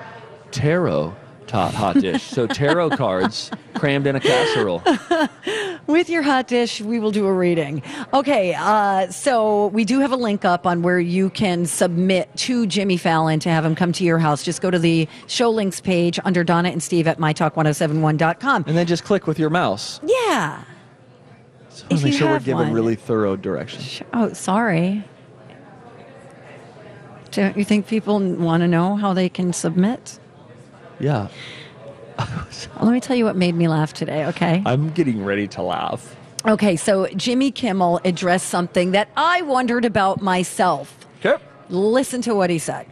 tarot 0.52 1.16
tot 1.48 1.74
hot 1.74 2.00
dish. 2.00 2.24
so 2.24 2.48
tarot 2.48 2.92
cards 2.92 3.52
crammed 3.74 4.08
in 4.08 4.16
a 4.16 4.20
casserole. 4.20 4.82
With 5.90 6.08
your 6.08 6.22
hot 6.22 6.48
dish, 6.48 6.82
we 6.82 7.00
will 7.00 7.10
do 7.10 7.26
a 7.26 7.34
reading. 7.34 7.82
Okay, 8.14 8.54
uh, 8.54 9.10
so 9.10 9.68
we 9.70 9.86
do 9.86 10.02
have 10.02 10.12
a 10.12 10.16
link 10.16 10.46
up 10.46 10.68
on 10.68 10.84
where 10.84 11.00
you 11.00 11.32
can 11.32 11.66
submit 11.66 12.30
to 12.38 12.68
Jimmy 12.68 12.96
Fallon 12.96 13.40
to 13.40 13.50
have 13.50 13.66
him 13.66 13.74
come 13.74 13.92
to 13.94 14.04
your 14.04 14.20
house. 14.20 14.44
Just 14.44 14.62
go 14.62 14.70
to 14.70 14.78
the 14.78 15.08
show 15.26 15.50
links 15.50 15.82
page 15.82 16.20
under 16.24 16.44
Donna 16.44 16.70
and 16.70 16.84
Steve 16.84 17.08
at 17.08 17.18
mytalk1071.com. 17.18 18.66
And 18.68 18.78
then 18.78 18.86
just 18.86 19.04
click 19.04 19.26
with 19.26 19.40
your 19.40 19.50
mouse. 19.50 20.00
Yeah. 20.04 20.64
So 21.70 21.88
If 21.90 22.04
make 22.04 22.14
you 22.14 22.20
sure 22.20 22.30
we're 22.34 22.40
given 22.40 22.68
one. 22.68 22.74
really 22.74 22.96
thorough 22.96 23.36
directions. 23.36 24.04
Oh, 24.14 24.32
sorry. 24.34 25.04
Don't 27.32 27.58
you 27.58 27.66
think 27.66 27.88
people 27.88 28.20
want 28.36 28.62
to 28.62 28.68
know 28.68 28.96
how 28.96 29.14
they 29.16 29.28
can 29.28 29.54
submit? 29.54 30.20
Yeah. 31.00 31.30
Let 32.82 32.92
me 32.92 33.00
tell 33.00 33.16
you 33.16 33.26
what 33.26 33.36
made 33.36 33.56
me 33.56 33.68
laugh 33.68 33.94
today, 33.94 34.26
okay? 34.28 34.62
I'm 34.66 34.92
getting 34.92 35.24
ready 35.24 35.48
to 35.50 35.62
laugh. 35.62 36.16
Okay, 36.46 36.76
so 36.76 37.08
Jimmy 37.16 37.52
Kimmel 37.52 38.00
addressed 38.06 38.48
something 38.48 38.92
that 38.92 39.10
I 39.18 39.42
wondered 39.42 39.86
about 39.86 40.22
myself. 40.22 41.06
Okay. 41.20 41.42
Listen 41.70 42.22
to 42.24 42.34
what 42.34 42.50
he 42.50 42.60
said. 42.60 42.86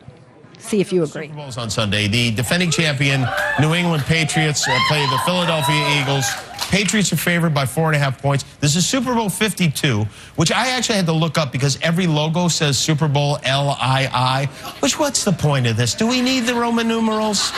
See 0.60 0.82
if 0.82 0.92
you 0.92 1.04
agree. 1.04 1.28
Super 1.28 1.36
Bowls 1.38 1.58
on 1.58 1.70
Sunday. 1.70 2.08
The 2.08 2.32
defending 2.32 2.72
champion 2.72 3.26
New 3.60 3.74
England 3.74 4.04
Patriots 4.04 4.68
uh, 4.68 4.78
play 4.88 5.06
the 5.06 5.20
Philadelphia 5.26 6.02
Eagles. 6.02 6.26
Patriots 6.70 7.14
are 7.14 7.18
favored 7.18 7.54
by 7.54 7.66
four 7.66 7.88
and 7.88 7.96
a 7.96 8.00
half 8.00 8.22
points. 8.22 8.44
This 8.60 8.76
is 8.76 8.86
Super 8.86 9.14
Bowl 9.14 9.30
52, 9.30 10.04
which 10.36 10.52
I 10.52 10.70
actually 10.70 10.96
had 10.96 11.06
to 11.06 11.14
look 11.14 11.38
up 11.38 11.52
because 11.52 11.80
every 11.82 12.08
logo 12.08 12.50
says 12.50 12.78
Super 12.78 13.08
Bowl 13.08 13.40
L-I-I. 13.44 14.48
Which 14.82 15.00
what's 15.00 15.24
the 15.24 15.32
point 15.32 15.68
of 15.68 15.78
this? 15.78 15.94
Do 15.94 16.06
we 16.08 16.22
need 16.22 16.42
the 16.42 16.56
Roman 16.56 16.88
numerals? 16.88 17.52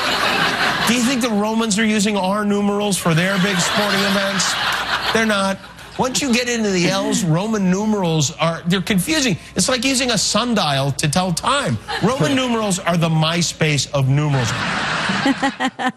Do 0.87 0.93
you 0.93 1.01
think 1.01 1.21
the 1.21 1.29
Romans 1.31 1.79
are 1.79 1.85
using 1.85 2.17
our 2.17 2.45
numerals 2.45 2.97
for 2.97 3.15
their 3.15 3.33
big 3.41 3.57
sporting 3.57 4.01
events? 4.01 4.53
They're 5.13 5.25
not. 5.25 5.57
Once 5.99 6.21
you 6.21 6.33
get 6.33 6.47
into 6.47 6.69
the 6.69 6.87
L's, 6.87 7.25
Roman 7.25 7.69
numerals 7.69 8.31
are 8.37 8.61
they're 8.67 8.81
confusing. 8.81 9.37
It's 9.57 9.67
like 9.67 9.83
using 9.83 10.11
a 10.11 10.17
sundial 10.17 10.93
to 10.93 11.09
tell 11.09 11.33
time. 11.33 11.77
Roman 12.01 12.35
numerals 12.35 12.79
are 12.79 12.95
the 12.95 13.09
MySpace 13.09 13.91
of 13.91 14.07
numerals. 14.07 14.49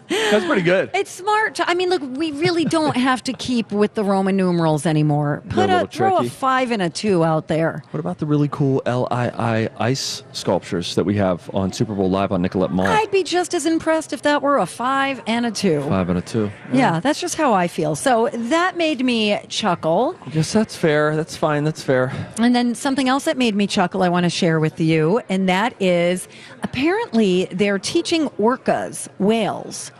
That's 0.09 0.45
pretty 0.45 0.61
good. 0.61 0.91
It's 0.93 1.09
smart. 1.09 1.57
I 1.61 1.73
mean, 1.73 1.89
look, 1.89 2.01
we 2.17 2.33
really 2.33 2.65
don't 2.65 2.97
have 2.97 3.23
to 3.23 3.33
keep 3.33 3.71
with 3.71 3.93
the 3.93 4.03
Roman 4.03 4.35
numerals 4.35 4.85
anymore. 4.85 5.41
Put 5.47 5.69
a 5.69 5.73
a, 5.73 5.75
little 5.75 5.87
throw 5.87 6.17
a 6.17 6.29
five 6.29 6.71
and 6.71 6.81
a 6.81 6.89
two 6.89 7.23
out 7.23 7.47
there. 7.47 7.83
What 7.91 8.01
about 8.01 8.17
the 8.17 8.25
really 8.25 8.49
cool 8.49 8.81
LII 8.85 9.69
ice 9.79 10.23
sculptures 10.33 10.95
that 10.95 11.05
we 11.05 11.15
have 11.15 11.49
on 11.53 11.71
Super 11.71 11.95
Bowl 11.95 12.09
Live 12.09 12.33
on 12.33 12.41
Nicollet 12.41 12.71
Mall? 12.71 12.87
I'd 12.87 13.11
be 13.11 13.23
just 13.23 13.53
as 13.53 13.65
impressed 13.65 14.11
if 14.11 14.23
that 14.23 14.41
were 14.41 14.57
a 14.57 14.65
five 14.65 15.21
and 15.27 15.45
a 15.45 15.51
two. 15.51 15.81
Five 15.83 16.09
and 16.09 16.17
a 16.17 16.21
two. 16.21 16.51
Yeah, 16.73 16.99
that's 16.99 17.21
just 17.21 17.35
how 17.35 17.53
I 17.53 17.69
feel. 17.69 17.95
So 17.95 18.29
that 18.33 18.75
made 18.75 19.05
me 19.05 19.39
chuckle. 19.47 19.92
Yes, 20.31 20.53
that's 20.53 20.75
fair. 20.75 21.15
That's 21.15 21.35
fine. 21.35 21.63
That's 21.63 21.83
fair. 21.83 22.11
And 22.39 22.55
then 22.55 22.75
something 22.75 23.09
else 23.09 23.25
that 23.25 23.37
made 23.37 23.55
me 23.55 23.67
chuckle, 23.67 24.03
I 24.03 24.09
want 24.09 24.23
to 24.25 24.29
share 24.29 24.59
with 24.59 24.79
you, 24.79 25.21
and 25.29 25.47
that 25.49 25.79
is 25.81 26.27
apparently 26.63 27.45
they're 27.51 27.79
teaching 27.79 28.29
orcas, 28.39 29.07
whales, 29.19 29.91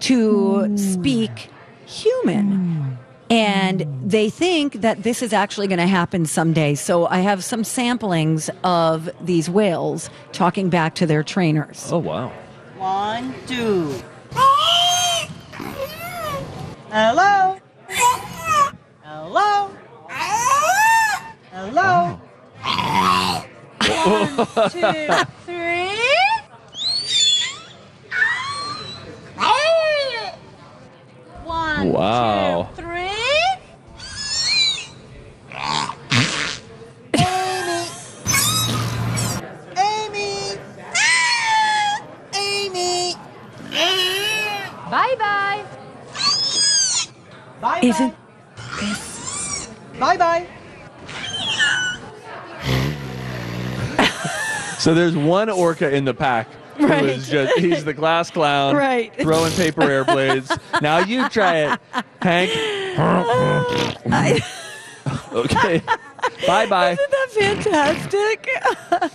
to 0.00 0.64
hmm. 0.64 0.76
speak 0.76 1.48
human. 1.86 2.98
And 3.30 3.86
they 4.04 4.28
think 4.30 4.74
that 4.82 5.02
this 5.02 5.22
is 5.22 5.32
actually 5.32 5.66
going 5.66 5.78
to 5.78 5.86
happen 5.86 6.26
someday. 6.26 6.74
So 6.74 7.06
I 7.06 7.18
have 7.18 7.42
some 7.42 7.62
samplings 7.62 8.50
of 8.62 9.08
these 9.20 9.48
whales 9.48 10.10
talking 10.32 10.68
back 10.68 10.94
to 10.96 11.06
their 11.06 11.22
trainers. 11.22 11.90
Oh, 11.90 11.98
wow. 11.98 12.32
One, 12.76 13.34
two. 13.46 13.94
Hello. 16.90 17.58
Hello. 19.02 19.70
Hello. 21.50 22.20
One, 24.06 24.33
three. 24.44 25.90
One, 31.44 31.92
Wow. 31.92 32.43
two, 32.43 32.43
So 54.84 54.92
there's 54.92 55.16
one 55.16 55.48
orca 55.48 55.90
in 55.96 56.04
the 56.04 56.12
pack 56.12 56.46
who 56.76 56.86
Right. 56.86 57.04
is 57.06 57.26
just, 57.26 57.58
he's 57.58 57.86
the 57.86 57.94
glass 57.94 58.30
clown, 58.30 58.76
Right. 58.76 59.10
throwing 59.18 59.50
paper 59.54 59.80
airblades. 59.80 60.54
now 60.82 60.98
you 60.98 61.26
try 61.30 61.56
it, 61.72 61.80
Hank. 62.20 62.50
okay. 65.32 65.80
Bye 66.46 66.66
bye. 66.66 66.90
Isn't 66.92 67.10
that 67.10 67.28
fantastic? 67.32 68.46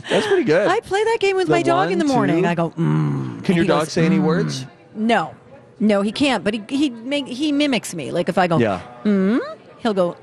That's 0.10 0.26
pretty 0.26 0.44
good. 0.44 0.68
I 0.68 0.80
play 0.80 1.04
that 1.04 1.18
game 1.20 1.36
with 1.36 1.46
The 1.46 1.54
my 1.54 1.62
dog 1.62 1.92
in 1.92 2.00
the 2.00 2.06
morning. 2.06 2.42
two. 2.42 2.50
I 2.50 2.56
go, 2.56 2.72
mm. 2.72 3.44
Can 3.44 3.56
your 3.56 3.66
dog 3.66 3.82
goes, 3.82 3.92
say 3.92 4.08
any 4.08 4.18
"Mm." 4.18 4.24
words? 4.24 4.66
No, 4.96 5.36
no, 5.80 6.02
he 6.02 6.12
can't. 6.12 6.44
But 6.44 6.56
he 6.56 6.64
he 6.68 6.90
make, 6.90 7.28
he 7.28 7.52
mimics 7.52 7.94
me. 7.94 8.10
Like 8.12 8.28
if 8.28 8.40
I 8.40 8.48
go, 8.48 8.58
Yeah. 8.58 8.82
mm, 9.04 9.40
he'll 9.80 9.94
go. 9.94 10.18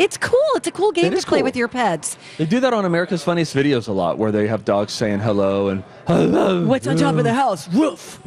It's 0.00 0.16
cool. 0.16 0.40
It's 0.54 0.66
a 0.66 0.70
cool 0.70 0.92
game 0.92 1.12
It 1.12 1.20
to 1.20 1.26
play 1.26 1.40
cool. 1.40 1.44
with 1.44 1.56
your 1.56 1.68
pets. 1.68 2.16
They 2.38 2.46
do 2.46 2.58
that 2.60 2.72
on 2.72 2.86
America's 2.86 3.22
Funniest 3.22 3.54
Videos 3.54 3.86
a 3.86 3.92
lot, 3.92 4.16
where 4.16 4.32
they 4.32 4.46
have 4.46 4.64
dogs 4.64 4.94
saying 4.94 5.18
hello 5.20 5.68
and 5.68 5.84
hello. 6.06 6.64
What's 6.66 6.86
on 6.86 6.96
top 6.96 7.16
of 7.16 7.24
the 7.24 7.34
house? 7.34 7.68
Roof. 7.68 8.18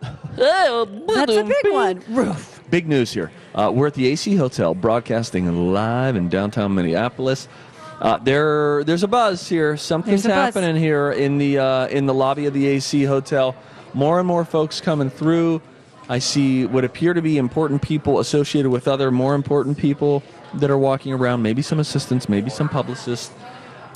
That's 0.00 1.32
a 1.32 1.44
big 1.44 1.72
one. 1.72 2.02
Roof. 2.08 2.62
Big 2.70 2.88
news 2.88 3.12
here. 3.12 3.30
Uh, 3.54 3.70
we're 3.74 3.88
at 3.88 3.94
the 3.94 4.06
AC 4.06 4.34
Hotel, 4.36 4.74
broadcasting 4.74 5.72
live 5.72 6.16
in 6.16 6.30
downtown 6.30 6.74
Minneapolis. 6.74 7.48
Uh, 8.00 8.16
there, 8.18 8.82
there's 8.84 9.02
a 9.02 9.08
buzz 9.08 9.46
here. 9.46 9.76
Something's 9.76 10.22
There's 10.22 10.32
a 10.32 10.36
buzz. 10.36 10.54
happening 10.54 10.76
here 10.76 11.10
in 11.12 11.36
the 11.36 11.58
uh, 11.58 11.88
in 11.88 12.06
the 12.06 12.14
lobby 12.14 12.46
of 12.46 12.54
the 12.54 12.66
AC 12.66 13.04
Hotel. 13.04 13.54
More 13.92 14.18
and 14.20 14.26
more 14.26 14.44
folks 14.46 14.80
coming 14.80 15.10
through. 15.10 15.60
I 16.08 16.18
see 16.20 16.64
what 16.64 16.84
appear 16.84 17.12
to 17.12 17.20
be 17.20 17.36
important 17.36 17.82
people 17.82 18.20
associated 18.20 18.70
with 18.70 18.88
other 18.88 19.10
more 19.10 19.34
important 19.34 19.76
people 19.76 20.22
that 20.54 20.70
are 20.70 20.78
walking 20.78 21.12
around. 21.12 21.42
Maybe 21.42 21.62
some 21.62 21.78
assistants, 21.80 22.28
maybe 22.28 22.50
some 22.50 22.68
publicists, 22.68 23.32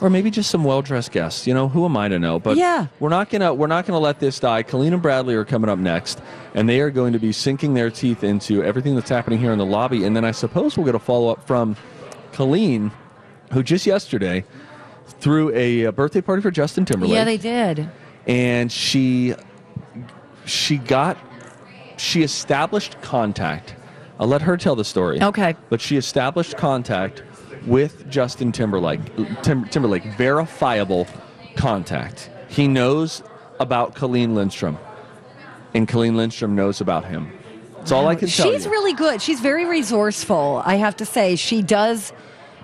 or 0.02 0.10
maybe 0.10 0.30
just 0.30 0.50
some 0.50 0.64
well-dressed 0.64 1.12
guests. 1.12 1.46
You 1.46 1.54
know, 1.54 1.68
who 1.68 1.84
am 1.84 1.96
I 1.96 2.08
to 2.08 2.18
know? 2.18 2.38
But 2.38 2.56
Yeah. 2.56 2.86
we're 3.00 3.08
not 3.08 3.30
gonna 3.30 3.54
we're 3.54 3.66
not 3.68 3.86
gonna 3.86 3.98
let 4.00 4.18
this 4.20 4.38
die. 4.40 4.62
Colleen 4.62 4.92
and 4.92 5.00
Bradley 5.02 5.34
are 5.34 5.44
coming 5.44 5.70
up 5.70 5.78
next, 5.78 6.20
and 6.54 6.68
they 6.68 6.80
are 6.80 6.90
going 6.90 7.12
to 7.12 7.18
be 7.18 7.32
sinking 7.32 7.74
their 7.74 7.90
teeth 7.90 8.22
into 8.24 8.62
everything 8.64 8.94
that's 8.94 9.10
happening 9.10 9.38
here 9.38 9.52
in 9.52 9.58
the 9.58 9.66
lobby. 9.66 10.04
And 10.04 10.14
then 10.16 10.24
I 10.24 10.32
suppose 10.32 10.76
we'll 10.76 10.86
get 10.86 10.94
a 10.94 10.98
follow 10.98 11.30
up 11.30 11.46
from 11.46 11.76
Colleen, 12.32 12.90
who 13.52 13.62
just 13.62 13.86
yesterday 13.86 14.44
threw 15.20 15.54
a, 15.54 15.88
birthday 15.90 16.20
party 16.20 16.42
for 16.42 16.50
Justin 16.50 16.84
Timberlake 16.84 17.14
Yeah, 17.14 17.24
they 17.24 17.36
did. 17.36 17.88
and 18.26 18.72
she 18.72 19.34
she 20.44 20.76
got 20.78 21.16
she 21.96 22.22
established 22.24 23.00
contact 23.02 23.74
I'll 24.20 24.26
let 24.28 24.42
her 24.42 24.56
tell 24.56 24.76
the 24.76 24.84
story. 24.84 25.22
Okay. 25.22 25.56
But 25.68 25.80
she 25.80 25.96
established 25.96 26.56
contact 26.56 27.22
with 27.66 28.08
Justin 28.10 28.52
Timberlake. 28.52 29.00
Tim, 29.42 29.64
Timberlake, 29.66 30.04
verifiable 30.16 31.06
contact. 31.56 32.30
He 32.48 32.68
knows 32.68 33.22
about 33.60 33.94
Colleen 33.94 34.34
Lindstrom, 34.34 34.78
and 35.74 35.86
Colleen 35.88 36.16
Lindstrom 36.16 36.54
knows 36.54 36.80
about 36.80 37.04
him. 37.04 37.32
That's 37.78 37.92
all 37.92 38.06
I 38.06 38.14
can 38.14 38.28
tell 38.28 38.50
She's 38.50 38.64
you. 38.64 38.70
really 38.70 38.92
good. 38.92 39.20
She's 39.22 39.40
very 39.40 39.64
resourceful. 39.64 40.62
I 40.64 40.76
have 40.76 40.96
to 40.96 41.04
say, 41.06 41.36
she 41.36 41.62
does. 41.62 42.12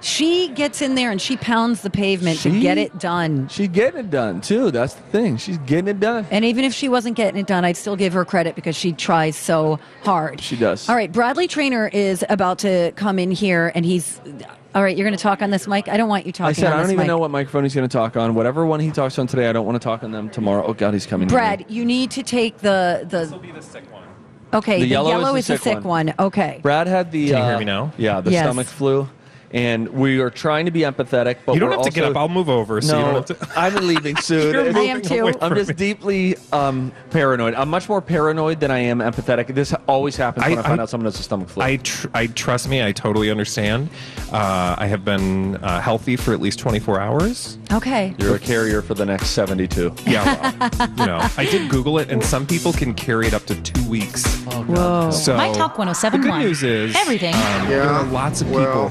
She 0.03 0.49
gets 0.49 0.81
in 0.83 0.95
there 0.95 1.11
and 1.11 1.21
she 1.21 1.37
pounds 1.37 1.83
the 1.83 1.91
pavement 1.91 2.41
to 2.41 2.61
get 2.61 2.79
it 2.79 2.99
done. 2.99 3.49
She's 3.49 3.69
getting 3.69 4.01
it 4.01 4.11
done 4.11 4.41
too. 4.41 4.71
That's 4.71 4.95
the 4.95 5.03
thing. 5.03 5.37
She's 5.37 5.59
getting 5.59 5.89
it 5.89 6.01
done. 6.01 6.27
And 6.31 6.45
even 6.45 6.65
if 6.65 6.73
she 6.75 6.89
wasn't 6.89 7.17
getting 7.17 7.41
it 7.41 7.47
done, 7.47 7.65
I'd 7.65 7.77
still 7.77 7.97
give 7.97 8.13
her 8.13 8.25
credit 8.25 8.55
because 8.55 8.77
she 8.77 8.93
tries 8.93 9.37
so 9.37 9.79
hard. 10.05 10.41
She 10.41 10.57
does. 10.57 10.89
All 10.89 10.95
right, 10.97 11.11
Bradley 11.11 11.49
Traynor 11.49 11.89
is 11.89 12.25
about 12.29 12.59
to 12.61 12.93
come 12.97 13.19
in 13.19 13.31
here, 13.31 13.73
and 13.75 13.85
he's. 13.85 14.21
All 14.75 14.83
right, 14.83 14.97
you're 14.97 15.07
going 15.07 15.17
to 15.17 15.23
talk 15.23 15.41
on 15.43 15.51
this 15.51 15.67
mic. 15.67 15.89
I 15.89 15.97
don't 15.97 16.11
want 16.11 16.27
you 16.27 16.33
talking. 16.33 16.51
I 16.51 16.53
said 16.53 16.67
on 16.67 16.75
I 16.75 16.83
don't 16.83 16.91
even 16.91 16.99
mic. 16.99 17.07
know 17.07 17.19
what 17.19 17.31
microphone 17.31 17.65
he's 17.65 17.75
going 17.75 17.89
to 17.89 17.93
talk 17.93 18.17
on. 18.17 18.35
Whatever 18.35 18.67
one 18.67 18.81
he 18.81 18.91
talks 18.91 19.19
on 19.19 19.27
today, 19.27 19.49
I 19.49 19.53
don't 19.53 19.65
want 19.67 19.81
to 19.81 19.85
talk 19.85 20.03
on 20.05 20.13
them 20.13 20.29
tomorrow. 20.29 20.63
Oh 20.65 20.75
God, 20.75 20.93
he's 20.93 21.07
coming. 21.07 21.27
in. 21.29 21.33
Brad, 21.35 21.65
you 21.69 21.85
need 21.85 22.11
to 22.13 22.23
take 22.23 22.59
the 22.59 23.01
the. 23.09 23.19
This 23.21 23.31
will 23.33 23.39
be 23.39 23.51
the 23.51 23.63
sick 23.63 23.91
one. 23.91 24.05
Okay, 24.53 24.77
The 24.77 24.81
the, 24.83 24.87
yellow 24.89 25.11
yellow, 25.11 25.35
is 25.35 25.45
is 25.45 25.47
the 25.49 25.53
the 25.55 25.59
sick 25.59 25.65
sick 25.79 25.85
one. 25.85 26.07
one. 26.09 26.15
Okay. 26.19 26.61
Brad 26.63 26.87
had 26.87 27.11
the. 27.11 27.29
Can 27.29 27.37
you 27.37 27.43
uh, 27.43 27.49
hear 27.51 27.59
me 27.59 27.65
now? 27.65 27.93
Yeah, 27.99 28.21
the 28.21 28.31
Yes. 28.31 28.45
stomach 28.45 28.67
flu, 28.67 29.09
and 29.53 29.89
we 29.89 30.21
are 30.21 30.31
trying 30.31 30.67
to 30.67 30.71
be 30.71 30.81
empathetic. 30.81 31.37
But 31.47 31.55
You 31.55 31.61
don't 31.61 31.71
we're 31.71 31.77
have 31.77 31.85
to 31.87 31.91
get 31.93 32.05
up. 32.05 32.17
I'll 32.17 32.29
move 32.29 32.49
over, 32.49 32.81
so 32.81 33.01
no, 33.01 33.07
you 33.07 33.13
don't 33.15 33.27
to- 33.29 33.49
I'm 33.57 33.75
leaving 33.87 34.17
soon. 34.21 34.53
You're 34.55 34.77
I 34.77 34.81
am 34.83 35.03
too. 35.03 35.33
I'm 35.41 35.55
just 35.55 35.71
me. 35.71 35.75
deeply 35.75 36.37
um, 36.53 36.93
paranoid. 37.11 37.55
I'm 37.55 37.69
much 37.71 37.89
more 37.89 38.01
paranoid 38.03 38.61
than 38.61 38.71
I 38.71 38.79
am 38.81 38.99
empathetic. 38.99 39.55
This 39.55 39.75
always 39.87 40.17
happens 40.17 40.47
when 40.47 40.59
I, 40.59 40.61
I- 40.61 40.65
find 40.65 40.81
I- 40.81 40.83
out 40.83 40.91
someone 40.91 41.07
has 41.07 41.19
a 41.19 41.23
stomach 41.23 41.49
flu. 41.49 41.63
I, 41.63 41.77
tr- 41.77 42.09
I 42.15 42.27
trust 42.29 42.69
me. 42.69 42.83
I 42.85 42.93
totally 42.93 43.31
understand. 43.31 43.89
Uh, 44.33 44.75
I 44.79 44.87
have 44.87 45.05
been 45.05 45.57
uh, 45.57 45.81
healthy 45.81 46.17
for 46.17 46.33
at 46.33 46.41
least 46.41 46.59
24 46.59 47.01
hours. 47.01 47.59
Okay. 47.73 48.15
You're 48.19 48.37
a 48.37 48.39
carrier 48.39 48.83
for 48.83 48.95
the 48.95 49.07
next 49.07 49.31
72. 49.31 49.95
Yeah, 50.07 50.53
well, 50.79 50.89
you 50.99 51.07
know, 51.07 51.29
I 51.37 51.45
did 51.45 51.71
Google 51.71 51.99
it, 51.99 52.11
and 52.11 52.23
some 52.23 52.47
people 52.47 52.73
can 52.73 52.93
carry 52.95 53.27
it 53.27 53.35
up 53.35 53.45
to 53.47 53.55
two 53.63 53.89
weeks. 53.89 54.25
Whoa. 54.45 55.11
So 55.11 55.37
My 55.37 55.49
Talk 55.53 55.75
the 55.77 55.81
1071. 55.85 56.41
good 56.41 56.47
news 56.47 56.63
is 56.63 56.97
Everything. 56.97 57.35
um, 57.35 57.69
there 57.69 57.83
are 57.83 58.05
lots 58.07 58.41
of 58.43 58.49
people 58.49 58.91